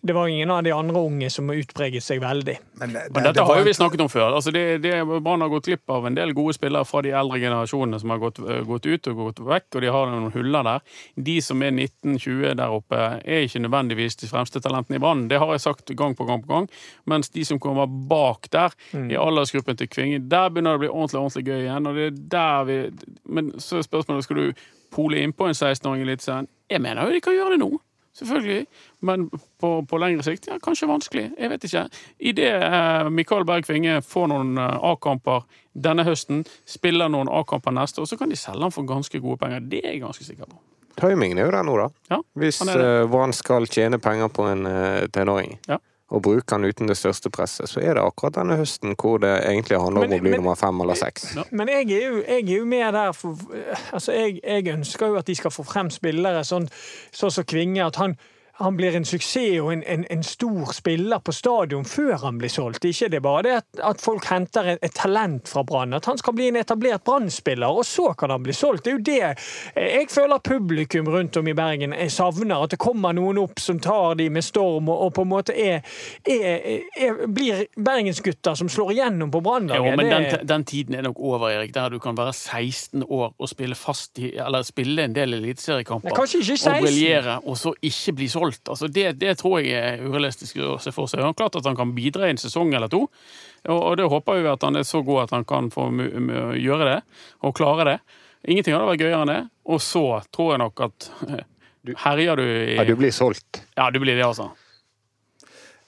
det 0.00 0.14
var 0.14 0.28
ingen 0.30 0.50
av 0.50 0.62
de 0.62 0.70
andre 0.72 1.00
unge 1.00 1.26
som 1.30 1.48
utpreget 1.50 2.02
seg 2.02 2.20
veldig. 2.22 2.54
Men, 2.78 2.92
det- 2.92 3.02
Men 3.10 3.22
det 3.22 3.32
dette 3.34 3.44
har 3.44 3.58
jo 3.58 3.64
vi 3.64 3.72
snakket 3.74 4.00
om 4.00 4.08
før. 4.08 4.34
Altså 4.36 4.52
det, 4.54 4.80
det, 4.82 4.92
Brann 5.24 5.40
har 5.40 5.48
gått 5.50 5.64
glipp 5.66 5.90
av 5.90 6.06
en 6.06 6.14
del 6.14 6.32
gode 6.32 6.54
spillere 6.54 6.84
fra 6.86 7.02
de 7.02 7.10
eldre 7.10 7.40
generasjonene 7.42 7.98
som 8.00 8.10
har 8.10 8.18
gått, 8.22 8.38
øh, 8.38 8.62
gått 8.64 8.86
ut 8.86 9.08
og 9.10 9.16
gått 9.16 9.42
vekk, 9.42 9.66
og 9.74 9.80
de 9.82 9.90
har 9.90 10.06
noen 10.06 10.30
huller 10.32 10.62
der. 10.62 10.80
De 11.16 11.40
som 11.42 11.62
er 11.62 11.70
19-20 11.74 12.54
der 12.54 12.68
oppe, 12.70 12.94
er 13.24 13.42
ikke 13.48 13.60
nødvendigvis 13.66 14.16
de 14.22 14.28
fremste 14.30 14.60
talentene 14.62 14.96
i 14.96 15.02
Brann. 15.02 15.26
Det 15.28 15.38
har 15.42 15.50
jeg 15.50 15.60
sagt 15.66 15.90
gang 15.96 16.14
på 16.14 16.24
gang 16.26 16.42
på 16.46 16.48
gang. 16.54 16.68
Mens 17.06 17.28
de 17.30 17.44
som 17.44 17.58
kommer 17.58 17.86
bak 18.08 18.48
der, 18.50 18.70
i 18.94 19.14
aldersgruppen 19.18 19.76
til 19.76 19.88
Kvinge, 19.88 20.20
der 20.28 20.48
begynner 20.48 20.78
det 20.78 20.78
å 20.78 20.84
bli 20.86 20.88
ordentlig 20.94 21.20
ordentlig 21.20 21.44
gøy 21.50 21.60
igjen. 21.66 21.86
og 21.86 21.94
det 21.94 22.06
er 22.06 22.10
der 22.38 22.64
vi... 22.64 22.78
Men 23.26 23.52
så 23.58 23.78
er 23.78 23.82
spørsmålet 23.82 24.24
skal 24.24 24.36
du 24.36 24.52
pole 24.94 25.18
innpå 25.20 25.48
en 25.50 25.54
16-åring 25.58 26.00
i 26.06 26.08
Eliteserien. 26.08 26.48
Jeg 26.70 26.80
mener 26.80 27.04
jo 27.04 27.12
de 27.12 27.20
kan 27.20 27.34
gjøre 27.34 27.50
det 27.56 27.60
nå. 27.60 27.74
Selvfølgelig. 28.18 28.66
Men 29.00 29.28
på, 29.60 29.70
på 29.86 30.00
lengre 30.02 30.24
sikt 30.26 30.48
ja, 30.50 30.58
kanskje 30.62 30.88
vanskelig. 30.90 31.26
Jeg 31.38 31.50
vet 31.52 31.66
ikke. 31.68 31.84
Idet 32.30 32.50
eh, 32.66 33.10
Mikael 33.14 33.46
Berg 33.46 33.66
Kvinge 33.68 34.00
får 34.02 34.30
noen 34.32 34.56
eh, 34.58 34.88
A-kamper 34.90 35.44
denne 35.78 36.02
høsten, 36.08 36.42
spiller 36.66 37.10
noen 37.12 37.30
A-kamper 37.30 37.74
neste 37.74 38.02
år, 38.02 38.08
så 38.10 38.18
kan 38.18 38.32
de 38.32 38.38
selge 38.38 38.66
han 38.66 38.74
for 38.74 38.88
ganske 38.88 39.20
gode 39.22 39.38
penger. 39.42 39.62
Det 39.70 39.84
er 39.84 39.94
jeg 39.94 40.02
ganske 40.02 40.26
sikker 40.26 40.50
på. 40.50 40.58
Timingen 40.98 41.38
er 41.38 41.46
jo 41.46 41.54
der 41.54 41.66
nå, 41.66 41.76
da. 41.78 41.86
Ja, 42.10 42.18
Hvis 42.42 42.58
han 42.64 42.72
eh, 42.74 43.04
Brann 43.10 43.36
skal 43.36 43.70
tjene 43.70 44.00
penger 44.02 44.32
på 44.34 44.48
en 44.50 44.66
uh, 44.66 45.06
tenåring, 45.14 45.58
Ja. 45.70 45.78
Og 46.10 46.22
bruke 46.22 46.54
han 46.54 46.64
uten 46.64 46.88
det 46.88 46.96
største 46.96 47.28
presset, 47.30 47.68
så 47.68 47.80
er 47.84 47.94
det 47.98 48.02
akkurat 48.02 48.34
denne 48.38 48.56
høsten 48.56 48.94
hvor 48.96 49.18
det 49.20 49.32
egentlig 49.44 49.76
handler 49.80 50.04
om 50.04 50.08
Men- 50.08 50.18
å 50.18 50.22
bli 50.22 50.30
men- 50.30 50.40
nummer 50.40 50.54
fem 50.56 50.80
eller 50.80 50.94
seks. 50.94 51.36
Men 51.50 51.68
jeg 51.68 51.90
er 51.92 52.08
jo, 52.08 52.22
jeg 52.26 52.48
er 52.48 52.56
jo 52.56 52.64
med 52.64 52.94
der 52.94 53.12
for 53.12 53.36
altså 53.92 54.12
jeg, 54.12 54.40
jeg 54.44 54.64
ønsker 54.72 55.06
jo 55.06 55.16
at 55.16 55.26
de 55.26 55.34
skal 55.34 55.50
få 55.50 55.64
frem 55.64 55.90
spillere 55.90 56.40
sånn 56.44 56.68
sånn 57.12 57.30
som 57.30 57.44
Kvinge. 57.44 57.84
At 57.86 57.96
han, 57.96 58.16
han 58.58 58.76
blir 58.76 58.96
en 58.98 59.04
suksess 59.06 59.60
og 59.62 59.72
en, 59.72 59.82
en, 59.86 60.04
en 60.10 60.22
stor 60.26 60.72
spiller 60.74 61.20
på 61.22 61.32
stadion 61.32 61.84
før 61.86 62.16
han 62.24 62.38
blir 62.40 62.50
solgt. 62.50 62.84
Ikke 62.88 63.08
det 63.12 63.20
bare 63.22 63.42
det 63.46 63.52
at, 63.60 63.66
at 63.92 64.00
folk 64.02 64.24
henter 64.30 64.72
et, 64.74 64.80
et 64.82 64.94
talent 64.98 65.46
fra 65.48 65.62
Brann. 65.68 65.94
At 65.94 66.08
han 66.10 66.18
skal 66.18 66.34
bli 66.34 66.48
en 66.50 66.58
etablert 66.58 67.04
Brann-spiller, 67.06 67.70
og 67.70 67.86
så 67.86 68.10
kan 68.18 68.30
han 68.34 68.42
bli 68.42 68.52
solgt. 68.56 68.84
Det 68.84 68.90
er 68.90 68.96
jo 68.96 69.04
det 69.06 69.18
jeg 69.78 70.08
føler 70.10 70.42
publikum 70.44 71.06
rundt 71.12 71.36
om 71.38 71.48
i 71.48 71.54
Bergen 71.58 71.94
jeg 71.94 72.10
savner. 72.14 72.64
At 72.66 72.74
det 72.74 72.80
kommer 72.82 73.14
noen 73.14 73.38
opp 73.44 73.62
som 73.62 73.78
tar 73.84 74.16
de 74.18 74.26
med 74.34 74.42
storm, 74.46 74.90
og, 74.90 75.04
og 75.06 75.14
på 75.18 75.22
en 75.26 75.30
måte 75.32 75.54
er, 75.54 75.86
er, 76.26 76.82
er 76.98 77.22
blir 77.28 77.62
bergensgutter 77.78 78.58
som 78.58 78.68
slår 78.72 78.92
igjennom 78.96 79.30
på 79.34 79.42
Brannlaget. 79.44 79.86
Jo, 79.92 79.96
men 79.96 80.06
Det- 80.08 80.38
den, 80.40 80.46
den 80.50 80.64
tiden 80.64 80.94
er 80.98 81.02
nok 81.06 81.18
over, 81.20 81.48
Erik, 81.50 81.74
der 81.74 81.88
du 81.94 81.98
kan 82.02 82.16
være 82.18 82.32
16 82.32 83.04
år 83.06 83.34
og 83.38 83.48
spille 83.48 83.74
fast 83.78 84.18
i, 84.18 84.32
eller 84.34 84.62
spille 84.66 85.04
en 85.04 85.14
del 85.14 85.34
eliteseriekamper. 85.38 86.10
Og 86.10 86.16
briljere, 86.88 87.38
og 87.46 87.56
så 87.58 87.72
ikke 87.82 88.12
bli 88.18 88.28
solgt. 88.28 88.47
Altså, 88.68 88.88
det, 88.92 89.12
det 89.20 89.36
tror 89.40 89.60
jeg 89.62 89.76
er 89.78 90.04
urealistisk 90.04 90.60
å 90.64 90.76
se 90.82 90.92
for 90.94 91.10
seg. 91.10 91.22
Han 91.24 91.34
er 91.34 91.40
klart 91.40 91.58
at 91.58 91.66
han 91.68 91.76
kan 91.78 91.94
bidra 91.96 92.28
i 92.28 92.34
en 92.34 92.40
sesong 92.40 92.72
eller 92.74 92.90
to, 92.92 93.04
og, 93.66 93.78
og 93.78 93.98
det 94.00 94.08
håper 94.10 94.40
vi 94.40 94.50
at 94.50 94.64
han 94.66 94.78
er 94.78 94.86
så 94.88 95.02
god 95.06 95.26
at 95.26 95.36
han 95.36 95.46
kan 95.48 95.70
få 95.74 95.88
gjøre 96.58 96.88
det, 96.88 96.98
og 97.44 97.56
klare 97.58 97.88
det. 97.88 97.98
Ingenting 98.48 98.76
hadde 98.76 98.88
vært 98.92 99.02
gøyere 99.02 99.20
enn 99.24 99.32
det. 99.32 99.42
Og 99.68 99.82
så 99.82 100.04
tror 100.34 100.54
jeg 100.54 100.62
nok 100.62 100.86
at 100.86 101.10
herjer 102.06 102.40
du 102.40 102.46
i 102.46 102.78
Ja, 102.78 102.86
du 102.88 102.96
blir 102.98 103.14
solgt. 103.14 103.62
Ja, 103.76 103.90
du 103.90 104.00
blir 104.02 104.14
det, 104.14 104.24
altså. 104.24 104.50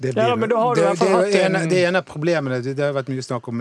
Det, 0.01 0.15
Ja, 0.17 0.35
men 0.37 0.49
da 0.49 0.61
har 0.63 0.75
du 0.75 0.81
det, 0.81 0.93
det, 0.97 1.07
er 1.07 1.17
hatt 1.17 1.35
en, 1.45 1.71
det 1.71 1.81
en 1.85 2.01
av 2.01 2.07
problemene. 2.09 2.61
Det 2.65 2.73
det 2.77 2.87
har 2.89 2.95
vært 2.97 3.11
mye 3.13 3.25
snakk 3.25 3.49
om 3.53 3.61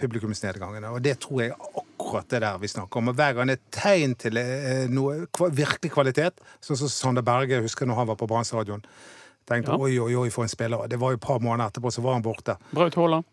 publikumsnedgangene. 0.00 0.92
Og 0.96 1.02
det 1.04 1.18
tror 1.22 1.42
jeg 1.44 1.52
er 1.52 1.82
akkurat 2.14 2.30
det 2.30 2.40
der 2.44 2.58
vi 2.62 2.68
snakker 2.70 3.00
om. 3.00 3.08
Og 3.10 3.14
hver 3.18 3.34
gang 3.36 3.50
det 3.50 3.58
er 3.58 3.64
tegn 3.74 4.14
til 4.14 4.38
eh, 4.40 4.86
noe 4.90 5.26
kva, 5.34 5.50
virkelig 5.50 5.90
kvalitet, 5.92 6.40
sånn 6.64 6.78
som 6.78 6.88
Sander 6.92 7.22
Berge, 7.26 7.60
husker 7.64 7.86
når 7.86 7.94
han 8.02 8.10
var 8.12 8.18
på 8.20 8.28
Brann 8.30 8.44
stadion. 8.48 8.84
Tenkte 9.48 9.74
Ja. 9.74 9.78
oi, 9.78 9.98
oi, 10.00 10.14
oi, 10.16 10.30
for 10.32 10.46
en 10.46 10.48
spiller. 10.48 10.86
Det 10.88 10.96
var 11.00 11.12
jo 11.12 11.18
et 11.18 11.24
par 11.26 11.40
måneder 11.40 11.68
etterpå, 11.68 11.90
så 11.92 12.00
var 12.04 12.16
han 12.16 12.22
borte. 12.24 12.56
Braut 12.72 12.94
Haaland. 12.94 13.24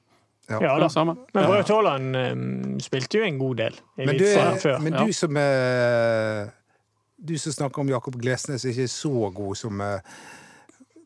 Ja 0.49 0.57
ja 0.61 0.79
da. 0.79 0.89
samme. 0.89 1.15
Men. 1.33 1.45
Braut 1.45 1.69
Haaland 1.69 2.15
um, 2.17 2.79
spilte 2.83 3.21
jo 3.21 3.23
en 3.23 3.37
god 3.39 3.55
del 3.61 3.77
i 3.97 4.05
Men 4.09 4.17
du, 4.17 4.25
før. 4.59 4.79
men 4.83 4.93
ja. 4.97 5.05
du 5.05 5.13
som 5.13 5.37
uh, 5.37 6.49
Du 7.21 7.37
som 7.39 7.53
snakker 7.53 7.81
om 7.81 7.89
Jakob 7.89 8.17
Glesnes 8.19 8.65
ikke 8.65 8.83
er 8.83 8.91
så 8.91 9.29
god 9.29 9.55
som 9.55 9.81
eh, 9.81 9.99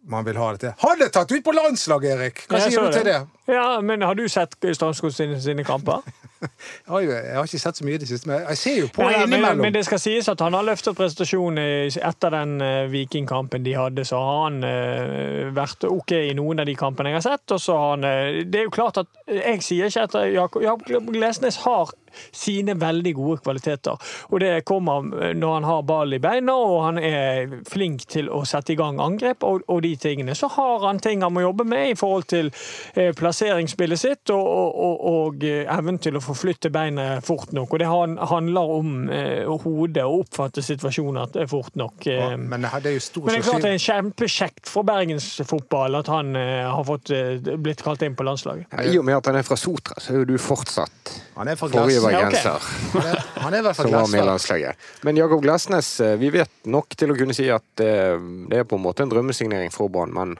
man 0.08 0.26
vil 0.26 0.38
ha 0.38 0.52
det 0.54 0.60
til. 0.60 0.76
Han 0.84 1.02
er 1.02 1.10
tatt 1.14 1.32
ut 1.32 1.44
på 1.46 1.54
landslaget, 1.56 2.14
Erik! 2.16 2.46
Hva 2.50 2.62
Jeg 2.62 2.76
sier 2.76 2.86
du 2.86 2.94
til 2.94 3.08
det? 3.08 3.18
Ja, 3.50 3.80
men 3.82 4.02
har 4.06 4.18
du 4.18 4.26
sett 4.30 4.56
Strømskog 4.58 5.14
sine, 5.14 5.42
sine 5.42 5.66
kamper? 5.66 6.06
Jeg 6.46 6.92
har, 6.92 7.00
jo, 7.02 7.12
jeg 7.12 7.34
har 7.34 7.48
ikke 7.48 7.60
sett 7.60 7.78
så 7.80 7.86
mye 7.88 7.96
i 7.96 8.00
det 8.02 8.08
siste, 8.10 8.28
men 8.30 8.44
jeg 8.44 8.58
ser 8.60 8.76
jo 8.78 8.90
på 8.94 9.02
ja, 9.02 9.08
nei, 9.08 9.22
men, 9.24 9.32
innimellom. 9.32 9.62
men 9.64 9.74
det 9.74 9.82
skal 9.88 10.02
sies 10.04 10.28
at 10.30 10.44
han 10.44 10.54
har 10.54 10.66
løftet 10.68 10.98
prestasjonen 10.98 11.62
etter 11.90 12.34
den 12.36 12.52
uh, 12.62 12.92
Vikingkampen 12.92 13.64
de 13.66 13.74
hadde. 13.74 14.04
Så 14.06 14.20
har 14.22 14.44
han 14.44 14.60
uh, 14.62 15.50
vært 15.56 15.88
OK 15.88 16.14
i 16.20 16.36
noen 16.38 16.62
av 16.62 16.70
de 16.70 16.76
kampene 16.78 17.14
jeg 17.14 17.18
har 17.18 17.26
sett. 17.26 17.56
Og 17.56 17.64
så 17.64 17.78
har 17.80 17.96
han 17.96 18.06
uh, 18.06 18.44
Det 18.46 18.62
er 18.62 18.68
jo 18.68 18.76
klart 18.76 19.00
at 19.02 19.10
Jeg 19.32 19.64
sier 19.66 19.90
ikke 19.90 20.06
at 20.06 20.20
Jakob, 20.36 20.68
Jakob 20.68 21.10
Glesnes 21.16 21.64
har 21.64 21.96
sine 22.32 22.76
veldig 22.80 23.14
gode 23.18 23.42
kvaliteter. 23.46 24.00
Og 24.32 24.40
det 24.44 24.54
kommer 24.68 25.34
når 25.36 25.54
han 25.60 25.68
har 25.70 25.84
ball 25.88 26.16
i 26.16 26.22
beina 26.24 26.56
og 26.56 26.78
han 26.86 27.00
er 27.00 27.56
flink 27.70 28.06
til 28.12 28.30
å 28.34 28.44
sette 28.48 28.74
i 28.74 28.80
gang 28.80 29.00
angrep 29.04 29.44
og, 29.48 29.64
og 29.72 29.82
de 29.86 29.96
tingene. 30.00 30.36
Så 30.36 30.50
har 30.56 30.86
han 30.88 31.00
ting 31.04 31.24
han 31.26 31.34
må 31.36 31.44
jobbe 31.46 31.66
med 31.68 31.92
i 31.94 31.98
forhold 32.00 32.28
til 32.32 32.52
eh, 32.94 33.12
plasseringsspillet 33.18 34.00
sitt 34.00 34.34
og, 34.34 34.46
og, 34.46 34.80
og, 34.88 35.06
og 35.12 35.46
eh, 35.48 35.64
evnen 35.72 36.00
til 36.02 36.18
å 36.18 36.24
forflytte 36.24 36.72
beinet 36.74 37.26
fort 37.26 37.54
nok. 37.56 37.74
Og 37.76 37.82
det 37.82 37.90
han, 37.90 38.18
handler 38.18 38.76
om 38.80 38.94
eh, 39.10 39.44
hodet 39.66 40.06
og 40.06 40.26
oppfatte 40.26 40.64
situasjoner 40.66 41.40
eh, 41.42 41.50
fort 41.52 41.76
nok. 41.80 42.08
Eh, 42.08 42.16
Ja, 42.26 42.38
men 42.38 42.64
det 42.64 42.90
er 42.90 42.96
jo 42.96 43.04
stor 43.04 43.26
men 43.26 43.36
det 43.36 43.42
er 43.42 43.48
klart 43.50 43.66
det 43.66 43.70
er 43.70 43.78
en 43.78 43.84
kjempekjekt 43.86 44.70
for 44.72 44.88
bergensfotball 44.88 46.00
at 46.00 46.10
han 46.12 46.36
eh, 46.40 46.64
har 46.66 46.86
fått, 46.88 47.12
eh, 47.16 47.58
blitt 47.62 47.84
kalt 47.86 48.06
inn 48.06 48.16
på 48.18 48.26
landslaget. 48.28 48.68
Ja, 48.72 48.86
I 48.86 48.98
og 49.00 49.06
med 49.08 49.20
at 49.20 49.30
han 49.32 49.40
er 49.40 49.48
fra 49.48 49.58
Sotra, 49.60 49.98
så 50.02 50.14
er 50.14 50.22
jo 50.24 50.30
du 50.30 50.36
fortsatt 50.42 51.14
Han 51.36 51.52
er 51.52 51.60
fra 51.60 51.70
forrige 51.72 52.02
Glesnes. 52.12 52.44
Ja, 52.46 53.00
okay. 53.00 53.16
Han 53.42 53.54
er- 53.54 53.60
i 53.60 53.62
hvert 53.66 53.76
fall 53.76 53.92
landslaget. 54.32 54.76
Men 55.04 55.18
Jakob 55.18 55.42
Glesnes, 55.42 56.00
eh, 56.02 56.16
vi 56.22 56.30
vet 56.30 56.50
nok 56.66 56.90
til 56.98 57.12
å 57.12 57.18
kunne 57.18 57.34
si 57.34 57.50
at 57.50 57.84
eh, 57.84 58.18
det 58.50 58.60
er 58.62 58.64
på 58.70 58.76
en 58.80 58.84
måte 58.86 59.04
en 59.04 59.10
drømmesignering 59.10 59.72
for 59.74 59.90
Brann, 59.90 60.14
men 60.14 60.36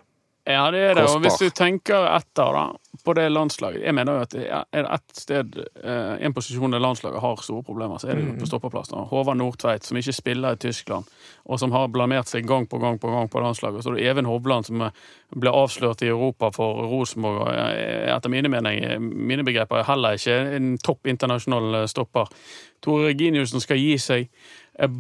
Ja, 0.46 0.72
det 0.72 0.80
er 0.80 0.94
det. 0.94 1.04
Og 1.10 1.24
hvis 1.24 1.40
du 1.42 1.50
tenker 1.50 2.04
etter 2.06 2.52
da, 2.54 2.66
på 3.06 3.14
det 3.18 3.24
landslaget 3.32 3.82
Jeg 3.82 3.94
mener 3.98 4.20
jo 4.20 4.26
at 4.26 4.34
er 4.38 4.66
det 4.84 4.92
ett 4.94 5.18
sted, 5.18 5.56
eh, 5.82 6.26
en 6.26 6.34
posisjon 6.34 6.74
der 6.74 6.84
landslaget 6.84 7.22
har 7.22 7.42
store 7.42 7.64
problemer, 7.66 7.98
så 7.98 8.12
er 8.12 8.20
det 8.20 8.28
jo 8.28 8.36
på 8.38 8.50
stoppeplass. 8.50 8.92
da. 8.92 9.08
Håvard 9.10 9.40
Nordtveit, 9.40 9.84
som 9.84 9.98
ikke 9.98 10.14
spiller 10.14 10.54
i 10.54 10.60
Tyskland, 10.62 11.10
og 11.46 11.60
som 11.60 11.74
har 11.74 11.88
blamert 11.90 12.30
seg 12.30 12.46
gang 12.46 12.68
på 12.70 12.78
gang 12.78 13.00
på 13.02 13.10
gang 13.10 13.30
på 13.30 13.42
landslaget. 13.42 13.84
Så 13.84 13.90
er 13.90 13.98
det 13.98 14.06
Even 14.06 14.30
Hovland, 14.30 14.68
som 14.70 14.82
eh, 14.82 14.92
ble 15.36 15.50
avslørt 15.50 16.04
i 16.06 16.12
Europa 16.14 16.52
for 16.54 16.86
Rosenborg. 16.94 17.42
og 17.48 17.50
eh, 17.50 18.14
Etter 18.14 18.30
mine, 18.30 18.50
mening, 18.50 19.02
mine 19.02 19.44
begreper 19.44 19.82
er 19.82 19.90
heller 19.90 20.20
ikke 20.20 20.38
en 20.60 20.78
topp 20.78 21.10
internasjonal 21.10 21.88
stopper. 21.90 22.30
Tore 22.86 23.10
Reginiussen 23.10 23.64
skal 23.64 23.82
gi 23.82 23.98
seg. 23.98 24.30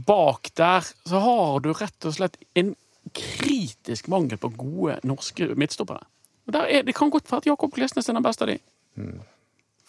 Bak 0.08 0.50
der 0.58 0.82
så 1.06 1.20
har 1.20 1.60
du 1.62 1.74
rett 1.76 2.06
og 2.08 2.18
slett 2.18 2.38
en 2.56 2.74
kritisk 3.16 4.08
mangel 4.12 4.38
på 4.42 4.52
gode 4.58 5.00
norske 5.08 5.48
midtstoppere. 5.56 6.04
Og 6.48 6.54
der 6.54 6.68
er, 6.70 6.84
det 6.86 6.94
kan 6.96 7.10
godt 7.14 7.32
være 7.32 7.42
at 7.44 7.48
Jakob 7.50 7.74
Glesnes 7.74 8.10
er 8.10 8.14
den 8.18 8.24
beste 8.26 8.46
av 8.46 8.52
de. 8.52 8.60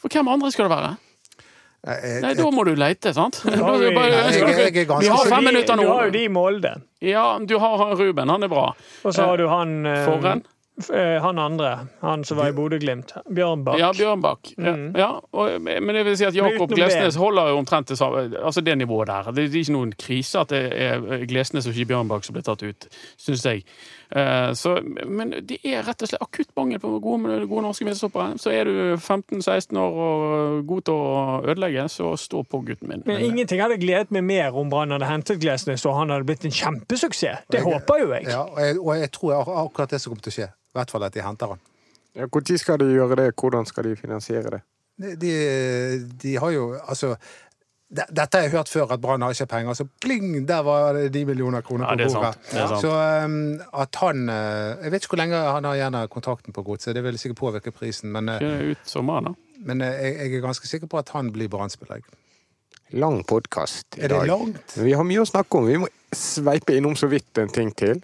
For 0.01 0.13
hvem 0.13 0.29
andre 0.33 0.51
skal 0.55 0.69
det 0.69 0.77
være? 0.77 0.95
Jeg- 1.87 2.21
Nei, 2.23 2.33
Da 2.35 2.51
må 2.51 2.65
du 2.67 2.73
leite, 2.75 3.13
sant? 3.15 3.41
Det 3.45 3.53
vi- 3.53 3.59
bare- 3.95 4.11
jeg- 4.11 4.41
jeg- 4.41 4.75
jeg 4.75 4.89
er 4.89 5.01
Vi 5.01 5.07
har 5.07 5.25
fem 5.29 5.45
minutter 5.45 5.77
nå. 5.77 5.83
Du 5.83 5.89
har 5.93 6.05
jo 6.07 6.11
de 6.11 6.25
i 6.25 6.29
Molde. 6.29 6.73
Ja, 7.03 7.39
du 7.39 7.59
har 7.59 7.95
Ruben, 7.95 8.29
han 8.29 8.43
er 8.43 8.49
bra. 8.49 8.73
Og 9.05 9.15
så 9.15 9.27
har 9.27 9.37
du 9.37 9.47
han 9.49 9.87
eh, 9.87 10.05
Forren? 10.07 10.43
Eh, 10.93 11.17
Han 11.23 11.39
andre. 11.39 11.73
Han 12.01 12.25
som 12.25 12.41
var 12.41 12.49
i 12.49 12.55
Bodø-Glimt. 12.57 13.15
Bjørn 13.31 13.65
Bach. 13.65 13.79
Ja, 13.81 13.93
Bjørn 13.97 14.23
Bach. 14.23 14.53
Mm. 14.59 14.93
ja, 14.97 15.11
og, 15.33 15.61
men 15.63 15.95
det 15.95 16.05
vil 16.07 16.19
si 16.19 16.29
at 16.29 16.37
Jakob 16.37 16.73
Glesnes 16.75 17.19
holder 17.21 17.53
jo 17.53 17.61
omtrent 17.63 17.89
det 17.93 17.99
samme, 17.99 18.29
altså 18.43 18.61
det 18.61 18.79
nivået 18.79 19.09
der. 19.09 19.31
Det 19.33 19.47
er 19.49 19.61
ikke 19.61 19.77
noen 19.77 19.95
krise 19.99 20.43
at 20.45 20.53
det 20.55 20.65
er 20.73 21.27
Glesnes 21.29 21.67
og 21.69 21.77
ikke 21.77 21.93
Bjørnbakk 21.95 22.27
som 22.27 22.37
blir 22.37 22.47
tatt 22.47 22.65
ut, 22.67 22.89
syns 23.21 23.47
jeg. 23.47 23.65
Eh, 24.11 24.53
Så, 24.55 24.77
men 25.07 25.31
det 25.47 25.59
er 25.65 25.83
rett 25.83 26.03
og 26.03 26.09
slett 26.09 26.23
akutt 26.23 26.53
mangel 26.57 26.79
på 26.79 26.93
gode, 27.03 27.47
gode 27.51 27.63
norske 27.67 27.85
midtstoppere. 27.85 28.37
Så 28.39 28.53
er 28.55 28.65
du 28.65 28.97
15-16 28.97 29.77
år 29.77 29.99
og 30.05 30.67
god 30.67 30.83
til 30.87 30.95
å 30.95 31.41
ødelegge, 31.45 31.89
så 31.91 32.13
stå 32.17 32.45
på, 32.47 32.61
gutten 32.67 32.89
min. 32.89 33.03
Men 33.07 33.21
ingenting 33.25 33.61
hadde 33.61 33.79
gledet 33.83 34.11
meg 34.15 34.23
mer 34.25 34.55
om 34.57 34.71
Brann 34.71 34.91
hadde 34.95 35.09
hentet 35.11 35.41
Glesnes 35.43 35.85
og 35.87 35.97
han 35.99 36.11
hadde 36.15 36.25
blitt 36.29 36.45
en 36.47 36.51
kjempesuksess. 36.55 37.47
Det 37.51 37.59
Jeg- 37.61 37.65
håper 37.67 37.99
jo 38.05 38.13
jeg. 38.15 38.25
Ja, 38.29 38.43
og 38.45 38.59
jeg, 38.61 38.79
og 38.79 38.95
jeg 38.97 39.11
tror 39.13 39.33
ak- 39.43 39.57
akkurat 39.67 39.91
det 39.91 40.01
som 40.01 40.13
kommer 40.13 40.23
til 40.23 40.31
å 40.33 40.37
skje. 40.37 40.49
I 40.53 40.75
hvert 40.79 40.91
fall 40.91 41.05
at 41.05 41.13
de 41.15 41.21
henter 41.23 41.47
han. 41.49 41.59
ja, 42.15 42.27
når 42.27 42.59
skal 42.59 42.79
de 42.79 42.85
gjøre 42.95 43.17
det? 43.17 43.35
Hvordan 43.37 43.67
skal 43.67 43.85
de 43.85 43.97
finansiere 43.97 44.51
det? 44.51 44.63
De, 44.99 46.07
de, 46.23 46.37
har 46.37 46.51
jo 46.51 46.75
Altså 46.89 47.17
dette 47.87 48.35
har 48.35 48.43
jeg 48.49 48.51
hørt 48.51 48.71
før, 48.71 48.91
at 48.97 49.01
Brann 49.01 49.23
har 49.23 49.31
ikke 49.31 49.47
penger. 49.47 49.77
Så 49.79 49.85
pling, 50.03 50.33
der 50.49 50.63
var 50.67 50.97
det 50.97 51.13
de 51.15 51.23
millioner 51.29 51.63
kroner 51.63 51.87
Ja, 51.87 51.95
på 51.95 52.03
er 52.03 52.15
bordet. 52.17 52.81
Så 52.83 52.91
um, 52.91 53.37
at 53.79 53.99
han 54.03 54.29
eh, 54.29 54.83
Jeg 54.83 54.91
vet 54.93 55.05
ikke 55.05 55.15
hvor 55.15 55.21
lenge 55.23 55.43
han 55.55 55.69
har 55.69 55.79
igjen 55.79 55.95
av 55.95 56.09
kontrakten 56.11 56.53
på 56.57 56.65
godset. 56.67 56.97
Det 56.99 57.05
vil 57.07 57.19
sikkert 57.19 57.39
påvirke 57.39 57.71
prisen, 57.71 58.11
men, 58.13 58.29
eh, 58.29 58.73
ut 58.73 58.83
sommeren, 58.91 59.31
da. 59.31 59.61
men 59.71 59.85
eh, 59.87 59.95
jeg, 60.03 60.17
jeg 60.19 60.41
er 60.41 60.43
ganske 60.49 60.67
sikker 60.67 60.91
på 60.91 60.99
at 60.99 61.13
han 61.15 61.31
blir 61.35 61.51
Brann-spiller. 61.53 62.03
Lang 62.99 63.23
podkast 63.27 63.99
i 63.99 64.03
Er 64.03 64.11
det 64.11 64.19
dag. 64.19 64.27
langt? 64.35 64.75
Vi 64.83 64.93
har 64.95 65.07
mye 65.07 65.23
å 65.23 65.27
snakke 65.31 65.59
om. 65.59 65.67
Vi 65.71 65.79
må 65.79 65.89
sveipe 66.15 66.75
innom 66.75 66.97
så 66.99 67.07
vidt 67.11 67.39
en 67.39 67.51
ting 67.55 67.71
til. 67.75 68.03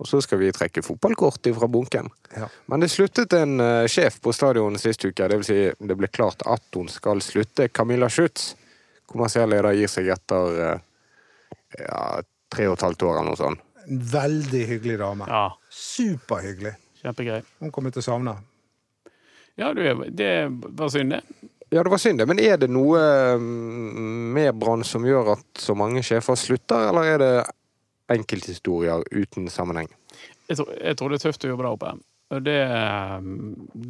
Og 0.00 0.08
så 0.08 0.22
skal 0.24 0.40
vi 0.40 0.48
trekke 0.56 0.80
fotballkort 0.80 1.44
fra 1.58 1.68
bunken. 1.68 2.08
Ja. 2.32 2.48
Men 2.72 2.80
det 2.80 2.88
sluttet 2.88 3.34
en 3.36 3.60
sjef 3.84 4.16
på 4.24 4.32
stadionet 4.32 4.80
sist 4.80 5.04
uke. 5.04 5.28
Det 5.28 5.36
vil 5.42 5.44
si, 5.44 5.58
det 5.76 5.96
ble 6.00 6.08
klart 6.08 6.40
at 6.48 6.64
hun 6.72 6.88
skal 6.88 7.20
slutte. 7.20 7.68
Camilla 7.68 8.08
Schutz, 8.08 8.54
kommersiell 9.10 9.50
leder, 9.50 9.74
gir 9.78 9.90
seg 9.90 10.08
etter 10.14 10.60
eh, 10.66 10.84
ja, 11.82 12.02
tre 12.50 12.68
og 12.70 12.78
et 12.78 12.86
halvt 12.86 13.04
år 13.08 13.18
eller 13.18 13.28
noe 13.32 13.40
sånt. 13.40 13.66
En 13.86 14.00
veldig 14.12 14.62
hyggelig 14.68 14.98
dame. 15.00 15.26
Ja, 15.30 15.44
Superhyggelig. 15.74 16.74
kjempegrei. 17.02 17.40
Hun 17.62 17.72
kommer 17.74 17.94
til 17.94 18.02
å 18.04 18.06
savne. 18.10 18.36
Ja, 19.58 19.72
du, 19.74 19.82
det 20.16 20.30
var 20.78 20.92
synd, 20.92 21.14
det. 21.16 21.22
Ja, 21.70 21.82
det 21.86 21.90
var 21.92 22.00
synd, 22.02 22.18
det. 22.20 22.26
Men 22.30 22.40
er 22.42 22.58
det 22.60 22.68
noe 22.72 23.00
mm, 23.38 24.30
med 24.34 24.54
Brann 24.58 24.84
som 24.86 25.04
gjør 25.06 25.34
at 25.36 25.62
så 25.62 25.74
mange 25.78 26.02
sjefer 26.06 26.38
slutter, 26.38 26.88
eller 26.90 27.10
er 27.14 27.20
det 27.22 27.32
enkelthistorier 28.10 29.04
uten 29.14 29.48
sammenheng? 29.52 29.90
Jeg 30.50 30.58
tror, 30.58 30.70
jeg 30.80 30.98
tror 30.98 31.12
det 31.12 31.20
er 31.20 31.26
tøft 31.28 31.46
å 31.46 31.52
jobbe 31.52 31.66
der 31.66 31.76
oppe. 31.76 31.92
Det, 32.46 32.56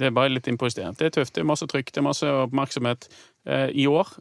det 0.00 0.08
er 0.08 0.14
bare 0.16 0.32
litt 0.32 0.48
innpå. 0.48 0.68
Det 0.72 0.84
er 1.08 1.12
tøft, 1.12 1.34
det 1.36 1.42
er 1.42 1.48
masse 1.48 1.68
trykk, 1.68 1.92
det 1.92 2.00
er 2.00 2.06
masse 2.06 2.28
oppmerksomhet. 2.46 3.08
Eh, 3.48 3.68
I 3.84 3.86
år 3.88 4.12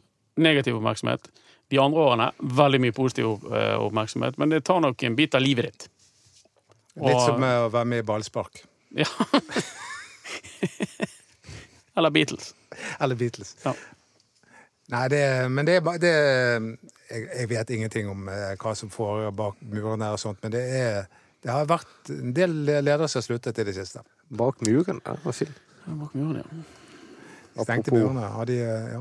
negativ 0.42 0.76
oppmerksomhet. 0.80 1.30
De 1.70 1.78
andre 1.78 2.02
årene 2.02 2.30
veldig 2.58 2.80
mye 2.82 2.94
positiv 2.96 3.44
eh, 3.54 3.76
oppmerksomhet, 3.78 4.38
men 4.42 4.50
det 4.50 4.64
tar 4.66 4.80
nok 4.82 5.02
en 5.06 5.16
bit 5.18 5.34
av 5.38 5.44
livet 5.44 5.68
ditt. 5.70 5.88
Litt 6.98 7.14
Og- 7.14 7.26
som 7.28 7.44
å 7.46 7.68
være 7.70 7.86
med 7.92 8.02
i 8.02 8.06
ballspark. 8.08 8.64
Ja. 8.98 9.06
Eller 11.96 12.10
Beatles. 12.10 12.54
Eller 13.00 13.14
Beatles. 13.14 13.56
Ja. 13.64 13.74
Nei, 14.90 15.08
det, 15.08 15.48
men 15.54 15.66
det 15.68 15.76
er 15.78 15.84
bare 15.86 16.00
det, 16.02 16.12
jeg, 17.10 17.26
jeg 17.38 17.48
vet 17.52 17.70
ingenting 17.76 18.08
om 18.10 18.26
eh, 18.30 18.54
hva 18.58 18.72
som 18.78 18.90
foregår 18.90 19.34
bak 19.38 19.60
murene 19.62 20.08
og 20.10 20.18
sånt, 20.18 20.40
men 20.42 20.54
det 20.54 20.62
er 20.80 21.04
det 21.40 21.48
har 21.54 21.68
vært 21.70 22.10
en 22.12 22.34
del 22.36 22.52
ledere 22.66 23.06
som 23.08 23.20
har 23.22 23.24
sluttet 23.24 23.58
i 23.62 23.64
det 23.64 23.72
siste. 23.78 24.02
Bak 24.28 24.58
muren? 24.66 24.98
Ja, 25.06 25.14
hva 25.22 25.32
sier 25.32 25.48
du? 25.48 25.60
Ja, 25.86 25.94
Bak 26.02 26.16
muren, 26.18 26.42
ja. 26.42 27.64
Stengte 27.64 27.94
murene. 27.94 28.26
Har 28.34 28.48
de, 28.50 28.58
eh, 28.60 28.90
ja. 28.92 29.00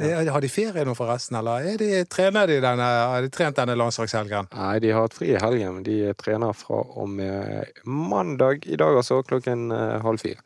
Har 0.00 0.40
de 0.40 0.48
ferie 0.48 0.84
nå 0.88 0.94
forresten, 0.96 1.36
eller 1.40 1.66
er 1.74 1.76
de, 1.80 1.88
trener 2.08 2.46
de 2.48 2.60
denne, 2.64 2.86
har 3.12 3.20
de 3.24 3.28
trent 3.34 3.56
denne 3.58 3.74
landslagshelgen? 3.76 4.48
Nei, 4.56 4.78
de 4.80 4.92
har 4.94 5.04
hatt 5.04 5.16
fri 5.18 5.32
i 5.34 5.40
helgen. 5.42 5.74
men 5.80 5.82
De 5.84 5.98
trener 6.16 6.54
fra 6.56 6.78
og 6.96 7.08
med 7.12 7.82
mandag 7.84 8.64
i 8.66 8.78
dag, 8.80 8.96
altså, 8.96 9.20
klokken 9.28 9.68
eh, 9.76 9.98
halv 10.06 10.22
fire. 10.22 10.40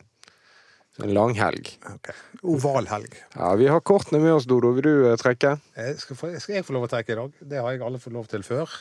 Så 0.95 1.03
en 1.03 1.13
lang 1.15 1.33
helg. 1.35 1.73
Ok. 1.91 2.11
Ovalhelg. 2.43 3.15
Ja, 3.35 3.53
Vi 3.59 3.67
har 3.67 3.81
kortene 3.83 4.21
med 4.23 4.31
oss, 4.37 4.45
Dodo. 4.47 4.71
Vil 4.77 4.83
du 4.87 5.09
eh, 5.11 5.15
trekke? 5.19 5.55
Jeg 5.75 5.97
Skal, 5.99 6.15
få- 6.19 6.35
skal 6.39 6.55
jeg 6.59 6.65
få 6.67 6.75
lov 6.77 6.85
å 6.87 6.91
trekke 6.91 7.11
i 7.15 7.19
dag? 7.19 7.33
Det 7.41 7.59
har 7.63 7.71
jeg 7.75 7.81
alle 7.83 7.99
fått 7.99 8.13
lov 8.15 8.27
til 8.31 8.43
før. 8.47 8.71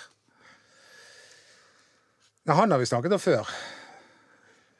Nei, 2.44 2.54
han 2.58 2.70
har 2.74 2.78
vi 2.82 2.86
snakket 2.86 3.14
om 3.16 3.22
før. 3.22 3.50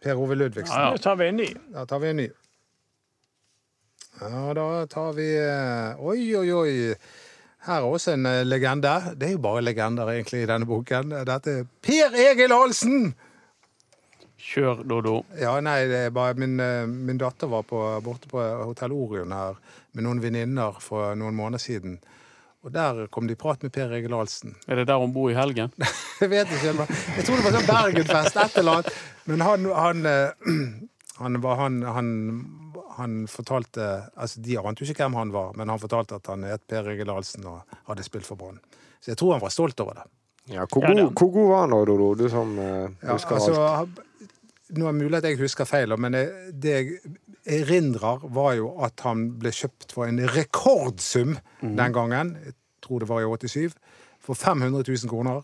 Per 0.04 0.18
Ove 0.20 0.36
Ludvigsen. 0.36 0.74
Ja, 0.76 0.90
da 0.92 1.00
tar 1.00 1.16
vi 1.16 1.28
en 1.30 1.38
ny. 1.40 1.46
Da 1.72 1.86
tar 1.88 2.02
vi 2.02 2.10
en 2.12 2.18
ny. 2.20 2.28
Ja, 4.20 4.54
da 4.54 4.86
tar 4.86 5.12
vi 5.12 5.26
eh, 5.36 5.98
Oi, 5.98 6.36
oi, 6.38 6.52
oi. 6.54 6.72
Her 7.66 7.80
er 7.80 7.86
også 7.88 8.14
en 8.14 8.28
eh, 8.30 8.44
legende. 8.46 8.92
Det 9.18 9.28
er 9.28 9.34
jo 9.34 9.42
bare 9.42 9.64
legender 9.64 10.10
egentlig 10.12 10.44
i 10.44 10.48
denne 10.48 10.68
boken. 10.68 11.14
Dette 11.26 11.54
er 11.60 11.70
Per 11.82 12.14
Egil 12.30 12.54
Ahlsen! 12.54 13.08
Kjør, 14.44 14.84
Dodo. 14.86 15.16
Ja, 15.40 15.56
nei, 15.64 15.80
det 15.90 16.00
er 16.06 16.14
bare 16.14 16.36
min, 16.38 16.58
eh, 16.62 16.84
min 16.86 17.18
datter 17.18 17.50
var 17.50 17.64
på, 17.66 17.80
borte 18.04 18.30
på 18.30 18.42
Hotell 18.68 18.94
Orion 18.94 19.34
her 19.34 19.58
med 19.96 20.06
noen 20.06 20.20
venninner 20.22 20.78
for 20.84 21.16
noen 21.18 21.34
måneder 21.34 21.62
siden. 21.64 21.96
Og 22.64 22.72
der 22.72 23.08
kom 23.12 23.26
de 23.26 23.34
i 23.34 23.40
prat 23.40 23.64
med 23.66 23.74
Per 23.74 23.96
Egil 23.98 24.14
Ahlsen. 24.14 24.54
Er 24.68 24.78
det 24.78 24.86
der 24.92 25.02
hun 25.02 25.16
bor 25.16 25.32
i 25.32 25.38
helgen? 25.38 25.74
Jeg 26.20 26.30
vet 26.30 26.52
ikke, 26.54 26.86
jeg 26.86 27.26
tror 27.26 27.40
det 27.40 27.46
var 27.48 27.56
sånn 27.56 27.66
Bergenfest, 27.72 28.36
et 28.38 28.60
eller 28.62 28.78
annet. 28.78 29.00
Men 29.26 29.42
han, 29.42 29.66
han, 29.74 30.06
han, 31.24 31.40
var, 31.42 31.64
han, 31.64 31.80
han, 32.96 33.24
fortalte 33.30 33.86
altså 34.14 34.42
De 34.44 34.58
ante 34.58 34.84
jo 34.84 34.90
ikke 34.90 35.04
hvem 35.04 35.18
han 35.18 35.32
var, 35.34 35.54
men 35.58 35.70
han 35.72 35.80
fortalte 35.82 36.18
at 36.20 36.30
han 36.32 36.46
het 36.48 36.64
Per 36.70 36.90
Egil 36.92 37.08
Larsen 37.10 37.46
og 37.50 37.76
hadde 37.88 38.06
spilt 38.06 38.28
for 38.28 38.40
Brann. 38.40 38.60
Så 39.00 39.12
jeg 39.12 39.20
tror 39.20 39.36
han 39.36 39.44
var 39.44 39.52
stolt 39.54 39.80
over 39.84 40.00
det. 40.00 40.06
Ja, 40.52 40.66
hvor, 40.68 40.84
god, 40.84 41.12
hvor 41.16 41.30
god 41.32 41.48
var 41.48 41.62
han 41.64 41.72
da, 41.72 41.84
Dodo? 41.88 42.08
Du 42.20 42.26
som 42.28 42.58
eh, 42.60 42.90
Ja, 43.02 43.16
altså, 43.16 43.54
alt. 43.64 44.00
nå 44.76 44.88
er 44.88 44.92
det 44.92 45.00
mulig 45.00 45.18
at 45.18 45.28
jeg 45.28 45.40
husker 45.40 45.68
feil, 45.68 45.94
men 46.00 46.16
jeg, 46.18 46.52
det 46.60 46.74
jeg 46.74 47.14
erindrer, 47.44 48.24
var 48.32 48.54
jo 48.58 48.70
at 48.84 49.00
han 49.04 49.26
ble 49.40 49.52
kjøpt 49.52 49.92
for 49.96 50.08
en 50.08 50.20
rekordsum 50.34 51.36
den 51.60 51.96
gangen. 51.96 52.34
Jeg 52.44 52.56
tror 52.84 53.04
det 53.04 53.08
var 53.10 53.24
i 53.24 53.48
87. 53.48 53.76
For 54.24 54.36
500 54.36 54.84
000 54.88 55.10
kroner. 55.12 55.42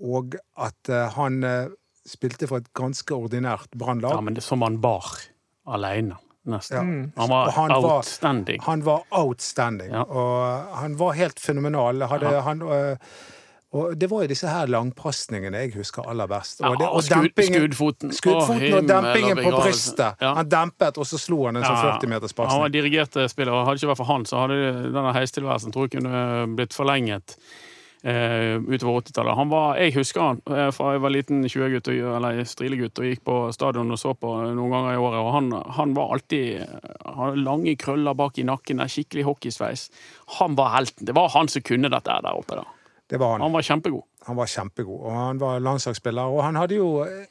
Og 0.00 0.36
at 0.56 0.88
uh, 0.88 1.08
han 1.16 1.44
uh, 1.44 1.72
spilte 2.08 2.48
for 2.48 2.62
et 2.62 2.70
ganske 2.76 3.12
ordinært 3.12 3.72
brannlag. 3.76 4.16
Ja, 4.16 4.24
men 4.24 4.36
det 4.36 4.44
som 4.44 4.64
han 4.64 4.80
bar 4.80 5.20
alene, 5.68 6.16
nesten. 6.46 7.12
Ja. 7.16 7.20
Han 7.22 7.28
var 7.30 7.50
han 7.50 7.72
outstanding. 7.72 8.58
var-. 8.60 8.66
Han 8.70 8.84
var 8.84 9.02
outstanding, 9.10 9.90
Ja. 9.92 10.02
og 10.02 10.76
han 10.76 10.96
var 10.96 11.12
helt 11.12 11.40
fenomenal. 11.40 12.00
Hadde, 12.08 12.30
Ja. 12.30 12.40
han, 12.40 12.62
og 13.72 13.96
det 13.98 14.08
var 14.10 14.22
jo 14.22 14.26
disse 14.26 14.48
her 14.48 14.66
langpasningene 14.66 15.54
jeg 15.54 15.74
husker 15.76 16.02
aller 16.08 16.26
best. 16.26 16.60
Og, 16.60 16.78
det- 16.78 16.88
og 16.88 17.02
skudd, 17.04 17.30
skuddfoten. 17.38 18.12
Skuddfoten 18.12 18.74
og 18.74 18.88
dempingen 18.88 19.36
på 19.44 19.50
brystet. 19.60 20.16
Ja. 20.20 20.34
Han 20.34 20.48
dempet, 20.48 20.98
og 20.98 21.06
så 21.06 21.18
slo 21.18 21.44
han 21.46 21.56
en 21.56 21.62
sånn 21.62 21.76
Ja, 21.76 21.98
40 21.98 22.08
meters 22.08 22.34
Han 22.36 22.60
var 22.60 22.68
dirigert 22.68 23.30
spiller, 23.30 23.52
og 23.52 23.66
hadde 23.66 23.78
det 23.78 23.82
ikke 23.84 23.92
vært 23.94 23.96
for 23.96 24.04
han, 24.10 24.24
så 24.24 24.36
hadde 24.40 24.92
denne 24.92 25.12
heistilværelsen 25.14 25.72
tror 25.72 25.88
jeg 25.88 26.02
kunne 26.02 26.56
blitt 26.56 26.74
forlenget 26.74 27.36
eh, 28.02 28.56
utover 28.60 29.00
80-tallet. 29.00 29.34
Han 29.36 29.48
var, 29.52 29.76
Jeg 29.80 29.94
husker 29.94 30.20
han 30.24 30.40
eh, 30.50 30.70
fra 30.72 30.92
jeg 30.94 31.02
var 31.04 31.12
liten 31.14 31.42
20-gutt, 31.44 31.88
eller 31.88 32.40
strilegutt, 32.48 32.98
og 32.98 33.04
gikk 33.10 33.24
på 33.24 33.36
stadion 33.52 33.90
og 33.90 33.98
så 34.00 34.14
på 34.14 34.32
noen 34.54 34.70
ganger 34.74 34.94
i 34.94 35.00
året. 35.00 35.20
og 35.20 35.32
Han, 35.36 35.50
han 35.78 35.94
var 35.96 36.14
alltid 36.16 36.64
Han 37.04 37.18
hadde 37.20 37.44
lange 37.44 37.76
krøller 37.76 38.14
bak 38.14 38.38
i 38.38 38.46
nakken, 38.48 38.78
der, 38.82 38.88
skikkelig 38.92 39.24
hockeysveis. 39.28 39.88
Han 40.40 40.56
var 40.56 40.74
helten. 40.78 41.06
Det 41.06 41.14
var 41.16 41.28
han 41.36 41.48
som 41.48 41.62
kunne 41.62 41.90
dette 41.92 42.20
der 42.24 42.32
oppe. 42.40 42.56
da. 42.60 42.64
Det 43.10 43.18
var 43.18 43.32
han. 43.36 43.40
Han 43.46 43.52
var 43.52 43.62
kjempegod. 43.66 44.04
Han 44.26 44.36
var 44.36 44.46
kjempegod, 44.46 45.00
og 45.00 45.12
han 45.16 45.38
var 45.40 45.60
landslagsspiller. 45.64 46.28
Og 46.30 46.42
han 46.44 46.56
hadde 46.60 46.76
jo 46.78 46.90
eh, 47.04 47.24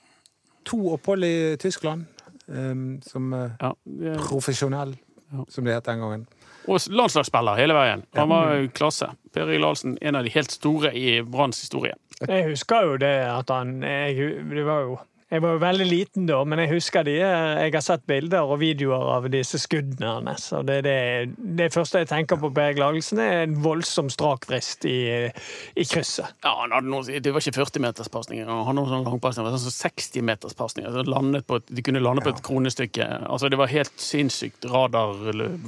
to 0.67 0.79
opphold 0.95 1.23
i 1.23 1.35
Tyskland 1.61 2.05
um, 2.47 2.99
som 3.05 3.31
eh, 3.33 3.51
Ja, 3.61 3.73
det- 3.85 4.17
profesjonell, 4.27 4.97
Ja. 5.31 5.43
som 5.49 5.63
det 5.63 5.75
het 5.77 5.85
den 5.85 5.99
gangen. 6.01 6.27
Og 6.69 6.77
landslagsspiller 6.93 7.57
hele 7.57 7.73
veien. 7.73 8.03
Han 8.17 8.29
var 8.29 8.67
klasse. 8.77 9.09
Per 9.33 9.49
Egil 9.49 9.65
Ahlsen, 9.65 9.97
en 10.01 10.17
av 10.19 10.25
de 10.25 10.33
helt 10.33 10.53
store 10.53 10.91
i 10.93 11.19
Branns 11.25 11.61
historie. 11.63 11.95
Jeg 12.21 12.49
husker 12.49 12.85
jo 12.85 12.97
det 13.01 13.15
at 13.25 13.49
han 13.53 13.79
jeg, 13.81 14.43
det 14.51 14.65
var 14.67 14.85
jo, 14.85 14.97
jeg 15.29 15.43
var 15.43 15.53
jo 15.53 15.59
veldig 15.61 15.85
liten 15.85 16.25
da, 16.25 16.39
men 16.47 16.63
jeg 16.63 16.71
husker 16.71 17.05
de 17.05 17.13
Jeg 17.19 17.73
har 17.75 17.83
sett 17.85 18.05
bilder 18.09 18.49
og 18.49 18.57
videoer 18.63 19.11
av 19.13 19.27
disse 19.29 19.59
skuddene 19.61 20.15
hans. 20.15 20.47
Og 20.57 20.65
det, 20.65 20.79
det, 20.87 20.95
det 21.37 21.69
første 21.73 22.01
jeg 22.01 22.09
tenker 22.09 22.39
på 22.41 22.49
Per 22.55 22.71
Egil 22.71 22.85
Agelsen, 22.87 23.21
er 23.21 23.43
en 23.43 23.53
voldsom 23.61 24.09
strak 24.09 24.47
vrist 24.49 24.87
i, 24.89 25.29
i 25.29 25.85
krysset. 25.85 26.33
Ja, 26.41 26.55
han 26.63 26.73
hadde 26.73 26.89
noe, 26.89 27.21
Det 27.21 27.33
var 27.35 27.45
ikke 27.45 27.59
40-meterspasninger. 27.59 28.49
Han 28.49 28.65
hadde 28.65 28.77
noen 28.81 29.05
langpasninger, 29.05 29.59
sånn 29.61 29.77
60-meterspasninger. 29.77 30.97
Så 30.97 31.05
landet 31.05 31.45
på 31.45 31.61
et, 31.61 31.69
de 31.77 31.85
kunne 31.85 32.01
lande 32.01 32.25
på 32.25 32.33
et 32.33 32.43
kronestykke. 32.49 33.09
Altså, 33.29 33.53
Det 33.53 33.61
var 33.61 33.69
helt 33.69 33.93
sinnssykt. 34.01 34.65
Radar, 34.73 35.13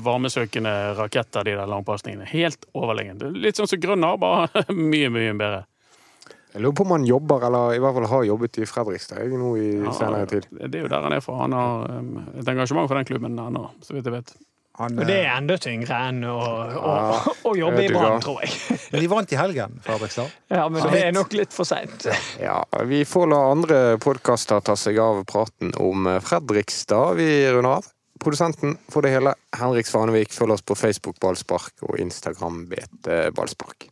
varmesøkende 0.01 0.73
raketter, 0.97 1.45
de 1.45 1.59
der 1.59 1.69
langpasningene. 1.69 2.25
Helt 2.33 2.65
overlegent. 2.73 3.27
Litt 3.37 3.61
sånn 3.61 3.69
som 3.69 3.81
Grønner, 3.81 4.17
bare 4.21 4.65
mye, 4.73 5.13
mye 5.13 5.37
bedre. 5.37 5.67
Jeg 6.51 6.61
lurer 6.65 6.75
på 6.75 6.83
om 6.83 6.93
han 6.97 7.07
jobber, 7.07 7.43
eller 7.47 7.75
i 7.77 7.79
hvert 7.79 7.95
fall 7.97 8.07
har 8.11 8.23
jobbet 8.27 8.57
i 8.59 8.65
Fredrikstad 8.67 9.21
jeg, 9.23 9.35
nå 9.39 9.51
i 9.55 9.67
Ja, 9.85 9.91
senere 9.95 10.27
tid. 10.27 10.47
Det 10.51 10.71
er 10.81 10.83
jo 10.83 10.91
der 10.91 11.05
han 11.07 11.15
er 11.15 11.23
fra. 11.23 11.37
Han 11.45 11.55
har 11.55 11.91
um, 12.01 12.15
et 12.35 12.47
engasjement 12.51 12.89
for 12.91 12.99
den 12.99 13.07
klubben 13.07 13.39
ennå, 13.39 13.69
så 13.85 13.95
vidt 13.95 14.09
jeg 14.09 14.17
vet. 14.17 14.33
Han, 14.79 14.95
Og 14.99 15.07
det 15.07 15.15
eh, 15.19 15.25
er 15.27 15.35
enda 15.35 15.57
tyngre 15.59 15.97
enn 16.07 16.21
å, 16.31 16.35
å, 16.39 16.91
Ja, 16.95 17.33
å 17.43 17.51
jobbe 17.59 17.81
i 17.83 17.89
Brann, 17.91 18.21
tror 18.23 18.39
jeg. 18.43 18.55
men 18.93 19.03
de 19.03 19.09
vant 19.11 19.33
i 19.35 19.39
helgen, 19.39 19.75
Fredrikstad. 19.83 20.31
Ja, 20.51 20.63
Men 20.71 20.87
det 20.95 21.01
er 21.09 21.15
nok 21.15 21.35
litt 21.35 21.55
for 21.55 21.67
seint. 21.67 22.07
Ja, 22.39 22.61
Vi 22.87 23.03
får 23.05 23.27
la 23.33 23.41
andre 23.51 23.81
podkaster 24.01 24.63
ta 24.63 24.77
seg 24.79 24.99
av 25.03 25.23
praten 25.27 25.75
om 25.79 26.07
eh, 26.07 26.21
Fredrikstad. 26.23 27.19
Vi 27.19 27.29
runder 27.51 27.81
av. 27.81 27.91
Produsenten 28.21 28.77
for 28.91 29.03
det 29.03 29.11
hele, 29.15 29.35
Henrik 29.59 29.87
Svanevik. 29.89 30.31
Følg 30.35 30.55
oss 30.55 30.63
på 30.63 30.77
Facebook 30.79 31.19
Ballspark 31.19 31.83
og 31.89 31.99
Instagram 31.99 32.63
BT 32.71 33.11
Ballspark. 33.35 33.90